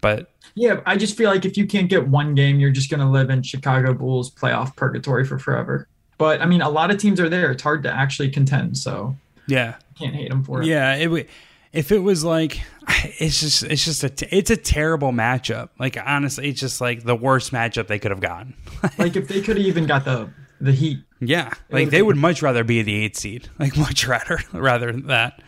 But 0.00 0.30
yeah, 0.54 0.80
I 0.86 0.96
just 0.96 1.16
feel 1.16 1.30
like 1.30 1.44
if 1.44 1.56
you 1.56 1.66
can't 1.66 1.88
get 1.88 2.08
one 2.08 2.34
game, 2.34 2.60
you're 2.60 2.70
just 2.70 2.90
going 2.90 3.00
to 3.00 3.06
live 3.06 3.30
in 3.30 3.42
Chicago 3.42 3.94
Bulls 3.94 4.30
playoff 4.30 4.76
purgatory 4.76 5.24
for 5.24 5.38
forever. 5.38 5.88
But 6.18 6.40
I 6.40 6.46
mean, 6.46 6.62
a 6.62 6.68
lot 6.68 6.90
of 6.90 6.98
teams 6.98 7.18
are 7.20 7.28
there. 7.28 7.50
It's 7.50 7.62
hard 7.62 7.82
to 7.84 7.92
actually 7.92 8.30
contend. 8.30 8.78
So 8.78 9.16
yeah, 9.46 9.76
can't 9.98 10.14
hate 10.14 10.28
them 10.28 10.44
for 10.44 10.62
it. 10.62 10.66
Yeah, 10.66 10.94
it 10.94 11.28
if 11.72 11.90
it 11.90 11.98
was 11.98 12.24
like 12.24 12.62
it's 13.18 13.40
just 13.40 13.64
it's 13.64 13.84
just 13.84 14.04
a 14.04 14.36
it's 14.36 14.50
a 14.50 14.56
terrible 14.56 15.12
matchup. 15.12 15.70
Like 15.78 15.98
honestly, 16.02 16.48
it's 16.48 16.60
just 16.60 16.80
like 16.80 17.02
the 17.02 17.16
worst 17.16 17.52
matchup 17.52 17.88
they 17.88 17.98
could 17.98 18.10
have 18.10 18.20
gotten. 18.20 18.54
like 18.98 19.16
if 19.16 19.28
they 19.28 19.40
could 19.40 19.56
have 19.56 19.66
even 19.66 19.86
got 19.86 20.04
the 20.04 20.30
the 20.60 20.72
Heat. 20.72 20.98
Yeah, 21.20 21.52
like 21.70 21.90
they 21.90 22.02
would 22.02 22.16
much 22.16 22.42
rather 22.42 22.64
be 22.64 22.82
the 22.82 23.04
eight 23.04 23.16
seed. 23.16 23.48
Like 23.58 23.76
much 23.76 24.06
rather 24.06 24.38
rather 24.52 24.92
than 24.92 25.06
that. 25.08 25.42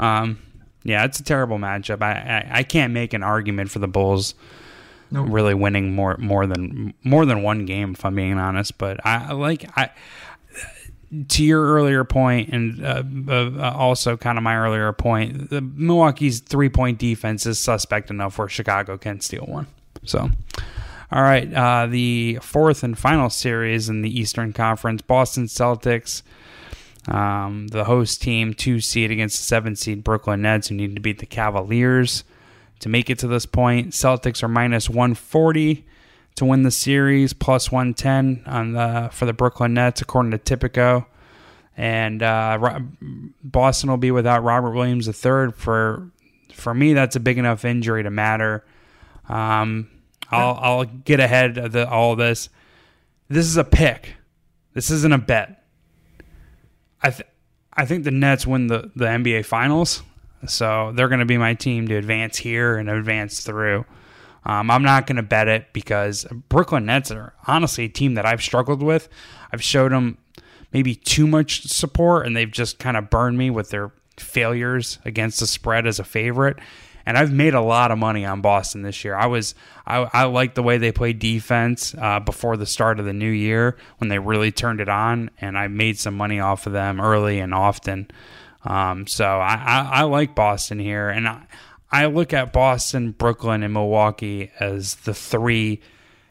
Um, 0.00 0.40
yeah, 0.82 1.04
it's 1.04 1.20
a 1.20 1.24
terrible 1.24 1.58
matchup. 1.58 2.02
I, 2.02 2.12
I, 2.12 2.58
I 2.58 2.62
can't 2.62 2.92
make 2.92 3.12
an 3.12 3.22
argument 3.22 3.70
for 3.70 3.78
the 3.78 3.88
Bulls 3.88 4.34
nope. 5.10 5.26
really 5.30 5.54
winning 5.54 5.94
more 5.94 6.16
more 6.18 6.46
than 6.46 6.94
more 7.04 7.26
than 7.26 7.42
one 7.42 7.66
game. 7.66 7.92
If 7.92 8.04
I'm 8.04 8.14
being 8.14 8.38
honest, 8.38 8.78
but 8.78 9.04
I 9.04 9.32
like 9.32 9.70
I 9.76 9.90
to 11.28 11.44
your 11.44 11.62
earlier 11.74 12.04
point, 12.04 12.50
and 12.50 12.84
uh, 12.84 13.02
uh, 13.28 13.72
also 13.76 14.16
kind 14.16 14.38
of 14.38 14.44
my 14.44 14.56
earlier 14.56 14.92
point, 14.92 15.50
the 15.50 15.60
Milwaukee's 15.60 16.40
three 16.40 16.68
point 16.68 16.98
defense 16.98 17.46
is 17.46 17.58
suspect 17.58 18.10
enough 18.10 18.38
where 18.38 18.48
Chicago 18.48 18.96
can 18.96 19.20
steal 19.20 19.44
one. 19.44 19.66
So, 20.04 20.30
all 21.10 21.22
right, 21.22 21.52
uh, 21.52 21.86
the 21.86 22.38
fourth 22.42 22.82
and 22.84 22.96
final 22.98 23.28
series 23.28 23.88
in 23.88 24.02
the 24.02 24.20
Eastern 24.20 24.52
Conference: 24.52 25.02
Boston 25.02 25.46
Celtics, 25.46 26.22
um, 27.08 27.68
the 27.68 27.84
host 27.84 28.22
team, 28.22 28.54
two 28.54 28.80
seed 28.80 29.10
against 29.10 29.38
the 29.38 29.44
seven 29.44 29.76
seed 29.76 30.04
Brooklyn 30.04 30.42
Nets, 30.42 30.68
who 30.68 30.74
need 30.74 30.94
to 30.94 31.00
beat 31.00 31.18
the 31.18 31.26
Cavaliers 31.26 32.24
to 32.80 32.88
make 32.88 33.10
it 33.10 33.18
to 33.20 33.28
this 33.28 33.46
point. 33.46 33.90
Celtics 33.90 34.42
are 34.42 34.48
minus 34.48 34.90
one 34.90 35.14
forty 35.14 35.86
to 36.40 36.46
win 36.46 36.62
the 36.62 36.70
series, 36.70 37.32
plus 37.34 37.70
110 37.70 38.44
on 38.46 38.72
the, 38.72 39.10
for 39.12 39.26
the 39.26 39.32
Brooklyn 39.32 39.74
Nets, 39.74 40.00
according 40.00 40.30
to 40.30 40.38
Tipico. 40.38 41.06
And 41.76 42.22
uh, 42.22 42.80
Boston 43.42 43.90
will 43.90 43.98
be 43.98 44.10
without 44.10 44.42
Robert 44.42 44.72
Williams 44.72 45.06
III. 45.06 45.52
For 45.52 46.10
for 46.54 46.74
me, 46.74 46.92
that's 46.92 47.16
a 47.16 47.20
big 47.20 47.38
enough 47.38 47.64
injury 47.64 48.02
to 48.02 48.10
matter. 48.10 48.64
Um, 49.28 49.88
I'll 50.30 50.58
I'll 50.60 50.84
get 50.84 51.20
ahead 51.20 51.58
of 51.58 51.72
the, 51.72 51.88
all 51.88 52.16
this. 52.16 52.48
This 53.28 53.46
is 53.46 53.56
a 53.56 53.64
pick. 53.64 54.14
This 54.74 54.90
isn't 54.90 55.12
a 55.12 55.18
bet. 55.18 55.59
I 57.02 57.10
th- 57.10 57.28
I 57.72 57.86
think 57.86 58.04
the 58.04 58.10
Nets 58.10 58.46
win 58.46 58.66
the, 58.66 58.90
the 58.96 59.06
NBA 59.06 59.46
Finals, 59.46 60.02
so 60.46 60.92
they're 60.94 61.08
going 61.08 61.20
to 61.20 61.26
be 61.26 61.38
my 61.38 61.54
team 61.54 61.88
to 61.88 61.96
advance 61.96 62.36
here 62.36 62.76
and 62.76 62.90
advance 62.90 63.40
through. 63.40 63.84
Um, 64.44 64.70
I'm 64.70 64.82
not 64.82 65.06
going 65.06 65.16
to 65.16 65.22
bet 65.22 65.48
it 65.48 65.72
because 65.72 66.26
Brooklyn 66.48 66.86
Nets 66.86 67.10
are 67.10 67.34
honestly 67.46 67.84
a 67.84 67.88
team 67.88 68.14
that 68.14 68.26
I've 68.26 68.42
struggled 68.42 68.82
with. 68.82 69.08
I've 69.52 69.62
showed 69.62 69.92
them 69.92 70.18
maybe 70.72 70.94
too 70.94 71.26
much 71.26 71.64
support, 71.64 72.26
and 72.26 72.36
they've 72.36 72.50
just 72.50 72.78
kind 72.78 72.96
of 72.96 73.10
burned 73.10 73.38
me 73.38 73.50
with 73.50 73.70
their 73.70 73.92
failures 74.16 74.98
against 75.04 75.40
the 75.40 75.46
spread 75.46 75.86
as 75.86 75.98
a 75.98 76.04
favorite. 76.04 76.58
And 77.10 77.18
I've 77.18 77.32
made 77.32 77.54
a 77.54 77.60
lot 77.60 77.90
of 77.90 77.98
money 77.98 78.24
on 78.24 78.40
Boston 78.40 78.82
this 78.82 79.02
year. 79.02 79.16
I 79.16 79.26
was 79.26 79.56
I, 79.84 80.08
I 80.12 80.24
like 80.26 80.54
the 80.54 80.62
way 80.62 80.78
they 80.78 80.92
play 80.92 81.12
defense 81.12 81.92
uh, 81.98 82.20
before 82.20 82.56
the 82.56 82.66
start 82.66 83.00
of 83.00 83.04
the 83.04 83.12
new 83.12 83.32
year 83.32 83.76
when 83.98 84.06
they 84.10 84.20
really 84.20 84.52
turned 84.52 84.80
it 84.80 84.88
on, 84.88 85.28
and 85.40 85.58
I 85.58 85.66
made 85.66 85.98
some 85.98 86.16
money 86.16 86.38
off 86.38 86.68
of 86.68 86.72
them 86.72 87.00
early 87.00 87.40
and 87.40 87.52
often. 87.52 88.08
Um, 88.64 89.08
so 89.08 89.24
I, 89.24 89.54
I, 89.54 89.90
I 89.92 90.02
like 90.02 90.36
Boston 90.36 90.78
here, 90.78 91.08
and 91.08 91.26
I, 91.26 91.42
I 91.90 92.06
look 92.06 92.32
at 92.32 92.52
Boston, 92.52 93.10
Brooklyn, 93.10 93.64
and 93.64 93.74
Milwaukee 93.74 94.52
as 94.60 94.94
the 94.94 95.12
three 95.12 95.80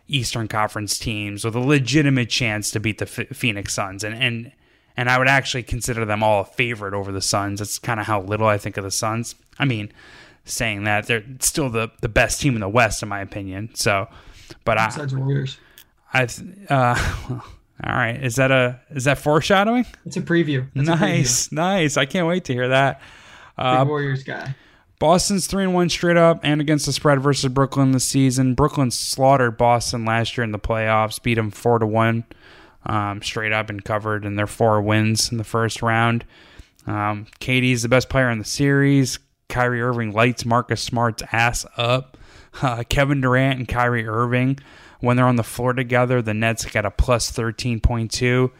Eastern 0.07 0.47
Conference 0.47 0.97
teams 0.97 1.43
with 1.43 1.55
a 1.55 1.59
legitimate 1.59 2.29
chance 2.29 2.71
to 2.71 2.79
beat 2.79 2.99
the 2.99 3.05
F- 3.05 3.35
Phoenix 3.35 3.73
Suns, 3.73 4.05
and 4.05 4.15
and 4.15 4.53
and 4.95 5.09
I 5.09 5.17
would 5.17 5.27
actually 5.27 5.63
consider 5.63 6.05
them 6.05 6.23
all 6.23 6.43
a 6.43 6.45
favorite 6.45 6.93
over 6.93 7.11
the 7.11 7.21
Suns. 7.21 7.59
That's 7.59 7.79
kind 7.79 7.99
of 7.99 8.05
how 8.05 8.21
little 8.21 8.47
I 8.47 8.57
think 8.57 8.77
of 8.77 8.85
the 8.85 8.91
Suns. 8.91 9.35
I 9.59 9.65
mean, 9.65 9.91
saying 10.45 10.83
that 10.85 11.07
they're 11.07 11.23
still 11.39 11.69
the 11.69 11.91
the 12.01 12.09
best 12.09 12.41
team 12.41 12.55
in 12.55 12.61
the 12.61 12.69
West, 12.69 13.03
in 13.03 13.09
my 13.09 13.21
opinion. 13.21 13.69
So, 13.75 14.07
but 14.65 14.77
I, 14.77 14.87
Besides 14.87 15.15
Warriors, 15.15 15.57
I, 16.13 16.27
uh, 16.69 16.95
all 17.29 17.95
right, 17.95 18.21
is 18.21 18.35
that 18.35 18.51
a 18.51 18.79
is 18.91 19.05
that 19.05 19.17
foreshadowing? 19.17 19.85
It's 20.05 20.17
a 20.17 20.21
preview. 20.21 20.67
It's 20.75 20.87
nice, 20.87 21.47
a 21.47 21.49
preview. 21.49 21.51
nice. 21.53 21.97
I 21.97 22.05
can't 22.05 22.27
wait 22.27 22.45
to 22.45 22.53
hear 22.53 22.69
that. 22.69 23.01
Uh, 23.57 23.85
Warriors 23.87 24.23
guy. 24.23 24.55
Boston's 24.99 25.47
three 25.47 25.63
and 25.63 25.73
one 25.73 25.87
straight 25.87 26.17
up 26.17 26.41
and 26.43 26.59
against 26.59 26.85
the 26.85 26.91
spread 26.91 27.21
versus 27.21 27.49
Brooklyn 27.51 27.91
this 27.91 28.03
season. 28.03 28.53
Brooklyn 28.53 28.91
slaughtered 28.91 29.57
Boston 29.57 30.03
last 30.03 30.37
year 30.37 30.43
in 30.43 30.51
the 30.51 30.59
playoffs, 30.59 31.23
beat 31.23 31.35
them 31.35 31.51
four 31.51 31.79
to 31.79 31.87
one, 31.87 32.25
um, 32.85 33.21
straight 33.21 33.53
up 33.53 33.69
and 33.69 33.83
covered 33.83 34.25
in 34.25 34.35
their 34.35 34.45
four 34.47 34.81
wins 34.81 35.31
in 35.31 35.37
the 35.37 35.45
first 35.45 35.81
round. 35.81 36.25
Um, 36.85 37.27
KD's 37.39 37.81
the 37.81 37.89
best 37.89 38.09
player 38.09 38.29
in 38.29 38.39
the 38.39 38.45
series. 38.45 39.19
Kyrie 39.49 39.81
Irving 39.81 40.11
lights 40.11 40.45
Marcus 40.45 40.81
Smart's 40.81 41.23
ass 41.31 41.65
up. 41.77 42.17
Uh, 42.63 42.83
Kevin 42.89 43.21
Durant 43.21 43.59
and 43.59 43.67
Kyrie 43.67 44.07
Irving, 44.07 44.57
when 45.01 45.15
they're 45.15 45.27
on 45.27 45.35
the 45.35 45.43
floor 45.43 45.71
together, 45.71 46.19
the 46.19 46.33
Nets 46.33 46.65
got 46.65 46.83
a 46.83 46.89
plus 46.89 47.29
thirteen 47.29 47.79
point 47.79 48.09
two 48.09 48.51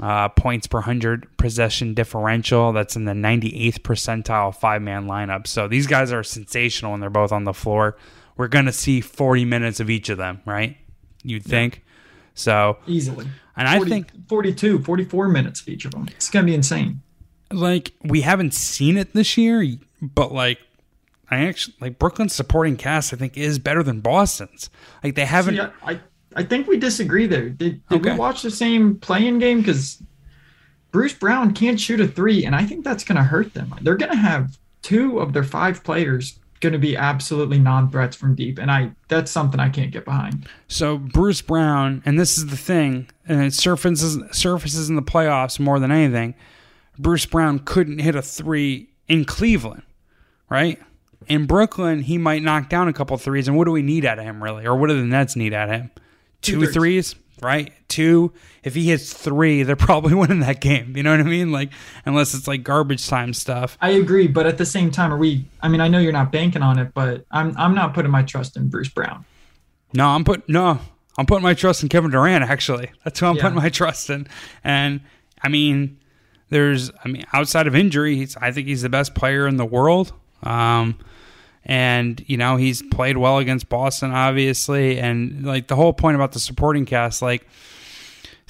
uh, 0.00 0.28
points 0.28 0.66
per 0.66 0.78
100 0.78 1.36
possession 1.36 1.94
differential. 1.94 2.72
That's 2.72 2.96
in 2.96 3.04
the 3.04 3.12
98th 3.12 3.80
percentile 3.80 4.54
five 4.54 4.82
man 4.82 5.06
lineup. 5.06 5.46
So 5.46 5.68
these 5.68 5.86
guys 5.86 6.12
are 6.12 6.22
sensational 6.22 6.92
when 6.92 7.00
they're 7.00 7.10
both 7.10 7.32
on 7.32 7.44
the 7.44 7.52
floor. 7.52 7.96
We're 8.36 8.48
going 8.48 8.66
to 8.66 8.72
see 8.72 9.00
40 9.00 9.44
minutes 9.44 9.80
of 9.80 9.90
each 9.90 10.08
of 10.08 10.18
them, 10.18 10.40
right? 10.44 10.76
You'd 11.24 11.44
think. 11.44 11.76
Yeah. 11.76 11.82
So 12.34 12.78
easily. 12.86 13.26
And 13.56 13.68
40, 13.68 13.90
I 13.90 13.94
think 13.94 14.28
42, 14.28 14.84
44 14.84 15.28
minutes 15.28 15.60
of 15.60 15.68
each 15.68 15.84
of 15.84 15.90
them. 15.90 16.06
It's 16.12 16.30
going 16.30 16.46
to 16.46 16.50
be 16.50 16.54
insane. 16.54 17.02
Like, 17.50 17.92
we 18.04 18.20
haven't 18.20 18.54
seen 18.54 18.96
it 18.96 19.14
this 19.14 19.36
year, 19.36 19.64
but 20.00 20.32
like, 20.32 20.58
I 21.30 21.46
actually 21.46 21.74
like 21.80 21.98
Brooklyn's 21.98 22.34
supporting 22.34 22.76
cast. 22.76 23.12
I 23.12 23.16
think 23.16 23.36
is 23.36 23.58
better 23.58 23.82
than 23.82 24.00
Boston's. 24.00 24.70
Like 25.04 25.14
they 25.14 25.26
haven't. 25.26 25.56
See, 25.56 25.62
I, 25.84 26.00
I 26.36 26.42
think 26.42 26.68
we 26.68 26.78
disagree 26.78 27.26
there. 27.26 27.48
Did, 27.48 27.86
did 27.88 28.00
okay. 28.00 28.12
we 28.12 28.18
watch 28.18 28.42
the 28.42 28.50
same 28.50 28.96
play-in 28.96 29.38
game? 29.38 29.58
Because 29.58 30.02
Bruce 30.90 31.14
Brown 31.14 31.52
can't 31.52 31.78
shoot 31.78 32.00
a 32.00 32.08
three, 32.08 32.44
and 32.44 32.54
I 32.54 32.64
think 32.64 32.84
that's 32.84 33.04
going 33.04 33.16
to 33.16 33.22
hurt 33.22 33.54
them. 33.54 33.74
They're 33.82 33.96
going 33.96 34.12
to 34.12 34.18
have 34.18 34.58
two 34.82 35.18
of 35.18 35.32
their 35.32 35.44
five 35.44 35.84
players 35.84 36.38
going 36.60 36.72
to 36.72 36.78
be 36.78 36.96
absolutely 36.96 37.58
non-threats 37.58 38.16
from 38.16 38.34
deep, 38.34 38.58
and 38.58 38.70
I 38.70 38.90
that's 39.08 39.30
something 39.30 39.60
I 39.60 39.68
can't 39.68 39.90
get 39.90 40.04
behind. 40.04 40.48
So 40.66 40.98
Bruce 40.98 41.40
Brown, 41.40 42.02
and 42.04 42.18
this 42.18 42.36
is 42.38 42.46
the 42.46 42.56
thing, 42.56 43.08
and 43.26 43.42
it 43.42 43.54
surfaces 43.54 44.18
surfaces 44.36 44.88
in 44.88 44.96
the 44.96 45.02
playoffs 45.02 45.60
more 45.60 45.78
than 45.78 45.92
anything. 45.92 46.34
Bruce 46.98 47.26
Brown 47.26 47.60
couldn't 47.60 48.00
hit 48.00 48.16
a 48.16 48.22
three 48.22 48.88
in 49.06 49.24
Cleveland, 49.24 49.82
right? 50.50 50.80
In 51.26 51.46
Brooklyn, 51.46 52.02
he 52.02 52.16
might 52.18 52.42
knock 52.42 52.68
down 52.68 52.88
a 52.88 52.92
couple 52.92 53.16
threes, 53.18 53.48
and 53.48 53.56
what 53.56 53.64
do 53.64 53.70
we 53.72 53.82
need 53.82 54.04
out 54.04 54.18
of 54.18 54.24
him 54.24 54.42
really, 54.42 54.66
or 54.66 54.76
what 54.76 54.88
do 54.88 54.96
the 54.98 55.06
Nets 55.06 55.36
need 55.36 55.52
out 55.52 55.68
of 55.68 55.74
him? 55.80 55.90
two, 56.40 56.60
two 56.60 56.66
threes, 56.68 57.16
right? 57.42 57.72
Two, 57.88 58.32
if 58.62 58.74
he 58.74 58.84
hits 58.88 59.12
three, 59.12 59.62
they're 59.64 59.76
probably 59.90 60.14
winning 60.14 60.40
that 60.40 60.60
game. 60.60 60.96
You 60.96 61.02
know 61.02 61.10
what 61.10 61.20
I 61.20 61.24
mean? 61.24 61.50
Like, 61.52 61.70
unless 62.06 62.32
it's 62.34 62.46
like 62.48 62.62
garbage 62.62 63.06
time 63.08 63.34
stuff. 63.34 63.76
I 63.80 63.90
agree, 63.90 64.26
but 64.28 64.46
at 64.46 64.56
the 64.58 64.64
same 64.66 64.90
time, 64.90 65.12
are 65.12 65.18
we? 65.18 65.44
I 65.60 65.68
mean, 65.68 65.80
I 65.80 65.88
know 65.88 65.98
you're 65.98 66.12
not 66.12 66.30
banking 66.32 66.62
on 66.62 66.78
it, 66.78 66.94
but 66.94 67.24
I'm 67.30 67.54
I'm 67.58 67.74
not 67.74 67.92
putting 67.94 68.10
my 68.10 68.22
trust 68.22 68.56
in 68.56 68.68
Bruce 68.68 68.88
Brown. 68.88 69.24
No, 69.92 70.06
I'm 70.08 70.24
put 70.24 70.48
no, 70.48 70.78
I'm 71.18 71.26
putting 71.26 71.42
my 71.42 71.54
trust 71.54 71.82
in 71.82 71.88
Kevin 71.88 72.10
Durant. 72.10 72.44
Actually, 72.44 72.90
that's 73.04 73.18
who 73.20 73.26
I'm 73.26 73.36
Yeah. 73.36 73.42
putting 73.42 73.56
my 73.58 73.68
trust 73.68 74.08
in. 74.10 74.28
And 74.62 75.00
I 75.42 75.48
mean, 75.48 75.98
there's, 76.50 76.90
I 77.04 77.08
mean, 77.08 77.24
outside 77.32 77.66
of 77.66 77.74
injury, 77.74 78.26
I 78.40 78.52
think 78.52 78.68
he's 78.68 78.82
the 78.82 78.88
best 78.88 79.14
player 79.14 79.46
in 79.46 79.56
the 79.56 79.66
world. 79.66 80.12
Um, 80.42 80.98
and 81.64 82.24
you 82.26 82.36
know 82.36 82.56
he's 82.56 82.82
played 82.82 83.18
well 83.18 83.38
against 83.38 83.68
Boston, 83.68 84.10
obviously, 84.10 84.98
and 84.98 85.44
like 85.44 85.68
the 85.68 85.76
whole 85.76 85.92
point 85.92 86.14
about 86.14 86.32
the 86.32 86.40
supporting 86.40 86.86
cast, 86.86 87.20
like 87.20 87.46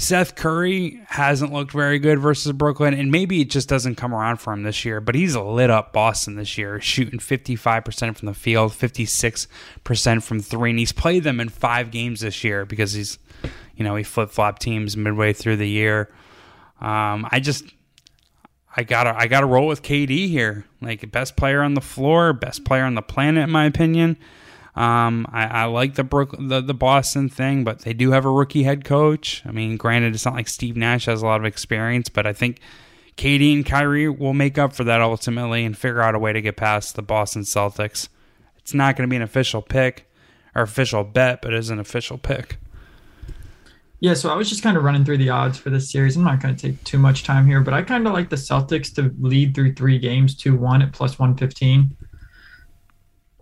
Seth 0.01 0.37
Curry 0.37 1.01
hasn't 1.09 1.53
looked 1.53 1.73
very 1.73 1.99
good 1.99 2.21
versus 2.21 2.53
Brooklyn, 2.53 2.95
and 2.95 3.11
maybe 3.11 3.41
it 3.41 3.51
just 3.51 3.69
doesn't 3.69 3.97
come 3.97 4.15
around 4.15 4.37
for 4.37 4.53
him 4.53 4.63
this 4.63 4.85
year. 4.85 5.01
But 5.01 5.17
he's 5.17 5.35
lit 5.35 5.71
up 5.71 5.93
Boston 5.93 6.37
this 6.37 6.57
year, 6.57 6.81
shooting 6.81 7.19
55% 7.19 8.17
from 8.17 8.27
the 8.27 8.35
field, 8.35 8.71
56% 8.71 10.23
from 10.23 10.39
three, 10.39 10.71
and 10.71 10.79
he's 10.79 10.93
played 10.93 11.25
them 11.25 11.41
in 11.41 11.49
five 11.49 11.91
games 11.91 12.21
this 12.21 12.45
year 12.45 12.65
because 12.65 12.93
he's, 12.93 13.19
you 13.75 13.83
know, 13.83 13.97
he 13.97 14.05
flip 14.05 14.31
flop 14.31 14.61
teams 14.61 14.97
midway 14.97 15.33
through 15.33 15.57
the 15.57 15.69
year. 15.69 16.09
Um, 16.81 17.27
I 17.33 17.41
just, 17.41 17.65
I 18.79 18.85
gotta, 18.85 19.13
I 19.19 19.27
gotta 19.27 19.47
roll 19.47 19.67
with 19.67 19.83
KD 19.83 20.29
here, 20.29 20.65
like 20.81 21.11
best 21.11 21.35
player 21.35 21.63
on 21.63 21.75
the 21.75 21.81
floor, 21.81 22.33
best 22.33 22.65
player 22.65 22.85
on 22.85 22.95
the 22.95 23.03
planet, 23.03 23.43
in 23.43 23.51
my 23.51 23.65
opinion. 23.65 24.17
Um, 24.77 25.27
I, 25.33 25.47
I 25.47 25.65
like 25.65 25.97
the, 25.97 26.05
Brook, 26.05 26.37
the 26.39 26.61
the 26.61 26.75
Boston 26.75 27.29
thing, 27.29 27.65
but 27.65 27.81
they 27.81 27.93
do 27.93 28.13
have 28.13 28.25
a 28.25 28.31
rookie 28.31 28.63
head 28.63 28.85
coach. 28.85 29.43
I 29.45 29.51
mean, 29.51 29.79
granted, 29.79 30.15
it's 30.15 30.25
not 30.25 30.35
like 30.35 30.47
Steve 30.47 30.77
Nash 30.77 31.07
has 31.07 31.23
a 31.23 31.27
lot 31.27 31.41
of 31.41 31.45
experience, 31.45 32.09
but 32.09 32.25
I 32.25 32.33
think 32.33 32.61
KD 33.17 33.53
and 33.53 33.67
Kyrie 33.67 34.09
will 34.09 34.33
make 34.33 34.59
up 34.59 34.73
for 34.73 34.85
that 34.85 35.01
ultimately 35.01 35.65
and 35.65 35.77
figure 35.77 36.01
out 36.01 36.15
a 36.15 36.19
way 36.21 36.33
to 36.33 36.41
get 36.41 36.57
past 36.57 36.95
the 36.95 37.03
Boston 37.03 37.43
Celtics. 37.43 38.09
It's 38.59 38.75
not 38.75 38.95
going 38.95 39.09
to 39.09 39.11
be 39.11 39.17
an 39.17 39.23
official 39.23 39.61
pick 39.61 40.09
or 40.55 40.63
official 40.63 41.03
bet, 41.03 41.43
but 41.43 41.53
it 41.53 41.59
is 41.59 41.71
an 41.71 41.81
official 41.81 42.17
pick. 42.17 42.59
Yeah, 44.01 44.15
so 44.15 44.31
I 44.31 44.37
was 44.37 44.49
just 44.49 44.63
kind 44.63 44.77
of 44.77 44.85
running 44.85 45.05
through 45.05 45.19
the 45.19 45.31
odds 45.31 45.59
for 45.59 45.71
this 45.71 45.91
series. 45.91 46.17
I'm 46.17 46.23
not 46.23 46.41
going 46.41 46.55
to 46.55 46.69
take 46.69 46.83
too 46.85 46.99
much 46.99 47.25
time 47.25 47.47
here, 47.47 47.61
but 47.61 47.75
I 47.75 47.83
kind 47.83 48.07
of 48.07 48.13
like 48.13 48.29
the 48.29 48.37
Celtics 48.37 48.95
to 48.95 49.13
lead 49.19 49.55
through 49.55 49.75
three 49.75 49.99
games, 49.99 50.37
2 50.37 50.57
1 50.57 50.83
at 50.83 50.93
plus 50.93 51.19
115. 51.19 51.97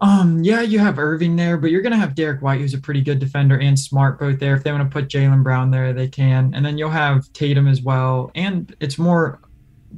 Um, 0.00 0.42
yeah, 0.42 0.62
you 0.62 0.78
have 0.78 0.98
Irving 0.98 1.36
there, 1.36 1.58
but 1.58 1.70
you're 1.70 1.82
going 1.82 1.92
to 1.92 1.98
have 1.98 2.14
Derrick 2.14 2.40
White, 2.40 2.60
who's 2.60 2.74
a 2.74 2.78
pretty 2.78 3.02
good 3.02 3.18
defender, 3.18 3.58
and 3.58 3.78
Smart 3.78 4.18
both 4.18 4.38
there. 4.38 4.54
If 4.54 4.62
they 4.62 4.72
want 4.72 4.90
to 4.90 4.92
put 4.92 5.08
Jaylen 5.08 5.42
Brown 5.42 5.70
there, 5.70 5.92
they 5.92 6.08
can. 6.08 6.54
And 6.54 6.64
then 6.64 6.78
you'll 6.78 6.90
have 6.90 7.30
Tatum 7.34 7.68
as 7.68 7.82
well. 7.82 8.30
And 8.34 8.74
it's 8.80 8.98
more 8.98 9.40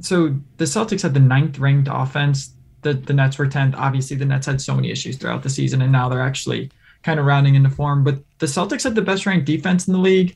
so 0.01 0.35
the 0.57 0.65
Celtics 0.65 1.01
had 1.01 1.13
the 1.13 1.19
ninth 1.19 1.59
ranked 1.59 1.89
offense. 1.91 2.53
The, 2.81 2.93
the 2.93 3.13
Nets 3.13 3.37
were 3.37 3.47
10th. 3.47 3.75
Obviously, 3.75 4.15
the 4.15 4.25
Nets 4.25 4.45
had 4.45 4.61
so 4.61 4.73
many 4.75 4.91
issues 4.91 5.17
throughout 5.17 5.43
the 5.43 5.49
season, 5.49 5.81
and 5.81 5.91
now 5.91 6.07
they're 6.07 6.21
actually 6.21 6.69
kind 7.03 7.19
of 7.19 7.25
rounding 7.25 7.55
into 7.55 7.69
form. 7.69 8.03
But 8.03 8.19
the 8.39 8.45
Celtics 8.45 8.83
had 8.83 8.95
the 8.95 9.01
best 9.01 9.25
ranked 9.25 9.45
defense 9.45 9.87
in 9.87 9.93
the 9.93 9.99
league 9.99 10.35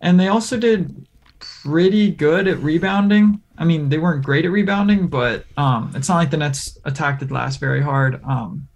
and 0.00 0.18
they 0.18 0.28
also 0.28 0.56
did 0.56 1.06
pretty 1.40 2.10
good 2.10 2.48
at 2.48 2.58
rebounding. 2.58 3.42
I 3.56 3.64
mean, 3.64 3.88
they 3.88 3.98
weren't 3.98 4.24
great 4.24 4.44
at 4.44 4.50
rebounding, 4.50 5.08
but 5.08 5.44
um, 5.56 5.92
it's 5.94 6.08
not 6.08 6.16
like 6.16 6.30
the 6.30 6.36
Nets 6.36 6.78
attacked 6.84 7.22
it 7.22 7.30
last 7.30 7.58
very 7.58 7.82
hard. 7.82 8.22
Um, 8.24 8.68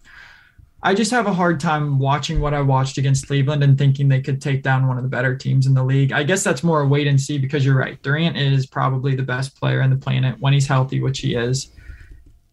I 0.85 0.95
just 0.95 1.13
have 1.13 1.27
a 1.27 1.33
hard 1.33 1.61
time 1.61 2.01
watching 2.01 2.41
what 2.41 2.55
I 2.55 2.61
watched 2.61 2.99
against 2.99 3.29
Cleveland 3.29 3.63
and 3.63 3.79
thinking 3.79 4.09
they 4.09 4.21
could 4.21 4.43
take 4.43 4.65
down 4.65 4.89
one 4.89 4.97
of 4.97 5.05
the 5.05 5.09
better 5.09 5.37
teams 5.37 5.67
in 5.67 5.75
the 5.75 5.85
league. 5.85 6.11
I 6.11 6.25
guess 6.25 6.43
that's 6.43 6.65
more 6.65 6.81
a 6.81 6.89
wait 6.89 7.07
and 7.07 7.21
see 7.21 7.39
because 7.39 7.65
you're 7.65 7.79
right. 7.79 8.03
Durant 8.03 8.37
is 8.37 8.67
probably 8.67 9.15
the 9.15 9.23
best 9.23 9.59
player 9.59 9.81
on 9.81 9.91
the 9.91 9.97
planet 9.97 10.41
when 10.41 10.53
he's 10.53 10.67
healthy, 10.67 11.01
which 11.01 11.21
he 11.21 11.37
is. 11.37 11.71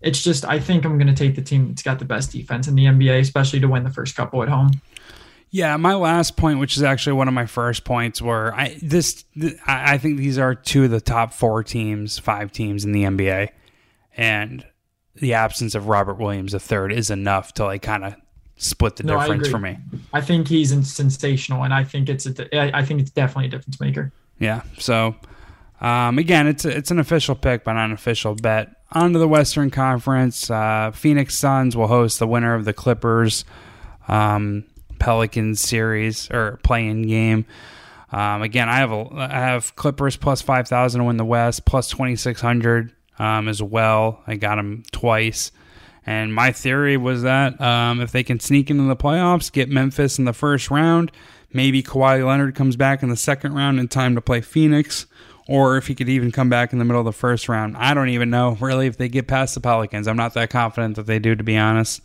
It's 0.01 0.21
just 0.21 0.45
I 0.45 0.59
think 0.59 0.85
I'm 0.85 0.99
going 0.99 1.13
to 1.13 1.15
take 1.15 1.35
the 1.35 1.41
team 1.41 1.69
that's 1.69 1.81
got 1.81 1.97
the 1.97 2.05
best 2.05 2.31
defense 2.31 2.67
in 2.67 2.75
the 2.75 2.85
NBA, 2.85 3.19
especially 3.19 3.59
to 3.61 3.67
win 3.67 3.83
the 3.83 3.89
first 3.89 4.15
couple 4.15 4.43
at 4.43 4.49
home. 4.49 4.79
Yeah, 5.51 5.75
my 5.77 5.95
last 5.95 6.37
point, 6.37 6.59
which 6.59 6.77
is 6.77 6.83
actually 6.83 7.13
one 7.13 7.27
of 7.27 7.33
my 7.33 7.47
first 7.47 7.83
points, 7.83 8.21
where 8.21 8.53
I 8.53 8.77
this 8.81 9.23
th- 9.39 9.55
I 9.65 9.97
think 9.97 10.17
these 10.17 10.37
are 10.37 10.53
two 10.53 10.83
of 10.83 10.91
the 10.91 11.01
top 11.01 11.33
four 11.33 11.63
teams, 11.63 12.19
five 12.19 12.51
teams 12.51 12.85
in 12.85 12.91
the 12.91 13.03
NBA, 13.03 13.49
and 14.15 14.65
the 15.15 15.33
absence 15.33 15.73
of 15.73 15.87
Robert 15.87 16.19
Williams 16.19 16.53
III 16.53 16.95
is 16.95 17.09
enough 17.09 17.53
to 17.55 17.65
like 17.65 17.81
kind 17.81 18.05
of 18.05 18.15
split 18.57 18.97
the 18.97 19.03
No, 19.03 19.19
difference 19.19 19.47
for 19.47 19.57
me. 19.57 19.77
I 20.13 20.21
think 20.21 20.47
he's 20.47 20.69
sensational, 20.87 21.63
and 21.63 21.73
I 21.73 21.83
think 21.83 22.09
it's 22.09 22.27
a, 22.27 22.75
I 22.77 22.85
think 22.85 23.01
it's 23.01 23.11
definitely 23.11 23.45
a 23.45 23.49
difference 23.49 23.79
maker. 23.79 24.11
Yeah. 24.37 24.61
So 24.77 25.15
um, 25.81 26.19
again, 26.19 26.47
it's 26.47 26.65
a, 26.65 26.69
it's 26.69 26.91
an 26.91 26.99
official 26.99 27.35
pick, 27.35 27.63
but 27.63 27.73
not 27.73 27.85
an 27.85 27.91
official 27.91 28.35
bet. 28.35 28.69
On 28.91 29.13
to 29.13 29.19
the 29.19 29.27
Western 29.27 29.69
Conference. 29.69 30.49
Uh, 30.49 30.91
Phoenix 30.93 31.37
Suns 31.37 31.75
will 31.75 31.87
host 31.87 32.19
the 32.19 32.27
winner 32.27 32.53
of 32.53 32.65
the 32.65 32.73
Clippers 32.73 33.45
um, 34.07 34.65
Pelicans 34.99 35.61
series 35.61 36.29
or 36.29 36.59
play-in 36.63 37.03
game. 37.03 37.45
Um, 38.11 38.41
again, 38.41 38.69
I 38.69 38.77
have 38.77 38.91
a 38.91 39.07
I 39.13 39.39
have 39.39 39.75
Clippers 39.75 40.17
plus 40.17 40.41
five 40.41 40.67
thousand 40.67 40.99
to 40.99 41.05
win 41.05 41.17
the 41.17 41.25
West, 41.25 41.65
plus 41.65 41.89
twenty 41.89 42.15
six 42.15 42.41
hundred 42.41 42.91
um, 43.17 43.47
as 43.47 43.61
well. 43.61 44.21
I 44.27 44.35
got 44.35 44.55
them 44.55 44.83
twice. 44.91 45.51
And 46.05 46.33
my 46.33 46.51
theory 46.51 46.97
was 46.97 47.21
that 47.21 47.59
um, 47.61 48.01
if 48.01 48.11
they 48.11 48.23
can 48.23 48.39
sneak 48.39 48.71
into 48.71 48.83
the 48.83 48.95
playoffs, 48.95 49.51
get 49.51 49.69
Memphis 49.69 50.17
in 50.17 50.25
the 50.25 50.33
first 50.33 50.71
round, 50.71 51.11
maybe 51.53 51.83
Kawhi 51.83 52.25
Leonard 52.25 52.55
comes 52.55 52.75
back 52.75 53.03
in 53.03 53.09
the 53.09 53.15
second 53.15 53.53
round 53.53 53.79
in 53.79 53.87
time 53.87 54.15
to 54.15 54.21
play 54.21 54.41
Phoenix, 54.41 55.05
or 55.47 55.77
if 55.77 55.85
he 55.85 55.93
could 55.93 56.09
even 56.09 56.31
come 56.31 56.49
back 56.49 56.73
in 56.73 56.79
the 56.79 56.85
middle 56.85 57.01
of 57.01 57.05
the 57.05 57.11
first 57.11 57.47
round. 57.47 57.77
I 57.77 57.93
don't 57.93 58.09
even 58.09 58.31
know 58.31 58.57
really 58.59 58.87
if 58.87 58.97
they 58.97 59.09
get 59.09 59.27
past 59.27 59.53
the 59.53 59.61
Pelicans. 59.61 60.07
I'm 60.07 60.17
not 60.17 60.33
that 60.33 60.49
confident 60.49 60.95
that 60.95 61.05
they 61.05 61.19
do, 61.19 61.35
to 61.35 61.43
be 61.43 61.57
honest. 61.57 62.01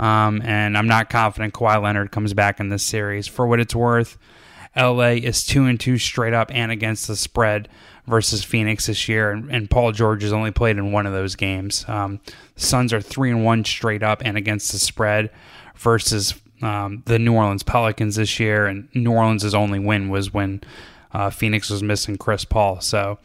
Um, 0.00 0.40
and 0.42 0.78
I'm 0.78 0.88
not 0.88 1.10
confident 1.10 1.52
Kawhi 1.52 1.82
Leonard 1.82 2.10
comes 2.10 2.32
back 2.32 2.58
in 2.58 2.70
this 2.70 2.82
series. 2.82 3.28
For 3.28 3.46
what 3.46 3.60
it's 3.60 3.74
worth, 3.74 4.16
LA 4.74 5.10
is 5.10 5.44
two 5.44 5.66
and 5.66 5.78
two 5.78 5.98
straight 5.98 6.32
up 6.32 6.50
and 6.52 6.72
against 6.72 7.06
the 7.06 7.16
spread 7.16 7.68
versus 8.06 8.42
Phoenix 8.42 8.86
this 8.86 9.08
year, 9.08 9.30
and, 9.30 9.50
and 9.50 9.70
Paul 9.70 9.92
George 9.92 10.22
has 10.22 10.32
only 10.32 10.50
played 10.52 10.78
in 10.78 10.90
one 10.90 11.04
of 11.04 11.12
those 11.12 11.36
games. 11.36 11.84
Um, 11.86 12.20
the 12.54 12.62
Suns 12.62 12.94
are 12.94 13.00
three 13.00 13.30
and 13.30 13.44
one 13.44 13.62
straight 13.64 14.02
up 14.02 14.22
and 14.24 14.38
against 14.38 14.72
the 14.72 14.78
spread 14.78 15.30
versus 15.76 16.34
um, 16.62 17.02
the 17.04 17.18
New 17.18 17.34
Orleans 17.34 17.62
Pelicans 17.62 18.16
this 18.16 18.40
year, 18.40 18.66
and 18.66 18.88
New 18.94 19.12
Orleans' 19.12 19.54
only 19.54 19.78
win 19.78 20.08
was 20.08 20.32
when 20.32 20.62
uh, 21.12 21.28
Phoenix 21.28 21.68
was 21.68 21.82
missing 21.82 22.16
Chris 22.16 22.46
Paul. 22.46 22.80
So 22.80 23.18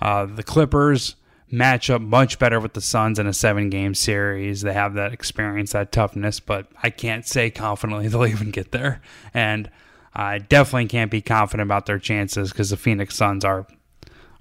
uh, 0.00 0.26
the 0.26 0.44
Clippers 0.44 1.16
match 1.50 1.90
up 1.90 2.00
much 2.00 2.38
better 2.38 2.60
with 2.60 2.74
the 2.74 2.80
Suns 2.80 3.18
in 3.18 3.26
a 3.26 3.32
seven 3.32 3.70
game 3.70 3.94
series. 3.94 4.62
They 4.62 4.72
have 4.72 4.94
that 4.94 5.12
experience, 5.12 5.72
that 5.72 5.92
toughness, 5.92 6.40
but 6.40 6.66
I 6.82 6.90
can't 6.90 7.26
say 7.26 7.50
confidently 7.50 8.08
they'll 8.08 8.26
even 8.26 8.50
get 8.50 8.72
there. 8.72 9.02
And 9.34 9.70
I 10.14 10.38
definitely 10.38 10.88
can't 10.88 11.10
be 11.10 11.20
confident 11.20 11.66
about 11.66 11.86
their 11.86 11.98
chances 11.98 12.50
because 12.50 12.70
the 12.70 12.76
Phoenix 12.76 13.16
Suns 13.16 13.44
are 13.44 13.66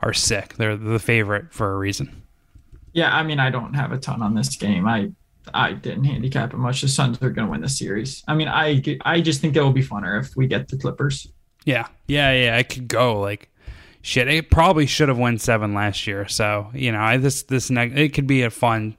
are 0.02 0.14
sick. 0.14 0.56
They're 0.56 0.78
the 0.78 1.00
favorite 1.00 1.52
for 1.52 1.74
a 1.74 1.78
reason. 1.78 2.24
Yeah, 2.94 3.14
I 3.14 3.24
mean, 3.24 3.40
I 3.40 3.50
don't 3.50 3.74
have 3.74 3.92
a 3.92 3.98
ton 3.98 4.22
on 4.22 4.34
this 4.34 4.56
game. 4.56 4.88
I 4.88 5.12
I 5.54 5.74
didn't 5.74 6.06
handicap 6.06 6.54
it 6.54 6.58
much. 6.58 6.82
The 6.82 6.88
Suns 6.88 7.22
are 7.22 7.30
going 7.30 7.48
to 7.48 7.52
win 7.52 7.62
the 7.62 7.70
series. 7.70 8.24
I 8.28 8.34
mean, 8.34 8.48
I 8.48 8.82
I 9.02 9.22
just 9.22 9.42
think 9.42 9.56
it 9.56 9.62
will 9.62 9.72
be 9.72 9.84
funner 9.84 10.20
if 10.20 10.36
we 10.36 10.48
get 10.48 10.68
the 10.68 10.78
Clippers. 10.78 11.28
Yeah, 11.66 11.88
yeah, 12.08 12.32
yeah. 12.32 12.58
I 12.58 12.64
could 12.64 12.88
go 12.88 13.20
like 13.20 13.50
shit. 14.02 14.28
It 14.28 14.52
probably 14.52 14.86
should 14.86 15.10
have 15.10 15.18
won 15.18 15.38
seven 15.38 15.74
last 15.74 16.08
year. 16.08 16.28
So 16.28 16.70
you 16.74 16.92
know, 16.92 17.00
I, 17.00 17.18
this 17.18 17.44
this 17.44 17.70
next 17.70 17.98
it 17.98 18.14
could 18.14 18.28
be 18.28 18.44
a 18.44 18.50
fun, 18.50 18.96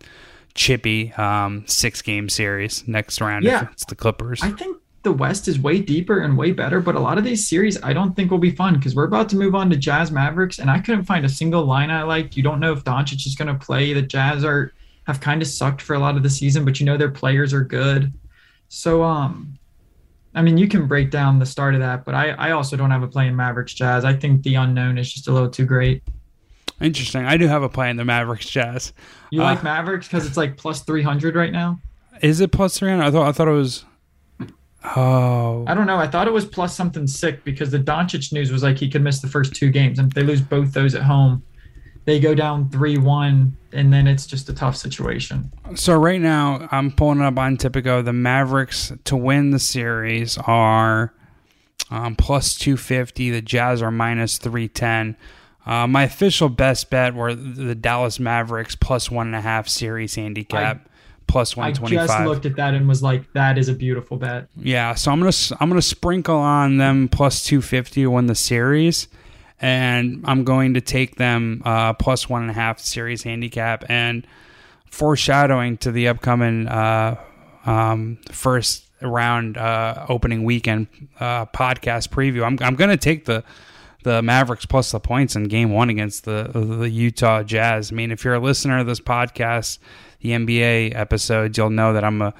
chippy 0.55 1.13
um, 1.15 1.65
six 1.67 2.03
game 2.03 2.29
series 2.29 2.87
next 2.87 3.21
round. 3.21 3.45
Yeah. 3.45 3.65
if 3.65 3.73
it's 3.73 3.85
the 3.87 3.97
Clippers. 3.97 4.43
I 4.43 4.51
think 4.51 4.79
the 5.03 5.13
West 5.13 5.49
is 5.49 5.59
way 5.59 5.81
deeper 5.81 6.21
and 6.21 6.37
way 6.37 6.53
better, 6.53 6.81
but 6.81 6.95
a 6.95 7.01
lot 7.01 7.17
of 7.17 7.25
these 7.25 7.49
series 7.49 7.83
I 7.83 7.93
don't 7.93 8.15
think 8.15 8.31
will 8.31 8.39
be 8.39 8.51
fun 8.51 8.75
because 8.75 8.95
we're 8.95 9.05
about 9.05 9.29
to 9.31 9.37
move 9.37 9.55
on 9.55 9.71
to 9.71 9.77
Jazz 9.77 10.11
Mavericks, 10.11 10.59
and 10.59 10.71
I 10.71 10.79
couldn't 10.79 11.05
find 11.05 11.25
a 11.25 11.29
single 11.29 11.65
line 11.65 11.91
I 11.91 12.03
liked. 12.03 12.37
You 12.37 12.43
don't 12.43 12.61
know 12.61 12.73
if 12.73 12.85
Doncic 12.85 13.27
is 13.27 13.35
going 13.35 13.49
to 13.49 13.65
play. 13.65 13.93
The 13.93 14.03
Jazz 14.03 14.45
are 14.45 14.73
have 15.07 15.21
kind 15.21 15.41
of 15.43 15.49
sucked 15.49 15.81
for 15.83 15.95
a 15.95 15.99
lot 15.99 16.17
of 16.17 16.23
the 16.23 16.31
season, 16.31 16.65
but 16.65 16.79
you 16.79 16.87
know 16.87 16.97
their 16.97 17.11
players 17.11 17.53
are 17.55 17.65
good. 17.65 18.13
So 18.69 19.03
um, 19.03 19.59
I 20.35 20.43
mean, 20.43 20.57
you 20.59 20.69
can 20.69 20.87
break 20.87 21.11
down 21.11 21.39
the 21.39 21.47
start 21.47 21.75
of 21.75 21.81
that, 21.81 22.05
but 22.05 22.15
I 22.15 22.31
I 22.31 22.51
also 22.53 22.77
don't 22.77 22.91
have 22.91 23.03
a 23.03 23.09
play 23.09 23.27
in 23.27 23.35
Mavericks 23.37 23.75
Jazz. 23.75 24.05
I 24.05 24.15
think 24.15 24.43
the 24.43 24.55
unknown 24.55 24.99
is 24.99 25.13
just 25.13 25.27
a 25.29 25.33
little 25.33 25.51
too 25.51 25.65
great. 25.65 26.03
Interesting. 26.81 27.27
I 27.27 27.37
do 27.37 27.47
have 27.47 27.63
a 27.63 27.69
play 27.69 27.91
in 27.91 27.97
the 27.97 28.05
Mavericks 28.05 28.49
Jazz. 28.49 28.93
You 29.31 29.43
Uh, 29.43 29.45
like 29.45 29.63
Mavericks 29.63 30.07
because 30.07 30.27
it's 30.27 30.37
like 30.37 30.57
plus 30.57 30.83
three 30.83 31.03
hundred 31.03 31.35
right 31.35 31.53
now. 31.53 31.81
Is 32.23 32.41
it 32.41 32.53
plus 32.53 32.79
three 32.79 32.91
hundred? 32.91 33.05
I 33.05 33.11
thought 33.11 33.29
I 33.29 33.33
thought 33.33 33.49
it 33.49 33.53
was. 33.53 33.85
Oh, 34.97 35.65
I 35.69 35.75
don't 35.75 35.87
know. 35.87 35.99
I 35.99 36.07
thought 36.07 36.27
it 36.27 36.33
was 36.33 36.47
plus 36.47 36.75
something 36.75 37.07
sick 37.07 37.45
because 37.45 37.71
the 37.71 37.79
Doncic 37.79 38.33
news 38.33 38.51
was 38.51 38.63
like 38.63 38.79
he 38.79 38.89
could 38.89 39.03
miss 39.03 39.21
the 39.21 39.29
first 39.29 39.55
two 39.55 39.71
games, 39.71 39.99
and 39.99 40.09
if 40.09 40.15
they 40.15 40.23
lose 40.23 40.41
both 40.41 40.73
those 40.73 40.95
at 40.95 41.03
home, 41.03 41.43
they 42.05 42.21
go 42.21 42.35
down 42.35 42.69
three 42.71 42.99
one, 42.99 43.57
and 43.73 43.93
then 43.93 44.07
it's 44.07 44.27
just 44.27 44.49
a 44.49 44.55
tough 44.55 44.77
situation. 44.77 45.51
So 45.75 45.97
right 45.97 46.21
now, 46.21 46.69
I'm 46.71 46.91
pulling 46.91 47.21
up 47.21 47.39
on 47.39 47.57
Tipico. 47.57 48.05
The 48.05 48.13
Mavericks 48.13 48.93
to 49.05 49.17
win 49.17 49.51
the 49.51 49.59
series 49.59 50.39
are 50.39 51.13
um, 51.91 52.17
plus 52.17 52.57
250. 52.57 53.31
The 53.31 53.43
Jazz 53.43 53.83
are 53.83 53.91
minus 53.91 54.39
310. 54.39 55.17
Uh, 55.67 55.87
my 55.87 56.05
official 56.05 56.49
best 56.49 56.91
bet 56.91 57.15
were 57.15 57.35
the 57.35 57.75
Dallas 57.75 58.19
Mavericks 58.19 58.75
plus 58.75 59.11
one 59.11 59.27
and 59.27 59.37
a 59.37 59.41
half 59.41 59.69
series 59.69 60.15
handicap. 60.15 60.77
I, 60.87 60.91
plus 61.27 61.57
125. 61.57 62.03
I 62.03 62.07
just 62.07 62.27
looked 62.27 62.47
at 62.47 62.57
that 62.57 62.75
and 62.75 62.89
was 62.89 63.03
like, 63.03 63.33
that 63.35 63.57
is 63.59 63.69
a 63.69 63.75
beautiful 63.75 64.17
bet. 64.17 64.49
Yeah, 64.57 64.95
so 64.95 65.13
I'm 65.13 65.21
gonna 65.21 65.33
I'm 65.61 65.69
gonna 65.69 65.83
sprinkle 65.83 66.37
on 66.37 66.79
them 66.79 67.09
plus 67.09 67.45
250 67.45 68.03
to 68.03 68.11
win 68.11 68.27
the 68.27 68.35
series, 68.35 69.09
and 69.61 70.23
I'm 70.25 70.45
going 70.45 70.75
to 70.75 70.81
take 70.81 71.17
them 71.17 71.63
uh, 71.65 71.93
plus 71.95 72.29
one 72.29 72.43
and 72.43 72.51
a 72.51 72.55
half 72.55 72.81
series 72.81 73.23
handicap 73.23 73.85
and 73.89 74.27
foreshadowing 74.87 75.77
to 75.79 75.93
the 75.93 76.09
upcoming 76.09 76.67
uh, 76.67 77.21
um, 77.67 78.19
first 78.31 78.87
round 79.03 79.57
uh, 79.57 80.07
opening 80.09 80.45
weekend 80.45 80.87
uh, 81.19 81.47
podcast 81.47 82.09
preview. 82.09 82.45
I'm 82.45 82.59
I'm 82.61 82.75
gonna 82.75 82.97
take 82.97 83.25
the 83.25 83.45
the 84.03 84.23
Mavericks 84.23 84.67
plus 84.67 84.93
the 84.93 85.01
points 85.01 85.37
in 85.37 85.45
game 85.45 85.71
one 85.73 85.91
against 85.91 86.25
the 86.25 86.51
the 86.53 86.89
Utah 86.89 87.43
Jazz. 87.43 87.93
I 87.93 87.95
mean, 87.95 88.11
if 88.11 88.25
you're 88.25 88.35
a 88.35 88.41
listener 88.41 88.79
of 88.79 88.87
this 88.87 89.01
podcast 89.01 89.79
the 90.21 90.31
NBA 90.31 90.95
episodes, 90.95 91.57
you'll 91.57 91.71
know 91.71 91.93
that 91.95 92.05
I'm 92.05 92.23
a 92.23 92.35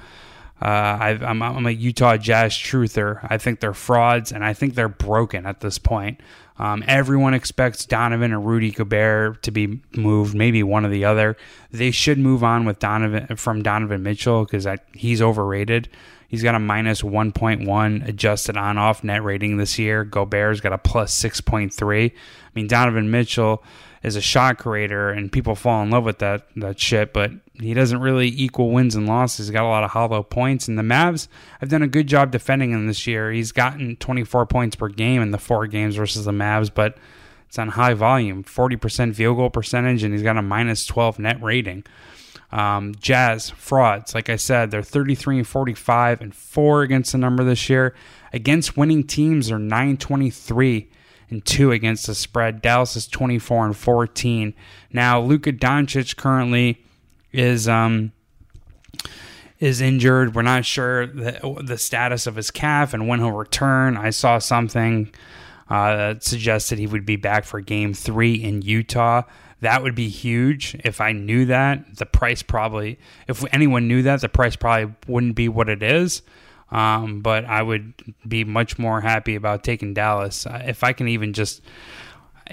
uh, 0.61 0.97
i 1.01 1.09
am 1.21 1.41
I'm 1.41 1.65
a 1.65 1.71
Utah 1.71 2.17
Jazz 2.17 2.53
truther. 2.53 3.25
I 3.27 3.37
think 3.39 3.59
they're 3.59 3.73
frauds, 3.73 4.31
and 4.31 4.45
I 4.45 4.53
think 4.53 4.75
they're 4.75 4.87
broken 4.87 5.47
at 5.47 5.61
this 5.61 5.79
point. 5.79 6.19
Um, 6.61 6.83
everyone 6.85 7.33
expects 7.33 7.87
Donovan 7.87 8.31
or 8.31 8.39
Rudy 8.39 8.69
Gobert 8.69 9.41
to 9.41 9.49
be 9.51 9.81
moved, 9.95 10.35
maybe 10.35 10.61
one 10.61 10.85
or 10.85 10.89
the 10.89 11.05
other. 11.05 11.35
They 11.71 11.89
should 11.89 12.19
move 12.19 12.43
on 12.43 12.65
with 12.65 12.77
Donovan 12.77 13.35
from 13.35 13.63
Donovan 13.63 14.03
Mitchell 14.03 14.45
because 14.45 14.67
he's 14.93 15.23
overrated. 15.23 15.89
He's 16.27 16.43
got 16.43 16.53
a 16.53 16.59
minus 16.59 17.01
1.1 17.01 18.07
adjusted 18.07 18.57
on 18.57 18.77
off 18.77 19.03
net 19.03 19.23
rating 19.23 19.57
this 19.57 19.79
year. 19.79 20.03
Gobert's 20.03 20.61
got 20.61 20.71
a 20.71 20.77
plus 20.77 21.19
6.3. 21.19 22.11
I 22.11 22.13
mean, 22.53 22.67
Donovan 22.67 23.09
Mitchell 23.09 23.63
is 24.03 24.15
a 24.15 24.21
shot 24.21 24.59
creator, 24.59 25.09
and 25.09 25.31
people 25.31 25.55
fall 25.55 25.81
in 25.81 25.89
love 25.89 26.05
with 26.05 26.19
that 26.19 26.47
that 26.57 26.79
shit. 26.79 27.11
But 27.11 27.31
he 27.63 27.73
doesn't 27.73 27.99
really 27.99 28.27
equal 28.27 28.71
wins 28.71 28.95
and 28.95 29.07
losses. 29.07 29.47
He's 29.47 29.53
got 29.53 29.65
a 29.65 29.69
lot 29.69 29.83
of 29.83 29.91
hollow 29.91 30.23
points, 30.23 30.67
and 30.67 30.77
the 30.77 30.83
Mavs 30.83 31.27
have 31.59 31.69
done 31.69 31.83
a 31.83 31.87
good 31.87 32.07
job 32.07 32.31
defending 32.31 32.71
him 32.71 32.87
this 32.87 33.05
year. 33.05 33.31
He's 33.31 33.51
gotten 33.51 33.95
24 33.97 34.45
points 34.45 34.75
per 34.75 34.87
game 34.87 35.21
in 35.21 35.31
the 35.31 35.37
four 35.37 35.67
games 35.67 35.95
versus 35.95 36.25
the 36.25 36.31
Mavs, 36.31 36.71
but 36.73 36.97
it's 37.47 37.59
on 37.59 37.69
high 37.69 37.93
volume, 37.93 38.43
40% 38.43 39.15
field 39.15 39.37
goal 39.37 39.49
percentage, 39.49 40.03
and 40.03 40.13
he's 40.13 40.23
got 40.23 40.37
a 40.37 40.41
minus 40.41 40.85
12 40.85 41.19
net 41.19 41.41
rating. 41.43 41.83
Um, 42.51 42.95
Jazz 42.95 43.49
frauds, 43.49 44.13
like 44.13 44.29
I 44.29 44.35
said, 44.35 44.71
they're 44.71 44.81
33 44.81 45.37
and 45.39 45.47
45 45.47 46.21
and 46.21 46.35
four 46.35 46.81
against 46.81 47.13
the 47.13 47.17
number 47.17 47.43
this 47.43 47.69
year. 47.69 47.93
Against 48.33 48.75
winning 48.75 49.03
teams, 49.03 49.47
they're 49.47 49.59
923 49.59 50.89
and 51.29 51.45
two 51.45 51.71
against 51.71 52.07
the 52.07 52.15
spread. 52.15 52.61
Dallas 52.61 52.95
is 52.95 53.07
24 53.07 53.67
and 53.67 53.77
14. 53.77 54.53
Now, 54.91 55.21
Luka 55.21 55.53
Doncic 55.53 56.17
currently 56.17 56.83
is 57.31 57.67
um 57.67 58.11
is 59.59 59.79
injured. 59.79 60.33
We're 60.33 60.41
not 60.41 60.65
sure 60.65 61.05
the, 61.05 61.61
the 61.63 61.77
status 61.77 62.25
of 62.27 62.35
his 62.35 62.49
calf 62.49 62.93
and 62.93 63.07
when 63.07 63.19
he'll 63.19 63.31
return. 63.31 63.95
I 63.95 64.09
saw 64.09 64.39
something 64.39 65.13
uh, 65.69 65.95
that 65.95 66.23
suggested 66.23 66.79
he 66.79 66.87
would 66.87 67.05
be 67.05 67.15
back 67.15 67.45
for 67.45 67.61
Game 67.61 67.93
Three 67.93 68.33
in 68.33 68.63
Utah. 68.63 69.21
That 69.61 69.83
would 69.83 69.93
be 69.93 70.09
huge. 70.09 70.75
If 70.83 70.99
I 70.99 71.11
knew 71.11 71.45
that, 71.45 71.97
the 71.97 72.07
price 72.07 72.41
probably, 72.41 72.97
if 73.27 73.45
anyone 73.53 73.87
knew 73.87 74.01
that, 74.01 74.21
the 74.21 74.29
price 74.29 74.55
probably 74.55 74.95
wouldn't 75.07 75.35
be 75.35 75.47
what 75.47 75.69
it 75.69 75.83
is. 75.83 76.23
Um, 76.71 77.21
but 77.21 77.45
I 77.45 77.61
would 77.61 77.93
be 78.27 78.43
much 78.43 78.79
more 78.79 79.01
happy 79.01 79.35
about 79.35 79.63
taking 79.63 79.93
Dallas 79.93 80.47
uh, 80.47 80.63
if 80.65 80.83
I 80.83 80.93
can 80.93 81.07
even 81.07 81.33
just. 81.33 81.61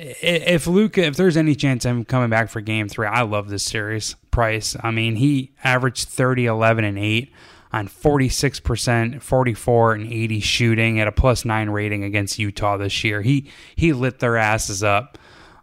If 0.00 0.66
Luka, 0.66 1.02
if 1.02 1.16
there's 1.16 1.36
any 1.36 1.54
chance 1.54 1.84
I'm 1.84 2.04
coming 2.04 2.30
back 2.30 2.48
for 2.48 2.60
Game 2.60 2.88
Three, 2.88 3.06
I 3.06 3.22
love 3.22 3.48
this 3.48 3.64
series. 3.64 4.14
Price, 4.30 4.76
I 4.80 4.92
mean, 4.92 5.16
he 5.16 5.52
averaged 5.64 6.08
30, 6.08 6.46
11, 6.46 6.84
and 6.84 6.98
eight 6.98 7.32
on 7.72 7.88
46%, 7.88 9.20
44 9.20 9.92
and 9.92 10.12
80 10.12 10.40
shooting 10.40 11.00
at 11.00 11.08
a 11.08 11.12
plus 11.12 11.44
9 11.44 11.70
rating 11.70 12.04
against 12.04 12.38
Utah 12.38 12.76
this 12.76 13.04
year. 13.04 13.22
He 13.22 13.50
he 13.74 13.92
lit 13.92 14.20
their 14.20 14.36
asses 14.36 14.82
up. 14.82 15.18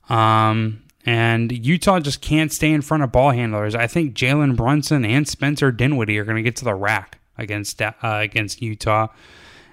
Um, 0.10 0.84
and 1.06 1.52
Utah 1.52 2.00
just 2.00 2.22
can't 2.22 2.52
stay 2.52 2.72
in 2.72 2.82
front 2.82 3.04
of 3.04 3.12
ball 3.12 3.32
handlers. 3.32 3.76
I 3.76 3.88
think 3.88 4.16
Jalen 4.16 4.56
Brunson 4.56 5.06
and 5.06 5.28
Spencer 5.28 5.72
Dinwiddie 5.72 6.18
are 6.18 6.26
going 6.26 6.38
to 6.38 6.44
get 6.44 6.56
to 6.58 6.66
the 6.66 6.76
rack 6.76 7.20
against 7.38 7.82
uh, 7.82 7.94
against 8.02 8.62
Utah. 8.62 9.08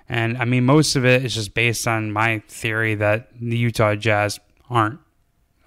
And 0.09 0.37
I 0.37 0.45
mean, 0.45 0.65
most 0.65 0.95
of 0.95 1.07
it 1.07 1.25
is 1.25 1.35
just 1.35 1.55
based 1.55 1.89
on 1.89 2.13
my 2.13 2.43
theory 2.49 2.95
that 2.97 3.29
the 3.41 3.57
Utah 3.57 3.95
Jazz 3.95 4.41
aren't 4.73 4.99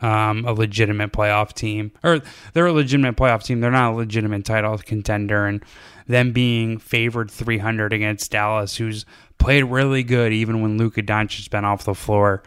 um, 0.02 0.46
a 0.46 0.52
legitimate 0.52 1.14
playoff 1.14 1.54
team, 1.54 1.92
or 2.04 2.22
they're 2.54 2.66
a 2.66 2.74
legitimate 2.74 3.16
playoff 3.16 3.44
team. 3.44 3.62
They're 3.62 3.72
not 3.72 3.94
a 3.94 3.96
legitimate 3.96 4.46
title 4.46 4.78
contender, 4.78 5.46
and 5.46 5.64
them 6.08 6.34
being 6.34 6.78
favored 6.78 7.32
300 7.32 7.94
against 7.94 8.32
Dallas, 8.32 8.76
who's 8.76 9.06
played 9.38 9.64
really 9.64 10.04
good 10.04 10.34
even 10.34 10.62
when 10.62 10.78
Luka 10.78 11.02
Doncic's 11.02 11.48
been 11.48 11.66
off 11.66 11.86
the 11.86 11.96
floor. 11.96 12.44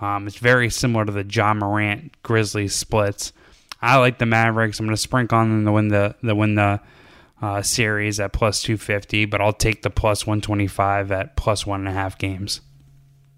Um, 0.00 0.26
it's 0.26 0.38
very 0.38 0.70
similar 0.70 1.04
to 1.04 1.12
the 1.12 1.24
Ja 1.24 1.54
Morant 1.54 2.20
Grizzlies 2.22 2.74
splits. 2.74 3.32
I 3.80 3.96
like 3.98 4.18
the 4.18 4.26
Mavericks. 4.26 4.78
I'm 4.78 4.86
going 4.86 4.96
to 4.96 5.00
sprinkle 5.00 5.38
on 5.38 5.50
them 5.50 5.64
to 5.64 5.72
win 5.72 5.88
the 5.88 6.14
the 6.22 6.34
win 6.34 6.54
the 6.54 6.80
uh, 7.40 7.60
series 7.62 8.20
at 8.20 8.32
plus 8.32 8.62
250, 8.62 9.24
but 9.26 9.40
I'll 9.40 9.52
take 9.52 9.82
the 9.82 9.90
plus 9.90 10.24
125 10.24 11.10
at 11.10 11.36
plus 11.36 11.66
one 11.66 11.80
and 11.80 11.88
a 11.88 11.92
half 11.92 12.16
games. 12.16 12.60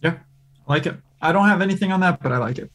Yeah, 0.03 0.19
I 0.69 0.73
like 0.73 0.87
it. 0.87 0.97
I 1.25 1.33
don't 1.33 1.49
have 1.49 1.63
anything 1.63 1.93
on 1.93 2.01
that, 2.01 2.21
but 2.23 2.33
I 2.33 2.39
like 2.39 2.59
it. 2.59 2.71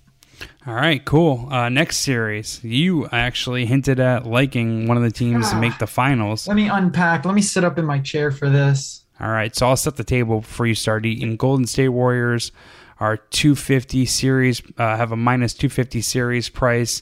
All 0.66 0.74
right, 0.74 1.04
cool. 1.04 1.48
Uh, 1.52 1.70
next 1.70 1.98
series, 1.98 2.64
you 2.64 3.08
actually 3.10 3.66
hinted 3.66 4.00
at 4.00 4.26
liking 4.26 4.88
one 4.88 4.98
of 4.98 5.04
the 5.04 5.12
teams 5.12 5.48
ah, 5.48 5.54
to 5.54 5.60
make 5.60 5.78
the 5.80 5.88
finals. 5.88 6.48
Let 6.48 6.56
me 6.56 6.68
unpack. 6.68 7.26
Let 7.26 7.36
me 7.36 7.42
sit 7.42 7.64
up 7.64 7.78
in 7.78 7.86
my 7.86 8.00
chair 8.00 8.32
for 8.32 8.50
this. 8.50 9.06
All 9.20 9.30
right, 9.30 9.54
so 9.56 9.68
I'll 9.68 9.76
set 9.76 9.98
the 9.98 10.04
table 10.04 10.42
before 10.42 10.66
you 10.66 10.76
start 10.76 11.06
eating. 11.06 11.36
Golden 11.36 11.68
State 11.68 11.90
Warriors 11.90 12.52
are 13.00 13.18
250 13.18 14.06
series, 14.06 14.62
uh, 14.78 14.96
have 14.96 15.12
a 15.12 15.18
minus 15.18 15.54
250 15.54 16.02
series 16.02 16.50
price 16.50 17.02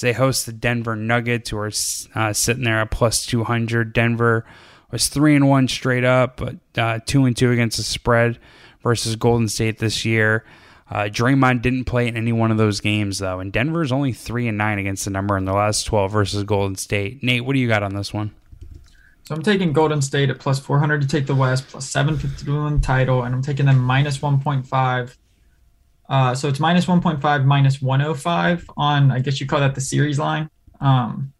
they 0.00 0.12
host 0.12 0.46
the 0.46 0.52
Denver 0.52 0.94
Nuggets, 0.94 1.50
who 1.50 1.58
are 1.58 1.70
uh, 2.14 2.32
sitting 2.32 2.64
there 2.64 2.80
at 2.80 2.90
plus 2.90 3.24
200. 3.26 3.92
Denver 3.92 4.44
was 4.90 5.08
three 5.08 5.34
and 5.34 5.48
one 5.48 5.68
straight 5.68 6.04
up, 6.04 6.36
but 6.36 6.56
uh, 6.76 7.00
two 7.06 7.24
and 7.24 7.36
two 7.36 7.50
against 7.50 7.78
the 7.78 7.82
spread 7.82 8.38
versus 8.82 9.16
Golden 9.16 9.48
State 9.48 9.78
this 9.78 10.04
year. 10.04 10.44
Uh, 10.88 11.04
Draymond 11.04 11.62
didn't 11.62 11.84
play 11.84 12.06
in 12.06 12.16
any 12.16 12.32
one 12.32 12.50
of 12.50 12.58
those 12.58 12.80
games 12.80 13.18
though, 13.18 13.40
and 13.40 13.52
Denver 13.52 13.82
is 13.82 13.90
only 13.90 14.12
three 14.12 14.46
and 14.46 14.56
nine 14.56 14.78
against 14.78 15.04
the 15.04 15.10
number 15.10 15.36
in 15.36 15.44
the 15.44 15.52
last 15.52 15.84
12 15.84 16.12
versus 16.12 16.44
Golden 16.44 16.76
State. 16.76 17.22
Nate, 17.22 17.44
what 17.44 17.54
do 17.54 17.58
you 17.58 17.68
got 17.68 17.82
on 17.82 17.94
this 17.94 18.14
one? 18.14 18.32
So 19.24 19.34
I'm 19.34 19.42
taking 19.42 19.72
Golden 19.72 20.00
State 20.00 20.30
at 20.30 20.38
plus 20.38 20.60
400 20.60 21.02
to 21.02 21.08
take 21.08 21.26
the 21.26 21.34
West, 21.34 21.66
plus 21.66 21.90
750 21.90 22.44
to 22.44 22.62
win 22.64 22.76
the 22.76 22.80
title, 22.80 23.24
and 23.24 23.34
I'm 23.34 23.42
taking 23.42 23.66
them 23.66 23.78
minus 23.78 24.18
1.5 24.18 25.16
uh, 26.08 26.34
so 26.34 26.48
it's 26.48 26.60
minus 26.60 26.86
1.5, 26.86 27.44
minus 27.44 27.82
105 27.82 28.70
on, 28.76 29.10
I 29.10 29.18
guess 29.20 29.40
you 29.40 29.46
call 29.46 29.60
that 29.60 29.74
the 29.74 29.80
series 29.80 30.18
line. 30.18 30.50
Um, 30.80 31.32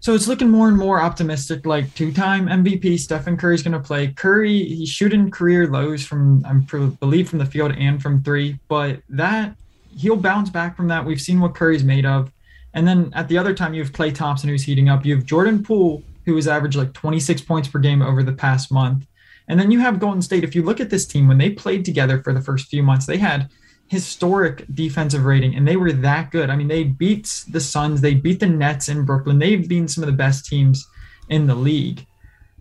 so 0.00 0.14
it's 0.14 0.26
looking 0.26 0.48
more 0.48 0.68
and 0.68 0.76
more 0.78 1.00
optimistic. 1.00 1.66
Like 1.66 1.94
two-time 1.94 2.46
MVP 2.46 2.98
Stephen 2.98 3.36
Curry 3.36 3.54
is 3.54 3.62
going 3.62 3.72
to 3.72 3.80
play. 3.80 4.08
Curry, 4.08 4.64
he's 4.64 4.88
shooting 4.88 5.30
career 5.30 5.66
lows 5.66 6.04
from, 6.04 6.44
I 6.46 6.54
believe, 6.98 7.28
from 7.28 7.38
the 7.38 7.46
field 7.46 7.72
and 7.72 8.02
from 8.02 8.22
three. 8.22 8.58
But 8.68 9.02
that 9.10 9.54
he'll 9.96 10.16
bounce 10.16 10.48
back 10.48 10.74
from 10.74 10.88
that. 10.88 11.04
We've 11.04 11.20
seen 11.20 11.38
what 11.40 11.54
Curry's 11.54 11.84
made 11.84 12.06
of. 12.06 12.32
And 12.72 12.88
then 12.88 13.12
at 13.14 13.28
the 13.28 13.36
other 13.36 13.52
time, 13.52 13.74
you 13.74 13.82
have 13.82 13.92
Klay 13.92 14.14
Thompson 14.14 14.48
who's 14.48 14.62
heating 14.62 14.88
up. 14.88 15.04
You 15.04 15.16
have 15.16 15.26
Jordan 15.26 15.62
Poole 15.62 16.02
who 16.24 16.34
has 16.36 16.48
averaged 16.48 16.76
like 16.76 16.92
26 16.92 17.42
points 17.42 17.68
per 17.68 17.78
game 17.78 18.00
over 18.00 18.22
the 18.22 18.32
past 18.32 18.72
month. 18.72 19.06
And 19.48 19.58
then 19.58 19.70
you 19.70 19.80
have 19.80 19.98
Golden 19.98 20.22
State. 20.22 20.44
If 20.44 20.54
you 20.54 20.62
look 20.62 20.80
at 20.80 20.90
this 20.90 21.06
team, 21.06 21.26
when 21.26 21.38
they 21.38 21.50
played 21.50 21.84
together 21.84 22.22
for 22.22 22.32
the 22.32 22.40
first 22.40 22.68
few 22.68 22.82
months, 22.82 23.06
they 23.06 23.18
had 23.18 23.50
historic 23.90 24.64
defensive 24.72 25.24
rating 25.24 25.56
and 25.56 25.66
they 25.66 25.74
were 25.76 25.90
that 25.90 26.30
good. 26.30 26.48
I 26.48 26.54
mean, 26.54 26.68
they 26.68 26.84
beat 26.84 27.42
the 27.48 27.60
Suns, 27.60 28.00
they 28.00 28.14
beat 28.14 28.38
the 28.38 28.46
Nets 28.46 28.88
in 28.88 29.04
Brooklyn. 29.04 29.40
They've 29.40 29.68
been 29.68 29.88
some 29.88 30.04
of 30.04 30.06
the 30.06 30.16
best 30.16 30.46
teams 30.46 30.86
in 31.28 31.48
the 31.48 31.56
league. 31.56 32.06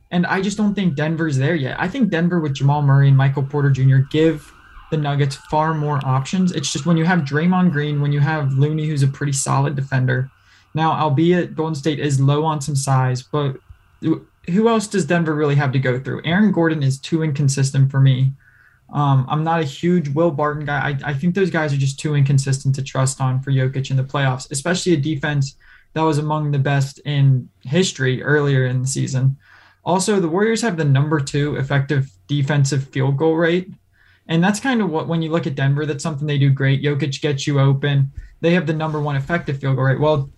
And 0.10 0.26
I 0.26 0.42
just 0.42 0.58
don't 0.58 0.74
think 0.74 0.96
Denver's 0.96 1.38
there 1.38 1.54
yet. 1.54 1.80
I 1.80 1.88
think 1.88 2.10
Denver 2.10 2.40
with 2.40 2.56
Jamal 2.56 2.82
Murray 2.82 3.10
and 3.10 3.16
Michael 3.16 3.44
Porter 3.44 3.70
Jr. 3.70 3.98
give 4.10 4.52
the 4.90 4.98
Nuggets 4.98 5.36
far 5.52 5.76
more 5.76 6.00
options. 6.04 6.52
It's 6.52 6.74
just 6.74 6.88
when 6.88 6.98
you 6.98 7.06
have 7.06 7.20
Draymond 7.20 7.74
Green, 7.74 8.02
when 8.02 8.12
you 8.12 8.22
have 8.22 8.54
Looney, 8.54 8.88
who's 8.88 9.04
a 9.04 9.08
pretty 9.08 9.34
solid 9.34 9.76
defender. 9.76 10.32
Now, 10.74 10.94
albeit 10.94 11.56
Golden 11.56 11.76
State 11.76 12.00
is 12.00 12.20
low 12.20 12.44
on 12.44 12.60
some 12.60 12.76
size, 12.76 13.22
but 13.22 13.58
who 14.02 14.68
else 14.68 14.88
does 14.88 15.06
Denver 15.06 15.36
really 15.36 15.56
have 15.56 15.74
to 15.74 15.80
go 15.80 16.00
through? 16.00 16.24
Aaron 16.26 16.52
Gordon 16.52 16.82
is 16.82 17.00
too 17.00 17.22
inconsistent 17.22 17.92
for 17.92 18.00
me. 18.00 18.34
Um, 18.94 19.26
I'm 19.30 19.44
not 19.44 19.60
a 19.60 19.66
huge 19.66 20.10
Will 20.10 20.32
Barton 20.32 20.66
guy. 20.66 20.90
I, 20.90 21.12
I 21.12 21.14
think 21.14 21.36
those 21.36 21.52
guys 21.52 21.74
are 21.74 21.78
just 21.78 22.00
too 22.00 22.16
inconsistent 22.16 22.76
to 22.76 22.84
trust 22.84 23.22
on 23.22 23.42
for 23.42 23.52
Jokic 23.52 23.92
in 23.92 23.98
the 23.98 24.04
playoffs, 24.04 24.50
especially 24.52 24.94
a 24.94 24.98
defense 24.98 25.56
that 25.94 26.02
was 26.02 26.18
among 26.18 26.52
the 26.52 26.60
best 26.60 27.00
in 27.06 27.50
history 27.64 28.24
earlier 28.24 28.66
in 28.66 28.82
the 28.82 28.88
season. 28.88 29.38
Also, 29.84 30.20
the 30.20 30.28
Warriors 30.28 30.62
have 30.62 30.78
the 30.78 30.86
number 30.86 31.20
two 31.20 31.56
effective 31.56 32.12
defensive 32.28 32.84
field 32.90 33.18
goal 33.18 33.36
rate. 33.36 33.72
And 34.28 34.44
that's 34.44 34.60
kind 34.60 34.82
of 34.82 34.90
what, 34.92 35.08
when 35.08 35.24
you 35.24 35.32
look 35.32 35.48
at 35.48 35.56
Denver, 35.56 35.86
that's 35.86 36.04
something 36.04 36.28
they 36.28 36.38
do 36.38 36.52
great. 36.52 36.84
Jokic 36.84 37.20
gets 37.22 37.48
you 37.48 37.60
open. 37.60 38.12
They 38.42 38.54
have 38.54 38.68
the 38.68 38.74
number 38.74 39.00
one 39.02 39.16
effective 39.16 39.60
field 39.60 39.76
goal 39.76 39.86
rate. 39.86 40.00
Well, 40.00 40.30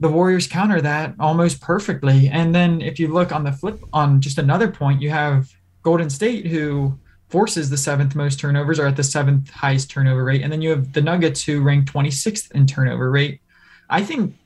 the 0.00 0.08
Warriors 0.08 0.46
counter 0.46 0.80
that 0.80 1.14
almost 1.20 1.60
perfectly. 1.60 2.28
And 2.28 2.54
then 2.54 2.80
if 2.80 2.98
you 2.98 3.08
look 3.08 3.32
on 3.32 3.44
the 3.44 3.52
flip, 3.52 3.80
on 3.92 4.20
just 4.20 4.38
another 4.38 4.70
point, 4.70 5.02
you 5.02 5.10
have 5.10 5.50
Golden 5.82 6.08
State, 6.08 6.46
who 6.46 6.98
forces 7.34 7.68
the 7.68 7.76
seventh 7.76 8.14
most 8.14 8.38
turnovers 8.38 8.78
are 8.78 8.86
at 8.86 8.94
the 8.94 9.02
seventh 9.02 9.50
highest 9.50 9.90
turnover 9.90 10.22
rate. 10.22 10.42
And 10.42 10.52
then 10.52 10.62
you 10.62 10.70
have 10.70 10.92
the 10.92 11.02
Nuggets, 11.02 11.42
who 11.42 11.62
rank 11.62 11.90
26th 11.90 12.52
in 12.52 12.64
turnover 12.64 13.10
rate. 13.10 13.40
I 13.90 14.04
think 14.04 14.36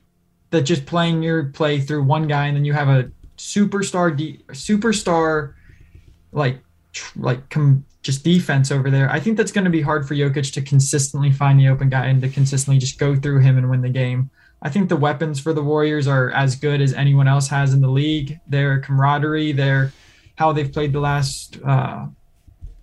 that 0.49 0.63
just 0.63 0.87
playing 0.87 1.21
your 1.21 1.43
play 1.43 1.79
through 1.79 2.01
one 2.01 2.27
guy 2.27 2.47
and 2.47 2.57
then 2.57 2.65
you 2.65 2.73
have 2.73 2.89
a 2.89 3.11
superstar, 3.37 4.17
de- 4.17 4.39
superstar, 4.53 5.53
like, 6.31 6.63
like 7.15 7.47
com- 7.51 7.85
just 8.01 8.23
defense 8.23 8.71
over 8.71 8.89
there. 8.89 9.07
I 9.11 9.19
think 9.19 9.37
that's 9.37 9.51
going 9.51 9.65
to 9.65 9.69
be 9.69 9.83
hard 9.83 10.07
for 10.07 10.15
Jokic 10.15 10.51
to 10.53 10.61
consistently 10.63 11.31
find 11.31 11.59
the 11.59 11.67
open 11.67 11.89
guy 11.89 12.07
and 12.07 12.19
to 12.23 12.27
consistently 12.27 12.79
just 12.79 12.97
go 12.97 13.15
through 13.15 13.41
him 13.41 13.59
and 13.59 13.69
win 13.69 13.81
the 13.81 13.89
game. 13.89 14.31
I 14.63 14.69
think 14.69 14.89
the 14.89 14.97
weapons 14.97 15.39
for 15.39 15.53
the 15.53 15.61
Warriors 15.61 16.07
are 16.07 16.31
as 16.31 16.55
good 16.55 16.81
as 16.81 16.95
anyone 16.95 17.27
else 17.27 17.49
has 17.49 17.71
in 17.71 17.81
the 17.81 17.87
league. 17.87 18.39
Their 18.47 18.79
camaraderie, 18.79 19.51
their 19.51 19.93
how 20.37 20.53
they've 20.53 20.73
played 20.73 20.91
the 20.91 20.99
last 20.99 21.59
uh, 21.63 22.07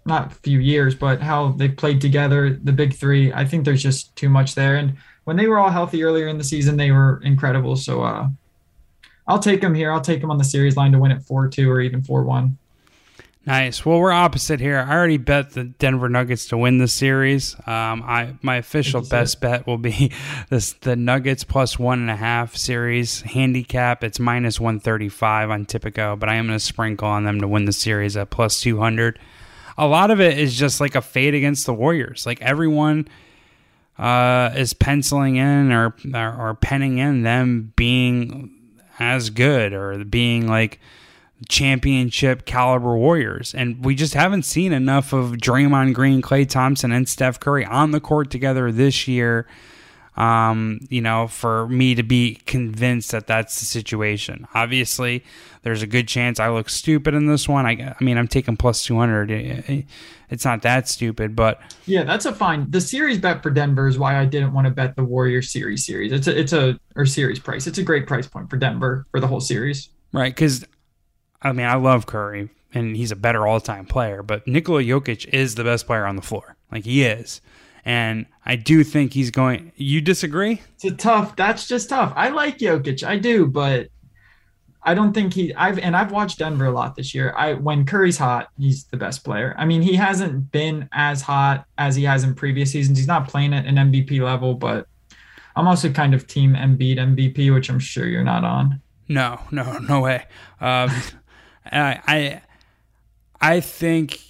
not 0.06 0.32
few 0.32 0.58
years, 0.58 0.94
but 0.94 1.20
how 1.20 1.52
they've 1.52 1.76
played 1.76 2.00
together, 2.00 2.58
the 2.62 2.72
big 2.72 2.94
three. 2.94 3.32
I 3.32 3.44
think 3.44 3.64
there's 3.64 3.82
just 3.82 4.14
too 4.16 4.28
much 4.28 4.54
there. 4.54 4.76
And 4.76 4.96
when 5.24 5.36
they 5.36 5.46
were 5.46 5.58
all 5.58 5.70
healthy 5.70 6.04
earlier 6.04 6.28
in 6.28 6.38
the 6.38 6.44
season, 6.44 6.76
they 6.76 6.90
were 6.92 7.20
incredible. 7.24 7.76
So 7.76 8.02
uh, 8.02 8.28
I'll 9.26 9.38
take 9.38 9.60
them 9.60 9.74
here. 9.74 9.90
I'll 9.92 10.00
take 10.00 10.20
them 10.20 10.30
on 10.30 10.38
the 10.38 10.44
series 10.44 10.76
line 10.76 10.92
to 10.92 10.98
win 10.98 11.10
it 11.10 11.22
four 11.22 11.48
two 11.48 11.70
or 11.70 11.80
even 11.80 12.02
four 12.02 12.22
one. 12.22 12.58
Nice. 13.46 13.86
Well, 13.86 14.00
we're 14.00 14.10
opposite 14.10 14.58
here. 14.58 14.78
I 14.78 14.92
already 14.92 15.18
bet 15.18 15.50
the 15.50 15.62
Denver 15.62 16.08
Nuggets 16.08 16.46
to 16.46 16.58
win 16.58 16.78
the 16.78 16.88
series. 16.88 17.54
Um, 17.60 18.02
I 18.02 18.34
my 18.42 18.56
official 18.56 19.02
best 19.02 19.40
bet 19.40 19.68
will 19.68 19.78
be 19.78 20.10
this 20.50 20.72
the 20.72 20.96
Nuggets 20.96 21.44
plus 21.44 21.78
one 21.78 22.00
and 22.00 22.10
a 22.10 22.16
half 22.16 22.56
series 22.56 23.20
handicap. 23.20 24.02
It's 24.02 24.18
minus 24.18 24.58
one 24.58 24.80
thirty 24.80 25.08
five 25.08 25.50
on 25.50 25.64
Tipico, 25.64 26.18
but 26.18 26.28
I 26.28 26.34
am 26.34 26.48
going 26.48 26.58
to 26.58 26.64
sprinkle 26.64 27.06
on 27.06 27.22
them 27.22 27.40
to 27.40 27.46
win 27.46 27.66
the 27.66 27.72
series 27.72 28.16
at 28.16 28.30
plus 28.30 28.60
two 28.60 28.78
hundred. 28.78 29.20
A 29.78 29.86
lot 29.86 30.10
of 30.10 30.20
it 30.20 30.38
is 30.38 30.56
just 30.56 30.80
like 30.80 30.94
a 30.94 31.02
fade 31.02 31.34
against 31.34 31.66
the 31.66 31.74
Warriors. 31.74 32.24
Like 32.26 32.40
everyone 32.40 33.08
uh, 33.98 34.52
is 34.54 34.72
penciling 34.72 35.36
in 35.36 35.72
or, 35.72 35.94
or 36.14 36.48
or 36.48 36.54
penning 36.54 36.98
in 36.98 37.22
them 37.22 37.72
being 37.76 38.50
as 38.98 39.30
good 39.30 39.72
or 39.72 40.04
being 40.04 40.46
like 40.46 40.80
championship 41.48 42.46
caliber 42.46 42.96
Warriors. 42.96 43.54
And 43.54 43.84
we 43.84 43.94
just 43.94 44.14
haven't 44.14 44.44
seen 44.44 44.72
enough 44.72 45.12
of 45.12 45.32
Draymond 45.32 45.94
Green, 45.94 46.22
Klay 46.22 46.48
Thompson, 46.48 46.92
and 46.92 47.08
Steph 47.08 47.38
Curry 47.38 47.64
on 47.64 47.90
the 47.90 48.00
court 48.00 48.30
together 48.30 48.72
this 48.72 49.06
year. 49.06 49.46
Um, 50.16 50.80
you 50.88 51.02
know, 51.02 51.26
for 51.26 51.68
me 51.68 51.94
to 51.94 52.02
be 52.02 52.36
convinced 52.46 53.10
that 53.10 53.26
that's 53.26 53.60
the 53.60 53.66
situation. 53.66 54.46
Obviously, 54.54 55.22
there's 55.62 55.82
a 55.82 55.86
good 55.86 56.08
chance 56.08 56.40
I 56.40 56.48
look 56.48 56.70
stupid 56.70 57.12
in 57.12 57.26
this 57.26 57.48
one. 57.48 57.66
I, 57.66 57.94
I 57.98 58.04
mean, 58.04 58.16
I'm 58.16 58.28
taking 58.28 58.56
plus 58.56 58.84
200. 58.84 59.84
It's 60.30 60.44
not 60.44 60.62
that 60.62 60.88
stupid, 60.88 61.36
but 61.36 61.60
yeah, 61.86 62.04
that's 62.04 62.24
a 62.24 62.32
fine. 62.32 62.70
The 62.70 62.80
series 62.80 63.18
bet 63.18 63.42
for 63.42 63.50
Denver 63.50 63.88
is 63.88 63.98
why 63.98 64.18
I 64.18 64.24
didn't 64.24 64.52
want 64.52 64.66
to 64.66 64.70
bet 64.70 64.96
the 64.96 65.04
Warrior 65.04 65.42
series 65.42 65.84
series. 65.84 66.12
It's 66.12 66.26
a, 66.26 66.38
it's 66.38 66.52
a, 66.52 66.78
or 66.94 67.04
series 67.04 67.38
price. 67.38 67.66
It's 67.66 67.78
a 67.78 67.82
great 67.82 68.06
price 68.06 68.26
point 68.26 68.48
for 68.48 68.56
Denver 68.56 69.06
for 69.10 69.20
the 69.20 69.26
whole 69.26 69.40
series. 69.40 69.90
Right. 70.12 70.34
Cause 70.34 70.64
I 71.42 71.52
mean, 71.52 71.66
I 71.66 71.74
love 71.74 72.06
Curry 72.06 72.48
and 72.72 72.96
he's 72.96 73.10
a 73.10 73.16
better 73.16 73.46
all 73.46 73.60
time 73.60 73.86
player, 73.86 74.22
but 74.22 74.46
Nikola 74.46 74.82
Jokic 74.82 75.26
is 75.32 75.54
the 75.54 75.64
best 75.64 75.86
player 75.86 76.06
on 76.06 76.16
the 76.16 76.22
floor. 76.22 76.56
Like 76.70 76.84
he 76.84 77.04
is. 77.04 77.40
And 77.86 78.26
I 78.44 78.56
do 78.56 78.84
think 78.84 79.14
he's 79.14 79.30
going. 79.30 79.72
You 79.76 80.00
disagree? 80.00 80.60
It's 80.74 80.84
a 80.84 80.90
tough. 80.90 81.36
That's 81.36 81.66
just 81.68 81.88
tough. 81.88 82.12
I 82.16 82.28
like 82.28 82.58
Jokic. 82.58 83.06
I 83.06 83.16
do, 83.16 83.46
but 83.46 83.88
I 84.82 84.92
don't 84.92 85.12
think 85.12 85.32
he. 85.32 85.54
I've 85.54 85.78
and 85.78 85.96
I've 85.96 86.10
watched 86.10 86.40
Denver 86.40 86.66
a 86.66 86.72
lot 86.72 86.96
this 86.96 87.14
year. 87.14 87.32
I 87.36 87.54
when 87.54 87.86
Curry's 87.86 88.18
hot, 88.18 88.48
he's 88.58 88.84
the 88.84 88.96
best 88.96 89.24
player. 89.24 89.54
I 89.56 89.64
mean, 89.64 89.82
he 89.82 89.94
hasn't 89.94 90.50
been 90.50 90.88
as 90.92 91.22
hot 91.22 91.64
as 91.78 91.94
he 91.94 92.02
has 92.02 92.24
in 92.24 92.34
previous 92.34 92.72
seasons. 92.72 92.98
He's 92.98 93.06
not 93.06 93.28
playing 93.28 93.54
at 93.54 93.66
an 93.66 93.76
MVP 93.76 94.20
level, 94.20 94.54
but 94.54 94.88
I'm 95.56 95.66
also 95.66 95.90
kind 95.90 96.12
of 96.12 96.26
team 96.26 96.54
Embiid 96.54 96.98
MVP, 96.98 97.52
which 97.54 97.70
I'm 97.70 97.78
sure 97.78 98.06
you're 98.06 98.22
not 98.22 98.44
on. 98.44 98.82
No, 99.08 99.40
no, 99.50 99.78
no 99.78 100.00
way. 100.00 100.26
Um, 100.60 100.90
I, 101.72 102.00
I, 102.06 102.42
I 103.40 103.60
think, 103.60 104.20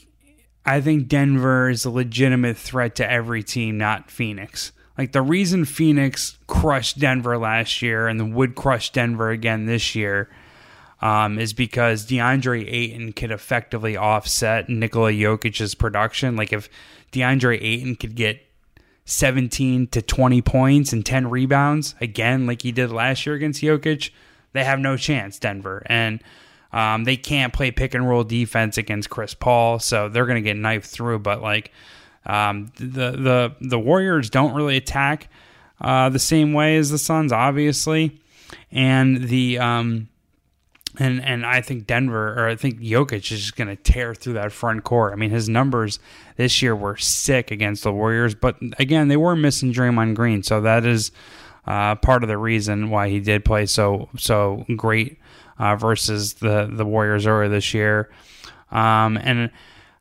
I 0.67 0.81
think 0.81 1.07
Denver 1.07 1.71
is 1.71 1.85
a 1.85 1.91
legitimate 1.91 2.57
threat 2.57 2.97
to 2.97 3.11
every 3.11 3.45
team, 3.45 3.79
not 3.79 4.11
Phoenix. 4.11 4.73
Like 4.99 5.13
the 5.13 5.23
reason 5.23 5.65
Phoenix 5.65 6.39
crushed 6.47 6.99
Denver 6.99 7.39
last 7.39 7.83
year 7.83 8.09
and 8.09 8.35
would 8.35 8.57
crush 8.57 8.91
Denver 8.91 9.31
again 9.31 9.67
this 9.67 9.95
year 9.95 10.29
um, 11.01 11.39
is 11.39 11.53
because 11.53 12.07
DeAndre 12.07 12.67
Ayton 12.67 13.13
could 13.13 13.31
effectively 13.31 13.97
offset 13.97 14.69
Nikola 14.69 15.13
Jokic's 15.13 15.75
production. 15.75 16.35
Like 16.35 16.53
if 16.53 16.69
DeAndre 17.13 17.63
Ayton 17.63 17.95
could 17.97 18.17
get 18.17 18.43
17 19.05 19.87
to 19.89 20.03
20 20.03 20.43
points 20.43 20.93
and 20.93 21.07
10 21.07 21.31
rebounds 21.31 21.95
again, 22.01 22.47
like 22.47 22.63
he 22.63 22.73
did 22.73 22.91
last 22.91 23.25
year 23.27 23.37
against 23.37 23.63
Jokic, 23.63 24.11
they 24.53 24.65
have 24.65 24.81
no 24.81 24.97
chance, 24.97 25.39
Denver. 25.39 25.83
And 25.87 26.21
um, 26.73 27.05
they 27.05 27.17
can't 27.17 27.53
play 27.53 27.71
pick 27.71 27.95
and 27.95 28.09
roll 28.09 28.25
defense 28.25 28.79
against 28.79 29.11
Chris 29.11 29.35
Paul, 29.35 29.79
so 29.79 30.09
they're 30.09 30.27
going 30.27 30.43
to 30.43 30.49
get 30.49 30.57
knifed 30.57 30.91
through. 30.91 31.21
But 31.21 31.43
like 31.43 31.73
um, 32.25 32.73
the 32.77 33.13
the 33.13 33.55
the 33.61 33.79
Warriors 33.79 34.31
don't 34.31 34.55
really 34.55 34.77
attack 34.77 35.29
uh, 35.81 36.09
the 36.09 36.19
same 36.19 36.53
way 36.53 36.77
as 36.77 36.91
the 36.91 36.99
Suns, 36.99 37.33
obviously, 37.33 38.21
and 38.71 39.29
the 39.29 39.59
um, 39.59 40.09
and 40.99 41.23
and 41.25 41.47
I 41.47 41.61
think 41.61 41.87
Denver 41.87 42.35
or 42.35 42.49
I 42.49 42.57
think 42.57 42.81
Jokic 42.81 43.33
is 43.33 43.41
just 43.41 43.57
going 43.57 43.69
to 43.69 43.77
tear 43.77 44.15
through 44.15 44.35
that 44.35 44.53
front 44.53 44.85
court. 44.85 45.13
I 45.13 45.17
mean, 45.17 45.31
his 45.31 45.49
numbers 45.49 45.99
this 46.37 46.63
year 46.63 46.75
were 46.75 46.97
sick 46.97 47.51
against 47.51 47.85
the 47.85 47.93
Warriors, 47.93 48.35
but 48.35 48.57
again, 48.79 49.09
they 49.09 49.17
were 49.17 49.37
missing 49.37 49.73
Draymond 49.73 50.15
Green, 50.15 50.43
so 50.43 50.61
that 50.63 50.85
is 50.85 51.13
uh, 51.67 51.95
part 51.97 52.23
of 52.23 52.29
the 52.29 52.39
reason 52.39 52.91
why 52.91 53.09
he 53.09 53.21
did 53.21 53.45
play 53.45 53.67
so 53.67 54.09
so 54.17 54.65
great 54.77 55.19
uh, 55.59 55.77
versus 55.77 56.35
the 56.35 56.71
the 56.73 56.85
Warriors 56.85 57.27
earlier 57.27 57.49
this 57.49 57.75
year. 57.75 58.11
Um, 58.71 59.17
and 59.17 59.51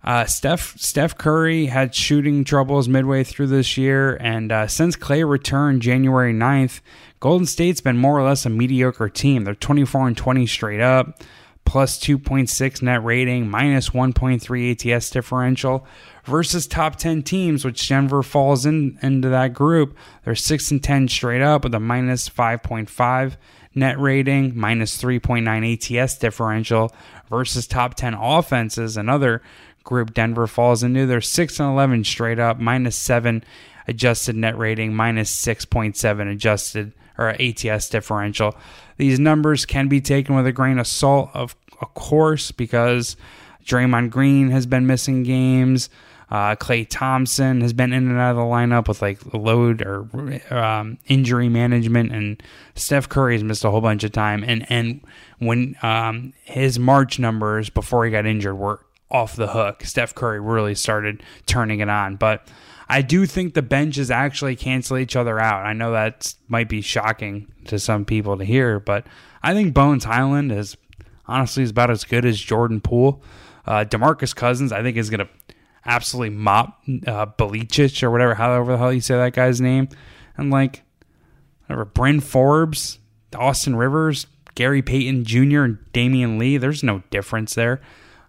uh, 0.05 0.25
Steph 0.25 0.77
Steph 0.77 1.17
Curry 1.17 1.65
had 1.65 1.95
shooting 1.95 2.43
troubles 2.43 2.87
midway 2.87 3.23
through 3.23 3.47
this 3.47 3.75
year, 3.75 4.15
and 4.17 4.51
uh, 4.51 4.67
since 4.67 4.95
Klay 4.95 5.27
returned 5.27 5.81
January 5.81 6.31
9th, 6.31 6.81
Golden 7.19 7.47
State's 7.47 7.81
been 7.81 7.97
more 7.97 8.19
or 8.19 8.23
less 8.23 8.45
a 8.45 8.49
mediocre 8.51 9.09
team. 9.09 9.45
They're 9.45 9.55
24 9.55 10.09
and 10.09 10.17
20 10.17 10.45
straight 10.45 10.81
up, 10.81 11.23
plus 11.65 11.97
2.6 11.97 12.83
net 12.83 13.03
rating, 13.03 13.49
minus 13.49 13.89
1.3 13.89 14.95
ATS 14.95 15.09
differential. 15.09 15.87
Versus 16.23 16.67
top 16.67 16.97
10 16.97 17.23
teams, 17.23 17.65
which 17.65 17.87
Denver 17.87 18.21
falls 18.21 18.65
in 18.65 18.99
into 19.01 19.29
that 19.29 19.53
group, 19.53 19.97
they're 20.23 20.35
6 20.35 20.69
and 20.71 20.83
10 20.83 21.07
straight 21.07 21.41
up 21.41 21.63
with 21.63 21.73
a 21.73 21.79
minus 21.79 22.29
5.5 22.29 23.37
net 23.75 23.99
rating, 23.99 24.57
minus 24.57 25.01
3.9 25.01 26.01
ATS 26.01 26.17
differential 26.17 26.93
versus 27.29 27.67
top 27.67 27.95
10 27.95 28.13
offenses. 28.13 28.97
Another 28.97 29.41
group 29.83 30.13
Denver 30.13 30.47
falls 30.47 30.83
into. 30.83 31.05
They're 31.05 31.21
6 31.21 31.59
and 31.59 31.69
11 31.69 32.03
straight 32.05 32.39
up, 32.39 32.59
minus 32.59 32.95
7 32.95 33.43
adjusted 33.87 34.35
net 34.35 34.57
rating, 34.57 34.95
minus 34.95 35.35
6.7 35.45 36.31
adjusted 36.31 36.93
or 37.17 37.29
ATS 37.39 37.89
differential. 37.89 38.55
These 38.97 39.19
numbers 39.19 39.65
can 39.65 39.87
be 39.87 40.01
taken 40.01 40.35
with 40.35 40.47
a 40.47 40.51
grain 40.51 40.79
of 40.79 40.87
salt, 40.87 41.29
of, 41.33 41.55
of 41.81 41.93
course, 41.93 42.51
because 42.51 43.15
Draymond 43.65 44.09
Green 44.09 44.51
has 44.51 44.65
been 44.65 44.87
missing 44.87 45.23
games. 45.23 45.89
Uh, 46.29 46.55
Klay 46.55 46.87
Thompson 46.89 47.61
has 47.61 47.73
been 47.73 47.93
in 47.93 48.09
and 48.09 48.19
out 48.19 48.31
of 48.31 48.37
the 48.37 48.43
lineup 48.43 48.87
with 48.87 49.01
like 49.01 49.19
load 49.33 49.81
or 49.81 50.07
um, 50.49 50.97
injury 51.07 51.49
management, 51.49 52.11
and 52.11 52.41
Steph 52.73 53.07
Curry 53.07 53.33
has 53.33 53.43
missed 53.43 53.63
a 53.63 53.71
whole 53.71 53.81
bunch 53.81 54.03
of 54.03 54.11
time. 54.11 54.43
And 54.43 54.65
and 54.71 55.01
when 55.39 55.75
um, 55.83 56.33
his 56.43 56.79
March 56.79 57.19
numbers 57.19 57.69
before 57.69 58.05
he 58.05 58.11
got 58.11 58.25
injured 58.25 58.57
were 58.57 58.85
off 59.11 59.35
the 59.35 59.47
hook, 59.47 59.83
Steph 59.83 60.15
Curry 60.15 60.39
really 60.39 60.75
started 60.75 61.21
turning 61.45 61.79
it 61.79 61.89
on. 61.89 62.15
But 62.15 62.47
I 62.89 63.01
do 63.01 63.25
think 63.25 63.53
the 63.53 63.61
benches 63.61 64.11
actually 64.11 64.55
cancel 64.55 64.97
each 64.97 65.15
other 65.15 65.39
out. 65.39 65.65
I 65.65 65.73
know 65.73 65.91
that 65.91 66.33
might 66.47 66.69
be 66.69 66.81
shocking 66.81 67.51
to 67.65 67.79
some 67.79 68.05
people 68.05 68.37
to 68.37 68.45
hear, 68.45 68.79
but 68.79 69.05
I 69.43 69.53
think 69.53 69.73
Bones 69.73 70.03
Hyland 70.03 70.51
is 70.51 70.75
honestly 71.27 71.63
is 71.63 71.71
about 71.71 71.89
as 71.89 72.03
good 72.03 72.25
as 72.25 72.39
Jordan 72.39 72.81
Poole. 72.81 73.21
Uh, 73.65 73.83
Demarcus 73.83 74.35
Cousins, 74.35 74.71
I 74.71 74.83
think, 74.83 74.97
is 74.97 75.09
going 75.09 75.25
to 75.25 75.29
absolutely 75.85 76.35
mop 76.35 76.81
uh, 77.07 77.25
Belicic 77.25 78.01
or 78.03 78.11
whatever, 78.11 78.35
however 78.35 78.73
the 78.73 78.77
hell 78.77 78.93
you 78.93 79.01
say 79.01 79.15
that 79.15 79.33
guy's 79.33 79.61
name. 79.61 79.89
And 80.37 80.51
like, 80.51 80.83
whatever, 81.65 81.85
Bryn 81.85 82.19
Forbes, 82.19 82.99
Austin 83.35 83.75
Rivers, 83.75 84.27
Gary 84.55 84.81
Payton 84.81 85.25
Jr. 85.25 85.63
and 85.63 85.77
Damion 85.93 86.39
Lee. 86.39 86.57
There's 86.57 86.83
no 86.83 87.03
difference 87.09 87.55
there. 87.55 87.81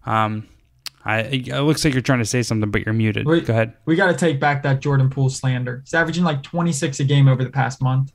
Um, 0.05 0.49
I, 1.05 1.21
it 1.21 1.63
looks 1.63 1.85
like 1.85 1.95
you're 1.95 2.03
trying 2.03 2.19
to 2.19 2.25
say 2.25 2.43
something, 2.43 2.71
but 2.71 2.85
you're 2.85 2.93
muted. 2.93 3.27
Wait, 3.27 3.47
Go 3.47 3.53
ahead. 3.53 3.75
We 3.85 3.95
got 3.95 4.09
to 4.09 4.15
take 4.17 4.41
back 4.41 4.65
that 4.65 4.81
Jordan 4.81 5.09
Poole 5.09 5.31
slander. 5.31 5.83
He's 5.85 5.95
averaging 5.95 6.25
like 6.25 6.43
26 6.43 6.99
a 6.99 7.05
game 7.05 7.29
over 7.29 7.45
the 7.45 7.51
past 7.51 7.81
month. 7.81 8.13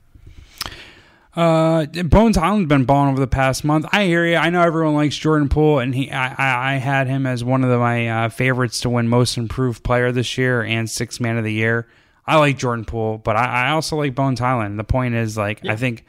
Uh, 1.34 1.86
Bones 1.86 2.36
Hyland's 2.36 2.68
been 2.68 2.84
balling 2.84 3.10
over 3.10 3.20
the 3.20 3.26
past 3.26 3.64
month. 3.64 3.86
I 3.90 4.04
hear 4.04 4.26
you. 4.26 4.36
I 4.36 4.50
know 4.50 4.60
everyone 4.60 4.94
likes 4.94 5.16
Jordan 5.16 5.48
Poole, 5.48 5.78
and 5.78 5.94
he, 5.94 6.10
I, 6.10 6.74
I, 6.74 6.76
had 6.76 7.06
him 7.06 7.26
as 7.26 7.42
one 7.42 7.64
of 7.64 7.70
the, 7.70 7.78
my 7.78 8.08
uh, 8.08 8.28
favorites 8.28 8.80
to 8.80 8.90
win 8.90 9.08
Most 9.08 9.38
Improved 9.38 9.82
Player 9.82 10.12
this 10.12 10.36
year 10.36 10.62
and 10.62 10.90
Sixth 10.90 11.20
Man 11.20 11.38
of 11.38 11.44
the 11.44 11.52
Year. 11.52 11.88
I 12.26 12.36
like 12.36 12.58
Jordan 12.58 12.84
Poole, 12.84 13.16
but 13.16 13.36
I, 13.36 13.68
I 13.68 13.70
also 13.70 13.96
like 13.96 14.14
Bones 14.14 14.40
Hyland. 14.40 14.78
The 14.78 14.84
point 14.84 15.14
is, 15.14 15.38
like, 15.38 15.60
Yeah. 15.62 15.72
I 15.72 15.76
think, 15.76 16.04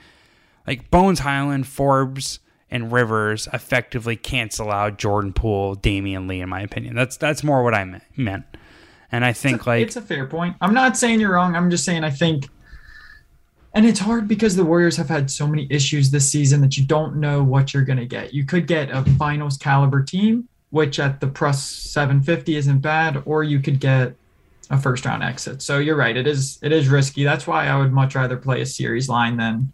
like 0.67 0.91
Bones 0.91 1.19
Hyland, 1.19 1.67
Forbes, 1.67 2.39
and 2.73 2.91
Rivers 2.91 3.47
effectively 3.53 4.15
cancel 4.17 4.71
out 4.71 4.97
Jordan 4.97 5.31
Poole, 5.31 5.75
Damion 5.75 6.27
Lee, 6.27 6.41
in 6.41 6.49
my 6.49 6.61
opinion. 6.61 6.95
That's 6.95 7.17
that's 7.17 7.43
more 7.43 7.63
what 7.63 7.75
I 7.75 8.01
meant. 8.17 8.45
And 9.11 9.23
I 9.23 9.31
think 9.31 9.67
like 9.67 9.85
it's 9.85 9.95
a 9.95 10.01
fair 10.01 10.25
point. 10.25 10.55
I'm 10.59 10.73
not 10.73 10.97
saying 10.97 11.19
you're 11.19 11.33
wrong. 11.33 11.55
I'm 11.55 11.69
just 11.69 11.85
saying 11.85 12.03
I 12.03 12.09
think, 12.09 12.49
and 13.73 13.85
it's 13.85 13.99
hard 13.99 14.27
because 14.27 14.55
the 14.55 14.63
Warriors 14.63 14.97
have 14.97 15.09
had 15.09 15.29
so 15.31 15.47
many 15.47 15.67
issues 15.69 16.11
this 16.11 16.29
season 16.31 16.61
that 16.61 16.77
you 16.77 16.85
don't 16.85 17.15
know 17.17 17.43
what 17.43 17.73
you're 17.73 17.83
gonna 17.85 18.05
get. 18.05 18.33
You 18.33 18.45
could 18.45 18.67
get 18.67 18.89
a 18.91 19.03
finals 19.17 19.57
caliber 19.57 20.03
team, 20.03 20.47
which 20.69 20.99
at 20.99 21.19
the 21.19 21.27
plus 21.27 21.63
750 21.63 22.55
isn't 22.55 22.79
bad, 22.79 23.21
or 23.25 23.43
you 23.43 23.59
could 23.59 23.79
get 23.79 24.15
a 24.69 24.77
first 24.79 25.05
round 25.05 25.23
exit. 25.23 25.61
So 25.61 25.77
you're 25.79 25.95
right. 25.95 26.15
It 26.15 26.27
is 26.27 26.59
it 26.61 26.71
is 26.71 26.87
risky. 26.87 27.23
That's 27.23 27.45
why 27.47 27.67
I 27.67 27.77
would 27.77 27.91
much 27.91 28.15
rather 28.15 28.37
play 28.37 28.61
a 28.61 28.65
series 28.65 29.09
line 29.09 29.37
than 29.37 29.71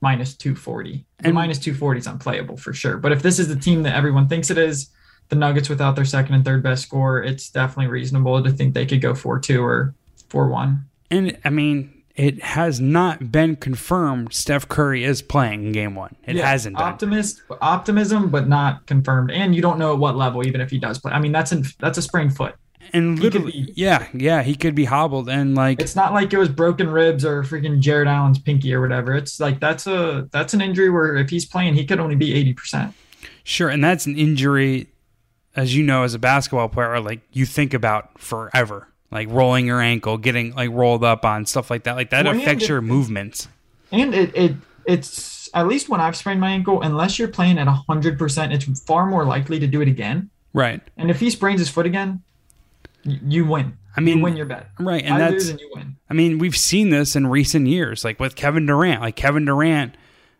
minus 0.00 0.34
240. 0.34 1.04
The 1.18 1.26
And- 1.26 1.34
minus 1.34 1.58
240 1.58 1.98
is 2.00 2.06
unplayable 2.06 2.56
for 2.56 2.72
sure. 2.72 2.96
But 2.96 3.12
if 3.12 3.22
this 3.22 3.38
is 3.38 3.48
the 3.48 3.56
team 3.56 3.82
that 3.84 3.94
everyone 3.94 4.28
thinks 4.28 4.50
it 4.50 4.58
is, 4.58 4.88
the 5.30 5.36
Nuggets 5.36 5.68
without 5.70 5.96
their 5.96 6.04
second 6.04 6.34
and 6.34 6.44
third 6.44 6.62
best 6.62 6.82
score, 6.82 7.22
it's 7.22 7.48
definitely 7.48 7.90
reasonable 7.90 8.42
to 8.42 8.50
think 8.50 8.74
they 8.74 8.84
could 8.86 9.00
go 9.00 9.14
4 9.14 9.38
2 9.38 9.62
or 9.62 9.94
4 10.28 10.48
1. 10.48 10.84
And 11.10 11.38
I 11.44 11.50
mean, 11.50 12.02
it 12.14 12.42
has 12.42 12.80
not 12.80 13.32
been 13.32 13.56
confirmed 13.56 14.32
Steph 14.32 14.68
Curry 14.68 15.02
is 15.04 15.20
playing 15.22 15.64
in 15.66 15.72
game 15.72 15.94
one. 15.94 16.14
It 16.24 16.36
hasn't 16.36 16.76
been. 16.76 16.86
Optimist, 16.86 17.42
optimism, 17.60 18.30
but 18.30 18.48
not 18.48 18.86
confirmed. 18.86 19.30
And 19.32 19.54
you 19.54 19.60
don't 19.62 19.78
know 19.78 19.92
at 19.92 19.98
what 19.98 20.16
level, 20.16 20.46
even 20.46 20.60
if 20.60 20.70
he 20.70 20.78
does 20.78 20.98
play. 20.98 21.12
I 21.12 21.18
mean, 21.18 21.32
that's 21.32 21.50
in, 21.52 21.64
that's 21.80 21.98
a 21.98 22.02
sprained 22.02 22.36
foot. 22.36 22.54
and 22.92 23.18
literally, 23.18 23.50
be- 23.50 23.72
yeah, 23.74 24.06
yeah, 24.12 24.42
he 24.42 24.54
could 24.54 24.74
be 24.76 24.84
hobbled. 24.84 25.28
And 25.28 25.54
like, 25.56 25.80
It's 25.80 25.96
not 25.96 26.12
like 26.12 26.32
it 26.32 26.38
was 26.38 26.48
broken 26.48 26.88
ribs 26.88 27.24
or 27.24 27.42
freaking 27.42 27.80
Jarrett 27.80 28.06
Allen's 28.06 28.38
pinky 28.38 28.72
or 28.74 28.80
whatever. 28.80 29.14
It's 29.14 29.40
like 29.40 29.58
that's 29.58 29.86
a 29.88 30.28
that's 30.30 30.54
an 30.54 30.60
injury 30.60 30.90
where 30.90 31.16
if 31.16 31.30
he's 31.30 31.44
playing, 31.46 31.74
he 31.74 31.84
could 31.84 31.98
only 31.98 32.14
be 32.14 32.32
eighty 32.34 32.52
percent. 32.52 32.94
sure. 33.42 33.70
And 33.70 33.82
that's 33.82 34.06
an 34.06 34.16
injury, 34.16 34.86
as 35.56 35.74
you 35.74 35.82
know, 35.82 36.04
as 36.04 36.14
a 36.14 36.18
basketball 36.20 36.68
player, 36.68 37.00
like 37.00 37.22
you 37.32 37.44
think 37.46 37.74
about 37.74 38.20
forever. 38.20 38.86
Like 39.14 39.28
rolling 39.30 39.64
your 39.66 39.80
ankle, 39.80 40.18
getting 40.18 40.54
like 40.54 40.70
rolled 40.70 41.04
up 41.04 41.24
on 41.24 41.46
stuff 41.46 41.70
like 41.70 41.84
that. 41.84 41.94
Like 41.96 42.10
that 42.10 42.26
Well, 42.26 42.36
affects 42.36 42.64
it- 42.64 42.68
your 42.68 42.82
movements. 42.82 43.48
And 43.92 44.12
it, 44.14 44.34
it 44.36 44.54
it's 44.86 45.48
at 45.54 45.68
least 45.68 45.88
when 45.88 46.00
I've 46.00 46.16
sprained 46.16 46.40
my 46.40 46.50
ankle, 46.50 46.82
unless 46.82 47.18
you're 47.18 47.28
playing 47.28 47.58
at 47.58 47.68
hundred 47.68 48.18
percent, 48.18 48.52
it's 48.52 48.80
far 48.80 49.06
more 49.06 49.24
likely 49.24 49.58
to 49.60 49.66
do 49.68 49.80
it 49.80 49.88
again. 49.88 50.30
Right. 50.52 50.80
And 50.96 51.10
if 51.10 51.20
he 51.20 51.30
sprains 51.30 51.60
his 51.60 51.68
foot 51.68 51.86
again, 51.86 52.22
you 53.04 53.46
win. 53.46 53.78
I 53.96 54.00
mean, 54.00 54.18
you 54.18 54.24
win 54.24 54.36
your 54.36 54.46
bet. 54.46 54.68
right, 54.80 55.04
and 55.04 55.14
I 55.14 55.18
that's- 55.18 55.48
and 55.50 55.60
you 55.60 55.70
win. 55.74 55.96
I 56.10 56.14
mean, 56.14 56.38
we've 56.38 56.56
seen 56.56 56.90
this 56.90 57.14
in 57.14 57.28
recent 57.28 57.66
years, 57.68 58.04
like 58.04 58.18
with 58.18 58.34
Kevin 58.34 58.66
Durant. 58.66 59.00
Like 59.00 59.14
Kevin 59.16 59.44
Durant, 59.44 59.96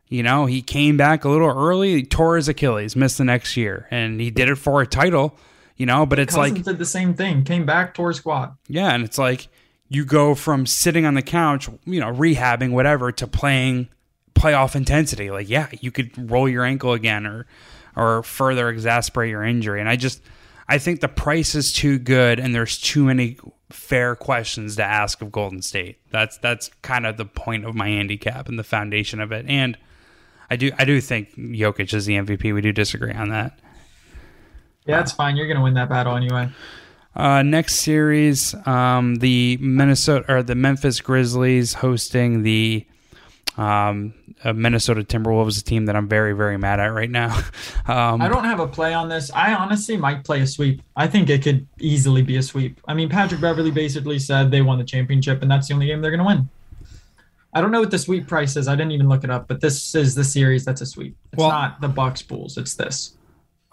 you 0.09 0.23
know, 0.25 0.47
he 0.47 0.61
came 0.63 0.97
back 0.97 1.25
a 1.25 1.29
little 1.29 1.49
early, 1.49 2.03
tore 2.03 2.37
his 2.37 2.49
Achilles, 2.49 2.97
missed 2.97 3.19
the 3.19 3.25
next 3.25 3.57
year, 3.57 3.87
and 3.93 4.21
he 4.21 4.31
did 4.31 4.49
it 4.49 4.57
for 4.57 4.83
a 4.83 4.87
title, 4.87 5.39
you 5.77 5.87
know. 5.87 6.07
But 6.07 6.19
it's 6.19 6.35
Cousins 6.35 6.59
like, 6.59 6.65
did 6.65 6.79
the 6.79 6.85
same 6.85 7.15
thing. 7.15 7.45
Came 7.45 7.67
back, 7.67 7.95
tore 7.95 8.13
squad. 8.13 8.57
yeah, 8.69 8.95
and 8.95 9.05
it's 9.05 9.19
like 9.19 9.49
you 9.89 10.05
go 10.05 10.35
from 10.35 10.67
sitting 10.67 11.05
on 11.07 11.15
the 11.15 11.23
couch, 11.23 11.69
you 11.85 12.01
know, 12.01 12.13
rehabbing 12.13 12.73
whatever, 12.73 13.13
to 13.13 13.27
playing 13.27 13.89
playoff 14.35 14.75
intensity. 14.75 15.31
Like, 15.31 15.49
yeah, 15.49 15.69
you 15.81 15.91
could 15.91 16.31
roll 16.31 16.49
your 16.49 16.65
ankle 16.65 16.93
again, 16.93 17.27
or 17.27 17.47
or 17.97 18.23
further 18.23 18.69
exasperate 18.69 19.31
your 19.31 19.45
injury. 19.45 19.81
And 19.81 19.89
I 19.89 19.97
just, 19.97 20.21
I 20.69 20.79
think 20.79 21.01
the 21.01 21.09
price 21.09 21.55
is 21.55 21.73
too 21.73 21.99
good, 21.99 22.41
and 22.41 22.55
there's 22.55 22.79
too 22.79 23.05
many 23.05 23.39
fair 23.71 24.15
questions 24.17 24.77
to 24.77 24.85
ask 24.85 25.21
of 25.23 25.33
Golden 25.33 25.63
State. 25.63 25.99
That's 26.11 26.39
that's 26.39 26.71
kind 26.83 27.07
of 27.07 27.17
the 27.17 27.25
point 27.25 27.65
of 27.65 27.75
my 27.75 27.89
handicap 27.89 28.49
and 28.49 28.59
the 28.59 28.65
foundation 28.65 29.21
of 29.21 29.33
it. 29.33 29.47
And 29.49 29.77
I 30.51 30.57
do 30.57 30.71
I 30.79 30.85
do 30.85 31.01
think 31.01 31.37
Jokic 31.37 31.93
is 31.95 32.07
the 32.07 32.15
MVP. 32.15 32.55
We 32.55 32.61
do 32.61 32.73
disagree 32.73 33.13
on 33.13 33.31
that. 33.31 33.59
Yeah, 34.87 34.97
that's 34.99 35.13
fine. 35.13 35.37
You're 35.37 35.49
gonna 35.49 35.63
win 35.63 35.75
that 35.75 35.89
battle 35.89 36.17
anyway. 36.17 36.51
Uh, 37.17 37.43
next 37.43 37.77
series, 37.77 38.55
um, 38.67 39.17
the 39.17 39.57
Minnesota 39.59 40.25
or 40.33 40.43
the 40.43 40.55
Memphis 40.55 41.01
Grizzlies 41.01 41.75
hosting 41.75 42.43
the 42.43 42.85
um, 43.57 44.13
uh, 44.43 44.53
Minnesota 44.53 45.03
Timberwolves, 45.03 45.61
a 45.61 45.65
team 45.65 45.87
that 45.87 45.97
I'm 45.97 46.09
very 46.09 46.33
very 46.33 46.59
mad 46.59 46.81
at 46.81 46.87
right 46.89 47.11
now. 47.11 47.35
um, 47.87 48.21
I 48.21 48.29
don't 48.29 48.45
have 48.45 48.61
a 48.61 48.67
play 48.67 48.93
on 48.93 49.09
this. 49.09 49.31
I 49.33 49.55
honestly 49.55 49.97
might 49.97 50.25
play 50.25 50.41
a 50.41 50.47
sweep. 50.47 50.83
I 50.97 51.07
think 51.07 51.31
it 51.31 51.43
could 51.43 51.67
easily 51.79 52.23
be 52.23 52.37
a 52.37 52.43
sweep. 52.43 52.81
I 52.87 52.95
mean, 52.95 53.09
Patrick 53.09 53.41
Beverley 53.41 53.71
basically 53.71 54.19
said 54.19 54.51
they 54.51 54.61
won 54.63 54.79
the 54.79 54.85
championship, 54.85 55.41
and 55.41 55.51
that's 55.51 55.69
the 55.69 55.75
only 55.75 55.87
game 55.87 56.03
they're 56.03 56.11
going 56.11 56.19
to 56.19 56.27
win. 56.27 56.49
I 57.55 57.61
don't 57.61 57.71
know 57.71 57.81
what 57.81 57.93
the 57.93 57.99
sweep 57.99 58.27
price 58.27 58.57
is. 58.57 58.67
I 58.67 58.75
didn't 58.75 58.91
even 58.91 59.09
look 59.09 59.23
it 59.23 59.31
up, 59.31 59.47
but 59.47 59.61
this 59.61 59.95
is 59.95 60.17
the 60.17 60.25
series 60.25 60.65
that's 60.65 60.81
a 60.81 60.87
sweep. 60.87 61.17
It's 61.33 61.39
Well- 61.39 61.51
not 61.51 61.81
the 61.81 61.89
Bucks 61.89 62.21
Bulls. 62.21 62.59
It's 62.59 62.75
this. 62.75 63.15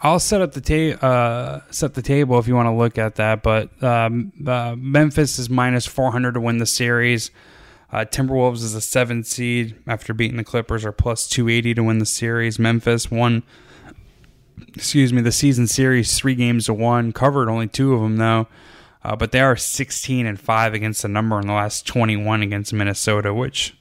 I'll 0.03 0.19
set 0.19 0.41
up 0.41 0.53
the 0.53 0.61
ta- 0.61 1.05
uh, 1.05 1.61
set 1.69 1.93
the 1.93 2.01
table 2.01 2.39
if 2.39 2.47
you 2.47 2.55
want 2.55 2.67
to 2.67 2.73
look 2.73 2.97
at 2.97 3.15
that. 3.15 3.43
But 3.43 3.81
um, 3.83 4.33
uh, 4.45 4.75
Memphis 4.77 5.37
is 5.37 5.49
minus 5.49 5.85
400 5.85 6.33
to 6.33 6.41
win 6.41 6.57
the 6.57 6.65
series. 6.65 7.29
Uh, 7.91 8.05
Timberwolves 8.05 8.63
is 8.63 8.73
a 8.73 8.81
seven 8.81 9.23
seed 9.23 9.75
after 9.85 10.13
beating 10.13 10.37
the 10.37 10.43
Clippers, 10.43 10.85
are 10.85 10.91
plus 10.91 11.27
280 11.27 11.75
to 11.75 11.83
win 11.83 11.99
the 11.99 12.05
series. 12.05 12.57
Memphis 12.57 13.11
won, 13.11 13.43
excuse 14.69 15.11
me, 15.11 15.21
the 15.21 15.31
season 15.31 15.67
series 15.67 16.17
three 16.17 16.35
games 16.35 16.65
to 16.65 16.73
one. 16.73 17.11
Covered 17.11 17.49
only 17.49 17.67
two 17.67 17.93
of 17.93 18.01
them 18.01 18.17
though, 18.17 18.47
uh, 19.03 19.15
but 19.15 19.31
they 19.31 19.41
are 19.41 19.57
16 19.57 20.25
and 20.25 20.39
five 20.39 20.73
against 20.73 21.01
the 21.01 21.09
number 21.09 21.39
in 21.39 21.47
the 21.47 21.53
last 21.53 21.85
21 21.85 22.41
against 22.41 22.73
Minnesota, 22.73 23.33
which 23.33 23.77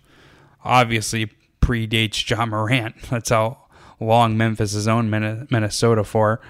obviously 0.65 1.31
predates 1.63 2.29
Ja 2.29 2.45
Morant. 2.45 3.01
That's 3.11 3.31
how 3.31 3.70
long 4.01 4.37
Memphis 4.37 4.75
has 4.75 4.89
owned 4.89 5.11
Minnesota 5.11 6.05
for. 6.05 6.41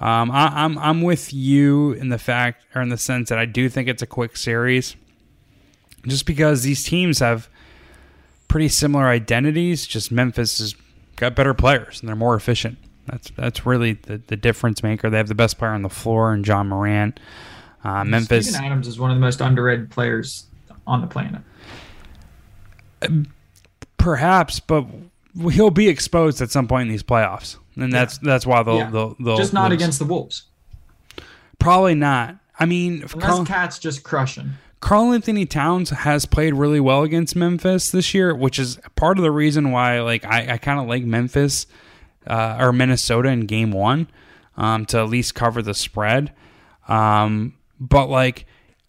Um, 0.00 0.30
I, 0.30 0.64
I'm 0.64 0.78
I'm 0.78 1.02
with 1.02 1.32
you 1.34 1.92
in 1.92 2.08
the 2.08 2.18
fact 2.18 2.64
or 2.74 2.80
in 2.80 2.88
the 2.88 2.96
sense 2.96 3.28
that 3.28 3.38
I 3.38 3.44
do 3.44 3.68
think 3.68 3.88
it's 3.88 4.02
a 4.02 4.06
quick 4.06 4.36
series, 4.36 4.96
just 6.06 6.24
because 6.24 6.62
these 6.62 6.84
teams 6.84 7.18
have 7.18 7.48
pretty 8.48 8.68
similar 8.68 9.08
identities. 9.08 9.86
Just 9.86 10.10
Memphis 10.10 10.58
has 10.58 10.74
got 11.16 11.34
better 11.34 11.52
players 11.52 12.00
and 12.00 12.08
they're 12.08 12.16
more 12.16 12.34
efficient. 12.34 12.78
That's 13.06 13.30
that's 13.30 13.66
really 13.66 13.94
the, 13.94 14.18
the 14.26 14.36
difference 14.36 14.82
maker. 14.82 15.10
They 15.10 15.18
have 15.18 15.28
the 15.28 15.34
best 15.34 15.58
player 15.58 15.72
on 15.72 15.82
the 15.82 15.90
floor 15.90 16.32
and 16.32 16.46
Ja 16.46 16.62
Morant. 16.62 17.20
Uh, 17.84 18.04
Memphis. 18.04 18.48
Steven 18.48 18.64
Adams 18.64 18.86
is 18.88 18.98
one 18.98 19.10
of 19.10 19.16
the 19.16 19.20
most 19.20 19.40
underrated 19.40 19.90
players 19.90 20.46
on 20.86 21.00
the 21.00 21.06
planet. 21.06 21.42
Perhaps, 23.96 24.60
but 24.60 24.86
he'll 25.52 25.70
be 25.70 25.88
exposed 25.88 26.40
at 26.42 26.50
some 26.50 26.66
point 26.68 26.82
in 26.82 26.88
these 26.88 27.02
playoffs, 27.02 27.56
and 27.76 27.92
that's 27.92 28.18
that's 28.18 28.46
why 28.46 28.62
they'll 28.62 28.76
Yeah. 28.78 28.90
they'll, 28.90 29.16
they'll 29.20 29.36
Just 29.36 29.52
not 29.52 29.70
lose. 29.70 29.80
against 29.80 29.98
the 29.98 30.04
Wolves. 30.04 30.44
Probably 31.58 31.94
not. 31.94 32.36
I 32.58 32.66
mean, 32.66 33.04
Unless 33.12 33.14
Karl, 33.26 33.44
Cat's 33.44 33.78
just 33.78 34.02
crushing. 34.02 34.52
Karl-Anthony 34.80 35.44
Towns 35.44 35.90
has 35.90 36.24
played 36.24 36.54
really 36.54 36.80
well 36.80 37.02
against 37.02 37.36
Memphis 37.36 37.90
this 37.90 38.14
year, 38.14 38.34
which 38.34 38.58
is 38.58 38.78
part 38.96 39.18
of 39.18 39.22
the 39.22 39.30
reason 39.30 39.70
why 39.72 40.00
like 40.00 40.24
I, 40.24 40.54
I 40.54 40.58
kind 40.58 40.80
of 40.80 40.86
like 40.86 41.04
Memphis 41.04 41.66
uh, 42.26 42.56
or 42.58 42.72
Minnesota 42.72 43.28
in 43.28 43.40
Game 43.46 43.72
One 43.72 44.08
um, 44.56 44.86
to 44.86 44.98
at 44.98 45.08
least 45.08 45.34
cover 45.34 45.60
the 45.60 45.74
spread. 45.74 46.32
Um, 46.88 47.54
but 47.78 48.08
like 48.08 48.46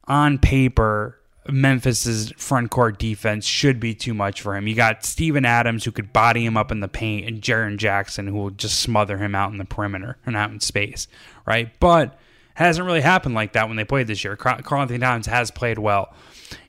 on 0.08 0.38
paper, 0.39 1.18
Memphis's 1.50 2.32
front 2.38 2.70
court 2.70 3.00
defense 3.00 3.46
should 3.46 3.80
be 3.80 3.96
too 3.96 4.14
much 4.14 4.42
for 4.42 4.56
him. 4.56 4.68
You 4.68 4.76
got 4.76 5.04
Steven 5.04 5.44
Adams 5.46 5.84
who 5.84 5.92
could 5.92 6.14
body 6.14 6.46
him 6.46 6.56
up 6.56 6.72
in 6.72 6.82
the 6.82 6.88
paint, 6.88 7.28
and 7.28 7.42
Jaren 7.42 7.78
Jackson 7.78 8.28
who 8.28 8.36
will 8.36 8.52
just 8.52 8.80
smother 8.80 9.18
him 9.18 9.34
out 9.34 9.52
in 9.52 9.58
the 9.58 9.66
perimeter 9.66 10.18
and 10.26 10.38
out 10.38 10.52
in 10.52 10.60
space, 10.60 11.08
right? 11.46 11.72
But 11.80 12.20
hasn't 12.54 12.86
really 12.86 13.02
happened 13.02 13.34
like 13.34 13.54
that 13.54 13.68
when 13.68 13.78
they 13.78 13.86
played 13.86 14.08
this 14.08 14.24
year. 14.24 14.36
Karl-Anthony 14.36 15.04
has 15.32 15.52
played 15.52 15.80
well, 15.80 16.14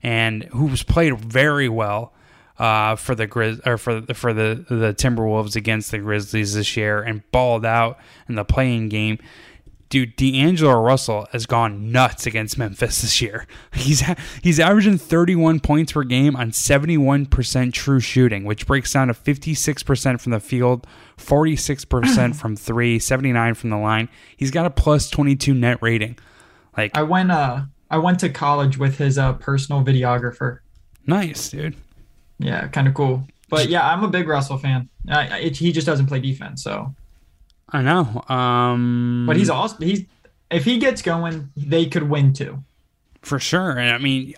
and 0.03 0.45
who's 0.45 0.83
played 0.83 1.19
very 1.21 1.69
well 1.69 2.13
uh, 2.59 2.97
for 2.97 3.15
the 3.15 3.27
Grizz 3.27 3.67
or 3.67 3.77
for 3.77 4.01
the, 4.01 4.15
for 4.15 4.33
the 4.33 4.65
the 4.69 4.95
Timberwolves 4.95 5.57
against 5.57 5.91
the 5.91 5.99
Grizzlies 5.99 6.55
this 6.55 6.77
year 6.77 7.03
and 7.03 7.29
balled 7.33 7.67
out 7.67 7.99
in 8.29 8.37
the 8.37 8.45
play-in 8.45 8.89
game. 8.89 9.19
Dude, 9.93 10.17
D'Angelo 10.17 10.81
Russell 10.81 11.29
has 11.33 11.45
gone 11.45 11.93
nuts 11.93 12.25
against 12.25 12.57
Memphis 12.57 13.03
this 13.03 13.21
year. 13.21 13.47
He's 13.75 14.03
he's 14.43 14.59
averaging 14.59 14.97
31 14.97 15.61
points 15.61 15.93
per 15.93 16.03
game 16.03 16.35
on 16.35 16.51
71% 16.51 17.73
true 17.75 18.01
shooting, 18.01 18.45
which 18.45 18.67
breaks 18.67 18.91
down 18.91 19.09
to 19.09 19.15
56% 19.15 20.21
from 20.21 20.33
the 20.33 20.41
field, 20.41 20.87
46% 21.19 22.35
from 22.41 22.57
three, 22.57 22.99
79 22.99 23.53
from 23.53 23.69
the 23.69 23.77
line. 23.77 24.09
He's 24.35 24.51
got 24.51 24.65
a 24.65 24.71
plus 24.71 25.11
22 25.11 25.53
net 25.53 25.77
rating. 25.83 26.19
Like 26.75 26.97
I 26.97 27.03
went 27.03 27.31
uh 27.31 27.65
I 27.91 27.99
went 27.99 28.19
to 28.21 28.31
college 28.31 28.79
with 28.79 28.97
his 28.97 29.19
uh 29.19 29.35
personal 29.35 29.85
videographer. 29.85 30.61
Nice, 31.07 31.51
dude. 31.51 31.77
Yeah, 32.39 32.67
kind 32.69 32.89
of 32.89 32.95
cool. 32.95 33.27
But 33.51 33.69
yeah, 33.69 33.87
I'm 33.87 34.03
a 34.03 34.09
big 34.09 34.27
Russell 34.27 34.57
fan. 34.57 34.89
I, 35.11 35.39
it, 35.39 35.59
he 35.59 35.71
just 35.71 35.87
doesn't 35.87 36.07
play 36.07 36.21
defense, 36.21 36.65
so. 36.65 36.95
I 37.73 37.83
know. 37.83 38.23
Um, 38.29 39.25
but 39.27 39.37
he's 39.37 39.51
awesome. 39.51 39.83
He's 39.83 40.05
if 40.51 40.65
he 40.65 40.79
gets 40.79 41.03
going, 41.03 41.51
they 41.57 41.87
could 41.87 42.09
win 42.09 42.33
too. 42.33 42.63
For 43.23 43.39
sure. 43.39 43.79
And 43.79 43.91
I 43.91 43.99
mean, 43.99 44.35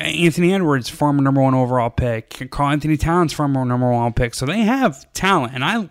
Anthony 0.00 0.52
Edwards, 0.52 0.88
former 0.88 1.22
number 1.22 1.40
one 1.40 1.54
overall 1.54 1.90
pick. 1.90 2.50
Karl-Anthony 2.50 2.96
Towns, 2.96 3.32
former 3.32 3.64
number 3.64 3.90
one 3.90 4.12
pick. 4.12 4.34
So 4.34 4.46
they 4.46 4.60
have 4.60 5.10
talent, 5.12 5.54
and 5.54 5.64
I, 5.64 5.88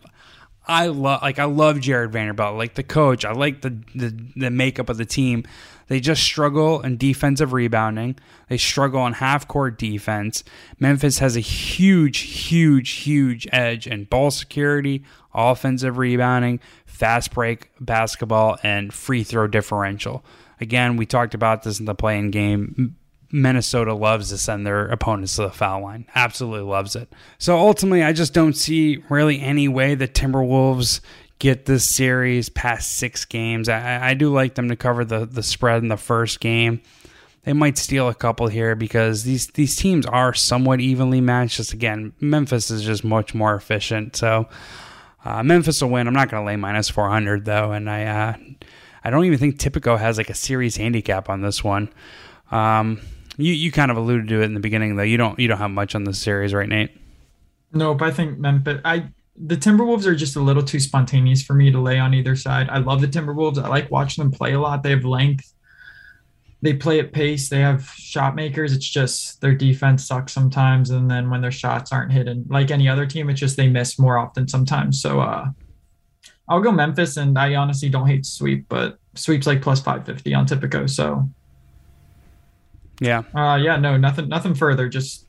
I 0.68 0.88
love 0.88 1.22
like 1.22 1.40
I 1.40 1.46
love 1.46 1.80
Jarred 1.80 2.12
Vanderbilt, 2.12 2.58
like 2.58 2.76
the 2.76 2.84
coach. 2.84 3.24
I 3.24 3.32
like 3.32 3.62
the 3.62 3.80
the, 3.96 4.32
the 4.36 4.52
makeup 4.52 4.90
of 4.90 4.98
the 4.98 5.06
team. 5.06 5.46
They 5.88 6.02
just 6.02 6.22
struggle 6.22 6.82
in 6.82 6.98
defensive 6.98 7.54
rebounding. 7.54 8.18
They 8.50 8.58
struggle 8.58 9.00
on 9.00 9.14
half 9.14 9.48
court 9.48 9.78
defense. 9.80 10.44
Memphis 10.80 11.20
has 11.20 11.38
a 11.38 11.42
huge, 11.42 12.18
huge, 12.18 12.90
huge 12.90 13.48
edge 13.54 13.88
in 13.88 14.04
ball 14.04 14.32
security, 14.32 15.06
offensive 15.38 15.98
rebounding, 15.98 16.60
fast 16.86 17.34
break 17.34 17.70
basketball, 17.80 18.58
and 18.64 18.94
free 18.94 19.24
throw 19.24 19.48
differential. 19.48 20.26
Again, 20.60 20.98
we 20.98 21.06
talked 21.06 21.34
about 21.34 21.64
this 21.64 21.80
in 21.80 21.86
the 21.86 21.96
play-in 21.96 22.32
game. 22.32 22.96
Minnesota 23.32 23.94
loves 23.94 24.30
to 24.30 24.38
send 24.38 24.66
their 24.66 24.88
opponents 24.88 25.36
to 25.36 25.44
the 25.44 25.52
foul 25.52 25.84
line. 25.84 26.06
Absolutely 26.16 26.68
loves 26.68 26.96
it. 26.96 27.14
So 27.38 27.58
ultimately, 27.58 28.04
I 28.04 28.14
just 28.14 28.34
don't 28.34 28.56
see 28.56 29.04
really 29.10 29.42
any 29.42 29.68
way 29.68 29.96
the 29.96 30.08
Timberwolves 30.08 31.02
get 31.40 31.66
this 31.66 31.88
series 31.88 32.50
past 32.50 32.98
six 32.98 33.26
games. 33.26 33.70
I, 33.70 34.10
I 34.10 34.14
do 34.14 34.34
like 34.34 34.56
them 34.56 34.70
to 34.70 34.76
cover 34.76 35.06
the, 35.06 35.26
the 35.26 35.44
spread 35.44 35.84
in 35.84 35.90
the 35.90 35.98
first 35.98 36.40
game. 36.40 36.82
They 37.44 37.54
might 37.54 37.78
steal 37.78 38.10
a 38.10 38.16
couple 38.16 38.48
here 38.48 38.76
because 38.76 39.24
these 39.24 39.48
these 39.48 39.76
teams 39.76 40.06
are 40.06 40.34
somewhat 40.34 40.82
evenly 40.82 41.22
matched. 41.22 41.58
Just 41.58 41.72
again, 41.72 42.12
Memphis 42.20 42.70
is 42.70 42.84
just 42.84 43.06
much 43.06 43.34
more 43.34 43.56
efficient. 43.56 44.18
So 44.18 44.50
uh, 45.28 45.44
Memphis 45.44 45.82
will 45.82 45.90
win. 45.90 46.08
I'm 46.08 46.14
not 46.14 46.30
going 46.30 46.42
to 46.42 46.48
lay 46.48 46.56
minus 46.56 46.90
400 46.90 47.44
though, 47.44 47.74
and 47.74 47.90
I 47.90 48.06
uh, 48.06 48.34
I 49.04 49.10
don't 49.10 49.26
even 49.26 49.38
think 49.38 49.58
Tipico 49.58 50.00
has 50.00 50.18
like 50.18 50.30
a 50.30 50.34
series 50.34 50.78
handicap 50.78 51.30
on 51.30 51.42
this 51.42 51.64
one. 51.64 51.90
Um, 52.50 53.02
you 53.38 53.52
you 53.52 53.72
kind 53.72 53.92
of 53.92 53.98
alluded 53.98 54.30
to 54.30 54.42
it 54.42 54.46
in 54.46 54.54
the 54.54 54.62
beginning 54.62 54.96
though. 54.96 55.04
You 55.04 55.18
don't 55.18 55.38
you 55.38 55.50
don't 55.50 55.58
have 55.58 55.72
much 55.72 55.96
on 55.96 56.06
this 56.06 56.20
series, 56.20 56.54
right, 56.54 56.70
Nate? 56.70 56.92
Nope. 57.74 58.02
I 58.02 58.12
think 58.12 58.40
Memphis. 58.40 58.80
I 58.86 59.10
the 59.36 59.58
Timberwolves 59.58 60.06
are 60.06 60.16
just 60.16 60.38
a 60.38 60.42
little 60.42 60.64
too 60.64 60.80
spontaneous 60.80 61.44
for 61.44 61.54
me 61.54 61.72
to 61.72 61.80
lay 61.80 62.00
on 62.00 62.14
either 62.14 62.36
side. 62.36 62.70
I 62.70 62.78
love 62.78 63.02
the 63.02 63.08
Timberwolves. 63.08 63.62
I 63.62 63.68
like 63.68 63.92
watching 63.92 64.24
them 64.24 64.32
play 64.32 64.54
a 64.54 64.60
lot. 64.60 64.82
They 64.82 64.92
have 64.92 65.04
length. 65.04 65.54
They 66.62 66.74
play 66.74 67.00
at 67.00 67.14
pace. 67.14 67.50
They 67.50 67.60
have 67.60 67.88
shot 67.96 68.34
makers. 68.34 68.74
It's 68.74 68.90
just 68.90 69.42
their 69.42 69.54
defense 69.54 70.08
sucks 70.08 70.34
sometimes, 70.34 70.90
and 70.90 71.10
then 71.10 71.30
when 71.30 71.42
their 71.42 71.52
shots 71.52 71.92
aren't 71.92 72.12
hitting, 72.12 72.46
like 72.50 72.72
any 72.72 72.90
other 72.90 73.06
team, 73.06 73.30
it's 73.30 73.40
just 73.40 73.58
they 73.58 73.68
miss 73.68 74.00
more 74.00 74.18
often 74.18 74.48
sometimes. 74.48 75.00
So 75.00 75.20
uh, 75.20 75.50
I'll 76.50 76.62
go 76.62 76.72
Memphis, 76.72 77.18
and 77.18 77.38
I 77.38 77.54
honestly 77.56 77.90
don't 77.90 78.08
hate 78.08 78.26
sweep, 78.26 78.66
but 78.70 78.98
sweeps 79.14 79.46
like 79.46 79.62
plus 79.62 79.82
five 79.82 80.06
fifty 80.06 80.34
on 80.34 80.48
Tipico. 80.48 80.90
So 80.90 81.30
yeah, 83.00 83.22
uh, 83.36 83.58
yeah, 83.58 83.78
no, 83.78 83.96
nothing, 83.96 84.28
nothing 84.28 84.56
further. 84.56 84.90
Just 84.90 85.28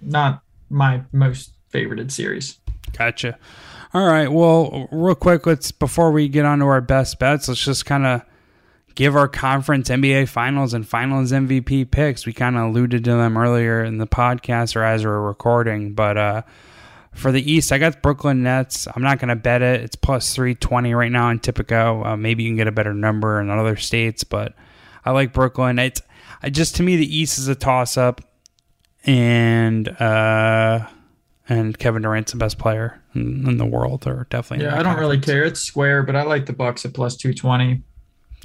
not 0.00 0.40
my 0.70 1.02
most 1.12 1.52
favorited 1.72 2.10
series. 2.10 2.58
Gotcha. 2.96 3.38
All 3.94 4.06
right. 4.06 4.32
Well, 4.32 4.88
real 4.90 5.14
quick, 5.14 5.44
let's 5.44 5.70
before 5.72 6.10
we 6.10 6.28
get 6.28 6.46
on 6.46 6.60
to 6.60 6.64
our 6.64 6.80
best 6.80 7.18
bets, 7.18 7.48
let's 7.48 7.62
just 7.62 7.84
kind 7.84 8.06
of 8.06 8.22
give 8.94 9.16
our 9.16 9.28
conference 9.28 9.88
NBA 9.88 10.28
Finals 10.28 10.74
and 10.74 10.86
Finals 10.86 11.32
MVP 11.32 11.90
picks. 11.90 12.26
We 12.26 12.32
kind 12.32 12.56
of 12.56 12.64
alluded 12.64 13.04
to 13.04 13.12
them 13.12 13.36
earlier 13.36 13.82
in 13.84 13.98
the 13.98 14.06
podcast 14.06 14.76
or 14.76 14.82
as 14.84 15.04
we 15.04 15.10
are 15.10 15.20
recording, 15.20 15.94
but 15.94 16.16
uh, 16.16 16.42
for 17.14 17.30
the 17.30 17.50
East, 17.50 17.72
I 17.72 17.78
got 17.78 18.02
Brooklyn 18.02 18.42
Nets. 18.42 18.88
I'm 18.94 19.02
not 19.02 19.18
going 19.18 19.28
to 19.28 19.36
bet 19.36 19.62
it. 19.62 19.82
It's 19.82 19.96
plus 19.96 20.34
320 20.34 20.94
right 20.94 21.12
now 21.12 21.28
in 21.30 21.40
Tipico. 21.40 22.06
Uh, 22.06 22.16
maybe 22.16 22.42
you 22.42 22.48
can 22.50 22.56
get 22.56 22.68
a 22.68 22.72
better 22.72 22.94
number 22.94 23.40
in 23.40 23.50
other 23.50 23.76
states, 23.76 24.24
but 24.24 24.54
I 25.04 25.10
like 25.10 25.32
Brooklyn. 25.32 25.78
It's 25.78 26.00
I 26.42 26.50
just 26.50 26.76
to 26.76 26.82
me 26.82 26.96
the 26.96 27.16
East 27.16 27.38
is 27.38 27.48
a 27.48 27.54
toss 27.54 27.96
up, 27.96 28.20
and 29.04 29.88
uh, 30.00 30.86
and 31.48 31.78
Kevin 31.78 32.02
Durant's 32.02 32.32
the 32.32 32.38
best 32.38 32.58
player 32.58 33.00
in, 33.14 33.46
in 33.46 33.56
the 33.58 33.66
world, 33.66 34.06
or 34.06 34.26
definitely. 34.30 34.64
Yeah, 34.66 34.72
I 34.72 34.76
don't 34.76 34.94
conference. 34.94 35.00
really 35.00 35.20
care. 35.20 35.44
It's 35.44 35.60
square, 35.60 36.02
but 36.02 36.16
I 36.16 36.22
like 36.22 36.46
the 36.46 36.52
Bucks 36.52 36.84
at 36.84 36.94
plus 36.94 37.16
two 37.16 37.34
twenty. 37.34 37.82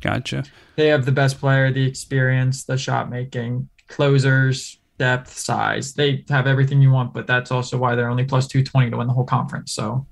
Gotcha. 0.02 0.44
They 0.76 0.88
have 0.88 1.06
the 1.06 1.12
best 1.12 1.40
player, 1.40 1.72
the 1.72 1.86
experience, 1.88 2.66
the 2.66 2.78
shot 2.78 3.10
making, 3.10 3.70
closers, 3.88 4.78
depth, 5.00 5.38
size. 5.38 5.94
They 5.94 6.24
have 6.30 6.48
everything 6.48 6.82
you 6.82 6.92
want, 6.92 7.14
but 7.14 7.28
that's 7.28 7.52
also 7.52 7.78
why 7.78 7.96
they're 7.96 8.10
only 8.10 8.26
plus 8.26 8.48
two 8.48 8.64
twenty 8.64 8.92
to 8.92 8.98
win 8.98 9.08
the 9.08 9.14
whole 9.14 9.26
conference. 9.26 9.72
So 9.72 10.06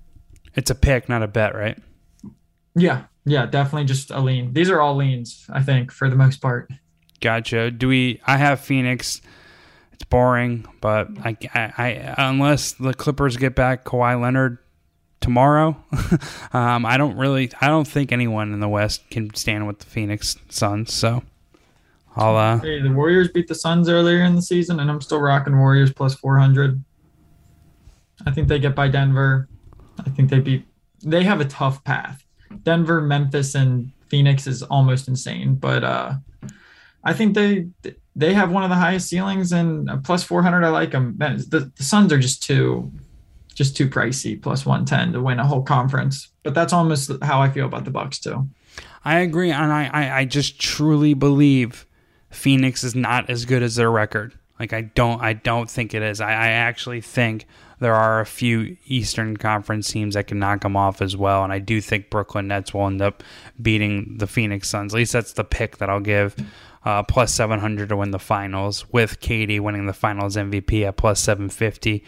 it's 0.56 0.72
a 0.72 0.76
pick, 0.76 1.08
not 1.08 1.22
a 1.22 1.28
bet, 1.28 1.56
right? 1.56 1.78
Yeah, 2.76 3.04
yeah, 3.26 3.46
definitely 3.46 3.86
just 3.86 4.12
a 4.12 4.20
lean. 4.20 4.54
These 4.54 4.70
are 4.70 4.82
all 4.82 4.96
leans, 4.96 5.46
I 5.50 5.62
think, 5.62 5.92
for 5.92 6.10
the 6.10 6.16
most 6.16 6.42
part. 6.42 6.72
Gotcha. 7.22 7.72
Do 7.72 7.88
we? 7.88 8.22
I 8.26 8.38
have 8.38 8.60
Phoenix. 8.60 9.22
It's 9.94 10.04
boring, 10.04 10.66
but 10.82 11.08
I, 11.24 11.38
I, 11.54 12.14
I 12.18 12.30
unless 12.30 12.74
the 12.74 12.94
Clippers 12.94 13.38
get 13.38 13.56
back 13.56 13.86
Kawhi 13.86 14.20
Leonard 14.20 14.58
tomorrow, 15.26 15.76
um, 16.54 16.86
I 16.86 16.98
don't 16.98 17.18
really, 17.18 17.50
I 17.60 17.68
don't 17.68 17.88
think 17.88 18.12
anyone 18.12 18.54
in 18.54 18.60
the 18.60 18.70
West 18.70 19.10
can 19.10 19.34
stand 19.34 19.66
with 19.66 19.80
the 19.80 19.88
Phoenix 19.88 20.38
Suns. 20.50 20.94
So 20.94 21.24
I'll. 22.16 22.38
Uh, 22.38 22.60
hey, 22.60 22.80
the 22.80 22.92
Warriors 22.92 23.30
beat 23.30 23.48
the 23.48 23.56
Suns 23.56 23.90
earlier 23.90 24.24
in 24.24 24.36
the 24.36 24.42
season, 24.44 24.80
and 24.80 24.90
I'm 24.90 25.02
still 25.02 25.20
rocking 25.20 25.58
Warriors 25.58 25.92
plus 25.92 26.14
400. 26.14 26.82
I 28.28 28.32
think 28.32 28.48
they 28.48 28.60
get 28.60 28.76
by 28.76 28.88
Denver. 28.88 29.50
I 30.06 30.12
think 30.12 30.30
they 30.30 30.40
beat. 30.40 30.64
They 31.04 31.24
have 31.24 31.42
a 31.42 31.46
tough 31.46 31.84
path. 31.84 32.24
Denver, 32.62 33.02
Memphis, 33.02 33.56
and 33.56 33.92
Phoenix 34.10 34.46
is 34.46 34.62
almost 34.62 35.08
insane, 35.08 35.56
but 35.56 35.84
uh, 35.84 36.14
I 37.04 37.14
think 37.14 37.34
they 37.34 37.68
they 38.16 38.36
have 38.36 38.52
one 38.52 38.64
of 38.64 38.70
the 38.70 38.76
highest 38.76 39.10
ceilings 39.10 39.52
and 39.52 40.04
plus 40.04 40.24
400. 40.24 40.64
I 40.64 40.70
like 40.70 40.92
them. 40.92 41.16
The, 41.18 41.72
the 41.76 41.84
Suns 41.84 42.14
are 42.14 42.20
just 42.20 42.44
too 42.44 42.92
just 43.56 43.76
too 43.76 43.90
pricey. 43.90 44.40
Plus 44.40 44.66
110 44.66 45.14
to 45.14 45.22
win 45.22 45.40
a 45.40 45.48
whole 45.48 45.64
conference. 45.64 46.30
But 46.44 46.54
that's 46.54 46.74
almost 46.74 47.12
how 47.24 47.42
I 47.42 47.50
feel 47.50 47.66
about 47.66 47.86
the 47.86 47.92
Bucks 47.92 48.20
too. 48.20 48.48
I 49.04 49.20
agree, 49.20 49.52
and 49.52 49.72
I, 49.72 49.90
I, 49.92 50.20
I 50.20 50.26
just 50.26 50.60
truly 50.60 51.14
believe 51.14 51.88
Phoenix 52.30 52.84
is 52.84 52.96
not 52.96 53.30
as 53.30 53.46
good 53.46 53.64
as 53.64 53.76
their 53.76 53.90
record. 53.90 54.38
Like 54.60 54.74
I 54.74 54.82
don't 54.82 55.22
I 55.22 55.34
don't 55.34 55.70
think 55.70 55.94
it 55.94 56.02
is. 56.02 56.22
I, 56.22 56.32
I 56.32 56.48
actually 56.50 57.02
think 57.02 57.46
there 57.80 57.94
are 57.94 58.22
a 58.22 58.26
few 58.26 58.78
Eastern 58.86 59.36
Conference 59.36 59.92
teams 59.92 60.16
that 60.16 60.28
can 60.28 60.40
knock 60.40 60.62
them 60.62 60.78
off 60.78 61.02
as 61.02 61.18
well, 61.18 61.44
and 61.44 61.52
I 61.52 61.60
do 61.60 61.82
think 61.82 62.10
Brooklyn 62.10 62.48
Nets 62.48 62.74
will 62.74 62.88
end 62.88 63.02
up 63.02 63.22
beating 63.62 64.16
the 64.18 64.28
Phoenix 64.28 64.70
Suns. 64.70 64.94
At 64.94 64.98
least 64.98 65.14
that's 65.14 65.34
the 65.34 65.44
pick 65.44 65.78
that 65.78 65.90
I'll 65.90 66.00
give 66.00 66.36
uh, 66.86 67.02
plus 67.04 67.34
700 67.34 67.90
to 67.90 67.98
win 67.98 68.12
the 68.12 68.20
finals, 68.20 68.86
with 68.92 69.20
KD 69.20 69.60
winning 69.60 69.88
the 69.88 69.94
finals 69.94 70.36
MVP 70.36 70.88
at 70.88 70.98
plus 70.98 71.20
750. 71.20 72.04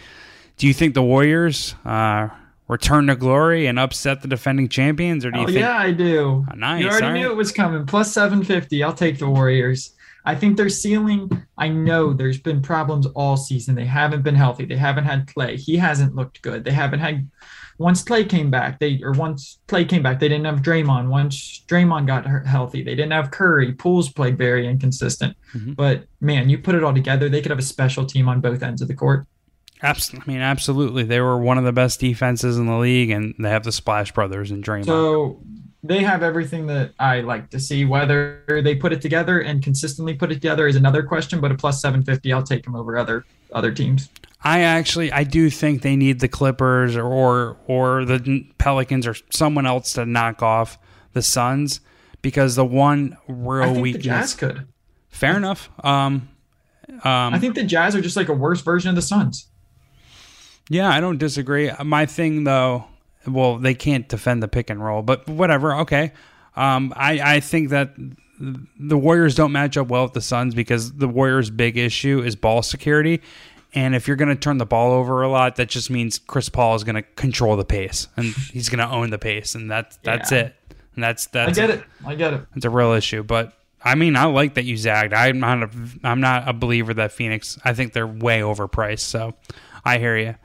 Do 0.58 0.68
you 0.68 0.74
think 0.74 0.94
the 0.94 1.04
Warriors 1.04 1.76
uh, 1.86 2.30
return 2.68 3.08
to 3.08 3.16
glory 3.16 3.68
and 3.68 3.80
upset 3.80 4.22
the 4.22 4.28
defending 4.28 4.70
champions, 4.70 5.24
or 5.24 5.32
do 5.32 5.40
you 5.40 5.44
oh, 5.44 5.48
think? 5.48 5.60
Yeah, 5.60 5.78
I 5.78 5.92
do. 5.92 6.46
Oh, 6.52 6.56
nice. 6.56 6.84
You 6.84 6.90
already 6.90 7.20
knew 7.20 7.32
it 7.32 7.36
was 7.36 7.52
coming. 7.52 7.86
Plus 7.86 8.12
750. 8.12 8.84
I'll 8.84 8.94
take 8.94 9.20
the 9.20 9.30
Warriors. 9.30 9.94
I 10.26 10.36
think 10.36 10.58
their 10.58 10.68
ceiling, 10.68 11.32
I 11.58 11.70
know 11.70 12.12
there's 12.12 12.40
been 12.40 12.62
problems 12.62 13.08
all 13.16 13.38
season. 13.38 13.76
They 13.76 13.86
haven't 13.86 14.24
been 14.24 14.36
healthy. 14.36 14.66
They 14.66 14.76
haven't 14.76 15.06
had 15.06 15.26
Klay. 15.28 15.56
He 15.56 15.78
hasn't 15.78 16.16
looked 16.16 16.42
good. 16.42 16.66
They 16.66 16.72
haven't 16.72 17.00
had 17.00 17.30
once 17.78 18.04
Klay 18.04 18.28
came 18.28 18.50
back, 18.50 18.80
they 18.80 19.00
or 19.04 19.12
once 19.12 19.60
Klay 19.68 19.88
came 19.88 20.02
back, 20.02 20.20
they 20.20 20.28
didn't 20.28 20.46
have 20.46 20.62
Draymond. 20.62 21.10
Once 21.10 21.64
Draymond 21.68 22.08
got 22.08 22.26
healthy, 22.46 22.82
they 22.82 22.96
didn't 22.96 23.12
have 23.12 23.32
Curry. 23.32 23.74
Poole's 23.74 24.12
played 24.12 24.38
very 24.38 24.68
inconsistent. 24.68 25.38
Mm-hmm. 25.54 25.74
But 25.74 26.06
man, 26.20 26.50
you 26.50 26.58
put 26.58 26.76
it 26.76 26.84
all 26.84 26.94
together, 26.94 27.30
they 27.30 27.42
could 27.42 27.52
have 27.52 27.60
a 27.60 27.64
special 27.64 28.06
team 28.06 28.28
on 28.28 28.42
both 28.42 28.64
ends 28.64 28.82
of 28.82 28.88
the 28.88 28.96
court. 28.96 29.28
Absolutely. 29.84 30.34
I 30.34 30.38
mean, 30.38 30.42
absolutely. 30.42 31.04
They 31.04 31.22
were 31.22 31.38
one 31.38 31.58
of 31.58 31.64
the 31.64 31.72
best 31.72 32.00
defenses 32.00 32.58
in 32.58 32.66
the 32.66 32.78
league, 32.78 33.10
and 33.10 33.36
they 33.40 33.50
have 33.50 33.64
the 33.64 33.72
Splash 33.72 34.12
Brothers 34.12 34.52
and 34.52 34.64
Draymond. 34.64 34.86
So 34.86 35.40
they 35.84 36.04
have 36.04 36.24
everything 36.24 36.68
that 36.68 36.94
I 37.00 37.22
like 37.22 37.50
to 37.52 37.60
see. 37.60 37.86
Whether 37.86 38.44
they 38.48 38.76
put 38.76 38.94
it 38.94 39.02
together 39.02 39.40
and 39.40 39.64
consistently 39.64 40.16
put 40.16 40.32
it 40.32 40.36
together 40.36 40.68
is 40.68 40.76
another 40.76 41.04
question. 41.04 41.40
But 41.40 41.52
a 41.52 41.56
plus 41.56 41.82
seven 41.82 42.04
fifty, 42.04 42.34
I'll 42.34 42.44
take 42.44 42.64
them 42.64 42.76
over 42.76 42.98
other 42.98 43.26
other 43.54 43.72
teams. 43.72 44.10
I 44.44 44.62
actually 44.62 45.12
I 45.12 45.24
do 45.24 45.50
think 45.50 45.82
they 45.82 45.96
need 45.96 46.20
the 46.20 46.28
Clippers 46.28 46.96
or 46.96 47.06
or, 47.06 47.58
or 47.68 48.06
the 48.06 48.48
Pelicans 48.58 49.08
or 49.08 49.16
someone 49.32 49.66
else 49.66 49.94
to 49.94 50.06
knock 50.06 50.42
off 50.42 50.78
the 51.14 51.22
Suns 51.22 51.82
because 52.22 52.56
the 52.56 52.66
one 52.66 53.18
real 53.28 53.64
I 53.64 53.74
think 53.74 53.84
weakness. 53.84 54.04
the 54.04 54.10
Jazz 54.10 54.34
could. 54.34 54.68
Fair 55.10 55.38
enough. 55.38 55.70
Um, 55.84 56.30
um, 57.04 57.34
I 57.34 57.40
think 57.40 57.56
the 57.56 57.64
Jazz 57.64 57.96
are 57.96 58.02
just 58.02 58.16
like 58.16 58.30
a 58.30 58.34
worse 58.34 58.62
version 58.62 58.90
of 58.90 58.96
the 58.96 59.02
Suns. 59.02 59.48
Yeah, 60.70 60.90
I 60.90 61.00
don't 61.00 61.18
disagree. 61.18 61.72
My 61.84 62.06
thing 62.06 62.44
though, 62.44 62.86
well, 63.26 63.58
they 63.58 63.74
can't 63.74 64.08
defend 64.08 64.44
the 64.44 64.48
pick 64.48 64.70
and 64.70 64.84
roll, 64.84 65.02
but 65.02 65.28
whatever. 65.30 65.74
Okay. 65.82 66.12
Um, 66.56 66.94
I, 66.96 67.36
I 67.36 67.40
think 67.40 67.70
that 67.70 67.94
the 68.40 68.98
Warriors 68.98 69.36
don't 69.36 69.52
match 69.52 69.78
up 69.78 69.88
well 69.88 70.04
with 70.04 70.14
the 70.14 70.22
Suns 70.22 70.54
because 70.56 70.94
the 70.94 71.08
Warriors' 71.08 71.50
big 71.50 71.78
issue 71.78 72.22
is 72.22 72.36
ball 72.36 72.62
security. 72.62 73.22
And 73.74 73.96
if 73.96 74.08
you're 74.08 74.18
going 74.18 74.30
to 74.30 74.36
turn 74.36 74.58
the 74.58 74.66
ball 74.66 74.92
over 74.94 75.22
a 75.22 75.30
lot, 75.30 75.58
that 75.58 75.70
just 75.70 75.90
means 75.90 76.18
Chris 76.20 76.50
Paul 76.50 76.76
is 76.76 76.84
going 76.84 76.96
to 76.96 77.02
control 77.02 77.56
the 77.58 77.66
pace 77.66 78.08
and 78.18 78.26
he's 78.26 78.70
going 78.70 78.80
to 78.80 78.90
own 78.90 79.10
the 79.10 79.20
pace, 79.20 79.56
and 79.56 79.70
that's 79.70 79.98
that's 80.04 80.32
Yeah. 80.32 80.38
it. 80.40 80.56
And 80.96 81.04
that's 81.04 81.28
I 81.28 81.46
that's 81.46 81.58
get 81.60 81.70
it. 81.70 81.84
I 82.06 82.16
get 82.16 82.34
it. 82.34 82.42
it's 82.56 82.66
a 82.66 82.70
real 82.72 82.94
issue. 82.94 83.22
But 83.24 83.54
I 83.84 83.94
mean, 83.96 84.16
I 84.16 84.24
like 84.26 84.56
that 84.56 84.64
you 84.64 84.78
zagged. 84.78 85.14
I'm 85.14 85.40
not 85.40 85.62
a 85.64 85.70
I'm 86.04 86.22
not 86.22 86.48
a 86.48 86.54
believer 86.54 86.94
that 86.96 87.12
Phoenix. 87.12 87.60
I 87.64 87.74
think 87.74 87.94
they're 87.94 88.08
way 88.08 88.40
overpriced. 88.40 89.02
So 89.02 89.36
I 89.86 90.00
hear 90.00 90.18
you. 90.18 90.36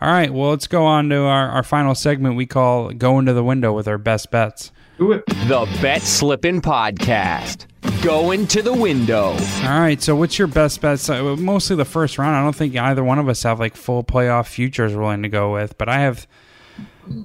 All 0.00 0.10
right, 0.10 0.32
well, 0.32 0.50
let's 0.50 0.66
go 0.66 0.86
on 0.86 1.10
to 1.10 1.16
our, 1.24 1.48
our 1.50 1.62
final 1.62 1.94
segment 1.94 2.34
we 2.36 2.46
call 2.46 2.90
Go 2.90 3.18
into 3.18 3.34
the 3.34 3.44
Window 3.44 3.72
with 3.74 3.86
our 3.86 3.98
best 3.98 4.30
bets. 4.30 4.72
Do 4.98 5.12
it. 5.12 5.24
The 5.26 5.68
Bet 5.82 6.00
Slippin' 6.02 6.62
Podcast. 6.62 7.66
Going 8.02 8.46
to 8.48 8.62
the 8.62 8.72
window. 8.72 9.32
All 9.62 9.80
right, 9.80 10.00
so 10.00 10.16
what's 10.16 10.38
your 10.38 10.48
best 10.48 10.80
bets? 10.80 11.08
Uh, 11.10 11.36
Mostly 11.36 11.76
the 11.76 11.84
first 11.84 12.16
round. 12.16 12.34
I 12.34 12.42
don't 12.42 12.54
think 12.56 12.76
either 12.76 13.04
one 13.04 13.18
of 13.18 13.28
us 13.28 13.42
have 13.42 13.60
like 13.60 13.76
full 13.76 14.02
playoff 14.02 14.46
futures 14.48 14.94
willing 14.94 15.22
to 15.22 15.28
go 15.28 15.52
with, 15.52 15.76
but 15.76 15.90
I 15.90 16.00
have 16.00 16.26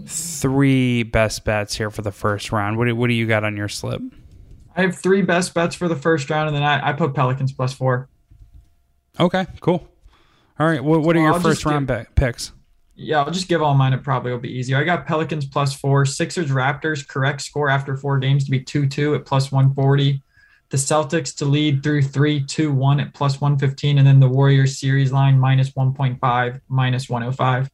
three 0.05 1.03
best 1.03 1.45
bets 1.45 1.75
here 1.75 1.89
for 1.89 2.01
the 2.01 2.11
first 2.11 2.51
round. 2.51 2.77
What 2.77 2.85
do, 2.85 2.95
what 2.95 3.07
do 3.07 3.13
you 3.13 3.25
got 3.25 3.45
on 3.45 3.55
your 3.55 3.69
slip? 3.69 4.01
I 4.75 4.81
have 4.81 4.97
three 4.97 5.21
best 5.21 5.53
bets 5.53 5.75
for 5.75 5.87
the 5.87 5.95
first 5.95 6.29
round, 6.29 6.47
and 6.49 6.55
then 6.55 6.63
I, 6.63 6.89
I 6.89 6.93
put 6.93 7.13
Pelicans 7.13 7.53
plus 7.53 7.73
four. 7.73 8.09
Okay, 9.17 9.45
cool. 9.61 9.87
All 10.59 10.67
right, 10.67 10.83
what, 10.83 11.01
what 11.01 11.15
are 11.15 11.19
Well, 11.19 11.25
your 11.27 11.33
I'll 11.35 11.39
first 11.39 11.63
round 11.65 11.87
give- 11.87 12.13
picks? 12.15 12.51
Yeah, 12.95 13.21
I'll 13.21 13.31
just 13.31 13.49
give 13.49 13.61
all 13.61 13.73
mine. 13.73 13.93
It 13.93 14.03
probably 14.03 14.31
will 14.31 14.39
be 14.39 14.57
easier. 14.57 14.77
I 14.77 14.83
got 14.83 15.05
Pelicans 15.05 15.45
plus 15.45 15.75
four, 15.75 16.05
Sixers 16.05 16.49
Raptors 16.49 17.05
correct 17.05 17.41
score 17.41 17.69
after 17.69 17.97
four 17.97 18.19
games 18.19 18.45
to 18.45 18.51
be 18.51 18.61
2 18.61 18.87
2 18.87 19.15
at 19.15 19.25
plus 19.25 19.51
140. 19.51 20.21
The 20.69 20.77
Celtics 20.77 21.35
to 21.37 21.45
lead 21.45 21.83
through 21.83 22.03
3 22.03 22.43
2 22.43 22.71
1 22.71 22.99
at 23.01 23.13
plus 23.13 23.41
115. 23.41 23.97
And 23.97 24.07
then 24.07 24.19
the 24.19 24.29
Warriors 24.29 24.79
series 24.79 25.11
line 25.11 25.37
minus 25.37 25.71
1.5, 25.71 26.61
minus 26.69 27.09
105. 27.09 27.69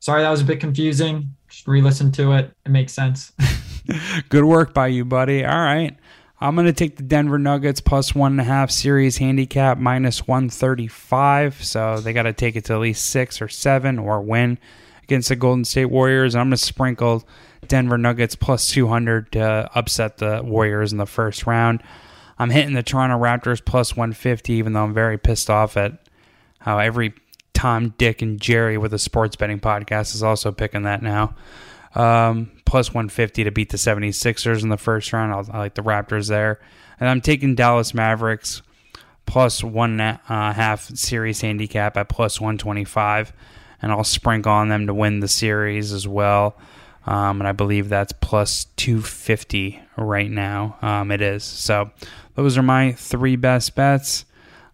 Sorry, 0.00 0.22
that 0.22 0.30
was 0.30 0.40
a 0.40 0.44
bit 0.44 0.58
confusing. 0.58 1.34
Just 1.48 1.68
re 1.68 1.82
listen 1.82 2.10
to 2.12 2.32
it. 2.32 2.50
It 2.64 2.70
makes 2.70 2.92
sense. 2.94 3.32
Good 4.30 4.44
work 4.44 4.72
by 4.72 4.86
you, 4.86 5.04
buddy. 5.04 5.44
All 5.44 5.60
right. 5.60 5.96
I'm 6.42 6.56
going 6.56 6.66
to 6.66 6.72
take 6.72 6.96
the 6.96 7.04
Denver 7.04 7.38
Nuggets 7.38 7.80
plus 7.80 8.16
one 8.16 8.32
and 8.32 8.40
a 8.40 8.44
half 8.44 8.68
series 8.72 9.18
handicap 9.18 9.78
minus 9.78 10.26
135. 10.26 11.62
So 11.62 12.00
they 12.00 12.12
got 12.12 12.24
to 12.24 12.32
take 12.32 12.56
it 12.56 12.64
to 12.64 12.72
at 12.72 12.80
least 12.80 13.06
six 13.10 13.40
or 13.40 13.46
seven 13.46 13.96
or 13.96 14.20
win 14.20 14.58
against 15.04 15.28
the 15.28 15.36
Golden 15.36 15.64
State 15.64 15.84
Warriors. 15.84 16.34
I'm 16.34 16.46
going 16.46 16.50
to 16.50 16.56
sprinkle 16.56 17.22
Denver 17.68 17.96
Nuggets 17.96 18.34
plus 18.34 18.68
200 18.70 19.30
to 19.32 19.70
upset 19.72 20.18
the 20.18 20.42
Warriors 20.42 20.90
in 20.90 20.98
the 20.98 21.06
first 21.06 21.46
round. 21.46 21.80
I'm 22.40 22.50
hitting 22.50 22.74
the 22.74 22.82
Toronto 22.82 23.18
Raptors 23.18 23.64
plus 23.64 23.96
150, 23.96 24.52
even 24.54 24.72
though 24.72 24.82
I'm 24.82 24.94
very 24.94 25.18
pissed 25.18 25.48
off 25.48 25.76
at 25.76 25.92
how 26.58 26.80
every 26.80 27.14
Tom, 27.54 27.90
Dick, 27.98 28.20
and 28.20 28.40
Jerry 28.40 28.76
with 28.78 28.92
a 28.92 28.98
sports 28.98 29.36
betting 29.36 29.60
podcast 29.60 30.16
is 30.16 30.24
also 30.24 30.50
picking 30.50 30.82
that 30.82 31.04
now. 31.04 31.36
Um, 31.94 32.50
plus 32.64 32.88
150 32.88 33.44
to 33.44 33.50
beat 33.50 33.68
the 33.70 33.76
76ers 33.76 34.62
in 34.62 34.70
the 34.70 34.78
first 34.78 35.12
round. 35.12 35.32
I'll, 35.32 35.46
I 35.52 35.58
like 35.58 35.74
the 35.74 35.82
Raptors 35.82 36.28
there. 36.28 36.58
And 36.98 37.08
I'm 37.08 37.20
taking 37.20 37.54
Dallas 37.54 37.92
Mavericks 37.92 38.62
plus 39.26 39.62
one 39.62 40.00
and 40.00 40.18
a 40.28 40.52
half 40.52 40.84
series 40.96 41.40
handicap 41.40 41.96
at 41.96 42.08
plus 42.08 42.40
125. 42.40 43.32
And 43.82 43.92
I'll 43.92 44.04
sprinkle 44.04 44.52
on 44.52 44.68
them 44.68 44.86
to 44.86 44.94
win 44.94 45.20
the 45.20 45.28
series 45.28 45.92
as 45.92 46.06
well. 46.06 46.56
Um, 47.06 47.40
and 47.40 47.48
I 47.48 47.52
believe 47.52 47.88
that's 47.88 48.12
plus 48.20 48.66
250 48.76 49.80
right 49.96 50.30
now. 50.30 50.76
Um, 50.82 51.10
it 51.10 51.20
is. 51.20 51.44
So 51.44 51.90
those 52.36 52.56
are 52.56 52.62
my 52.62 52.92
three 52.92 53.36
best 53.36 53.74
bets. 53.74 54.24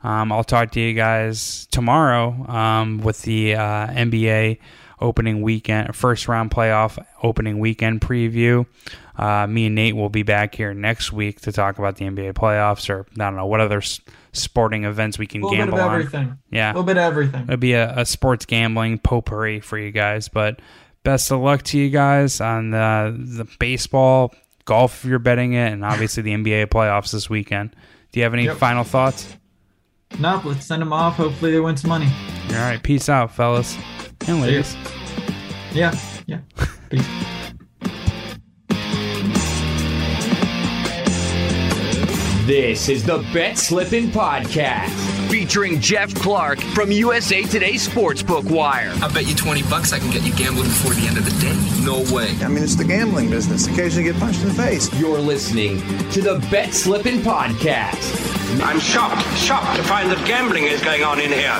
Um, 0.03 0.31
I'll 0.31 0.45
talk 0.45 0.71
to 0.73 0.81
you 0.81 0.95
guys 0.95 1.67
tomorrow 1.71 2.47
um, 2.49 2.99
with 2.99 3.23
the 3.23 3.55
uh, 3.55 3.89
NBA 3.89 4.59
opening 5.01 5.43
weekend, 5.43 5.95
first 5.95 6.29
round 6.29 6.51
playoff 6.51 6.99
opening 7.23 7.59
weekend 7.59 8.01
preview. 8.01 8.67
Uh, 9.17 9.47
me 9.47 9.67
and 9.67 9.75
Nate 9.75 9.97
will 9.97 10.09
be 10.09 10.23
back 10.23 10.55
here 10.55 10.73
next 10.75 11.13
week 11.13 11.41
to 11.43 11.53
talk 11.53 11.79
about 11.79 11.97
the 11.97 12.05
NBA 12.05 12.35
playoffs 12.35 12.89
or 12.89 13.07
I 13.13 13.25
don't 13.25 13.37
know 13.37 13.47
what 13.47 13.61
other 13.61 13.79
s- 13.79 14.01
sporting 14.33 14.85
events 14.85 15.19
we 15.19 15.27
can 15.27 15.43
A 15.43 15.49
bit 15.51 15.57
gamble 15.57 15.79
of 15.81 15.87
on. 15.89 15.95
everything. 15.95 16.39
Yeah, 16.51 16.69
A 16.69 16.73
little 16.73 16.85
bit 16.85 16.97
of 16.99 17.03
everything. 17.05 17.43
It'll 17.43 17.57
be 17.57 17.73
a, 17.73 17.99
a 17.99 18.07
sports 18.07 18.47
gambling 18.47 18.99
potpourri 18.99 19.61
for 19.61 19.77
you 19.77 19.91
guys. 19.91 20.29
But 20.29 20.61
best 21.03 21.31
of 21.33 21.41
luck 21.41 21.63
to 21.65 21.79
you 21.79 21.91
guys 21.91 22.41
on 22.41 22.71
the, 22.71 23.17
the 23.19 23.45
baseball, 23.59 24.33
golf 24.67 25.05
if 25.05 25.11
you're 25.11 25.19
betting 25.19 25.55
it, 25.55 25.73
and 25.73 25.85
obviously 25.85 26.23
the 26.23 26.33
NBA 26.35 26.67
playoffs 26.67 27.11
this 27.11 27.29
weekend. 27.29 27.75
Do 28.13 28.21
you 28.21 28.25
have 28.25 28.35
any 28.35 28.45
Yep. 28.45 28.57
final 28.59 28.85
thoughts? 28.85 29.37
Nope, 30.19 30.45
let's 30.47 30.65
send 30.65 30.81
them 30.81 30.93
off. 30.93 31.17
Hopefully 31.17 31.53
they 31.53 31.61
win 31.61 31.77
some 31.77 31.91
money. 31.91 32.09
All 32.51 32.55
right, 32.57 32.83
peace 32.83 33.09
out, 33.09 33.35
fellas 33.35 33.77
and 34.27 34.41
ladies. 34.41 34.77
Yeah, 35.73 35.95
yeah. 36.27 36.41
Peace. 36.91 37.07
This 42.47 42.89
is 42.89 43.05
the 43.05 43.19
Bet 43.35 43.59
Slippin' 43.59 44.07
Podcast. 44.11 44.89
Featuring 45.29 45.81
Geoff 45.81 46.15
Clark 46.15 46.59
from 46.59 46.91
USA 46.91 47.43
Today 47.43 47.75
Sportsbook 47.75 48.51
Wire. 48.51 48.91
I 49.03 49.13
bet 49.13 49.27
you 49.29 49.35
20 49.35 49.63
bucks 49.65 49.93
I 49.93 49.99
can 49.99 50.11
get 50.11 50.23
you 50.23 50.33
gambling 50.35 50.69
before 50.69 50.95
the 50.95 51.07
end 51.07 51.19
of 51.19 51.27
the 51.27 51.39
day. 51.43 51.55
No 51.85 52.01
way. 52.15 52.35
I 52.43 52.49
mean, 52.49 52.65
it's 52.65 52.75
the 52.75 52.85
gambling 52.85 53.29
business. 53.29 53.67
Occasionally 53.67 54.11
get 54.11 54.19
punched 54.19 54.41
in 54.41 54.49
the 54.49 54.55
face. 54.55 54.91
You're 54.99 55.19
listening 55.19 55.81
to 56.13 56.23
the 56.23 56.39
Bet 56.51 56.73
Slippin' 56.73 57.19
Podcast. 57.19 58.63
I'm 58.63 58.81
shocked, 58.81 59.27
shocked 59.37 59.77
to 59.77 59.83
find 59.83 60.11
that 60.11 60.27
gambling 60.27 60.65
is 60.65 60.83
going 60.83 61.03
on 61.03 61.21
in 61.21 61.31
here. 61.31 61.59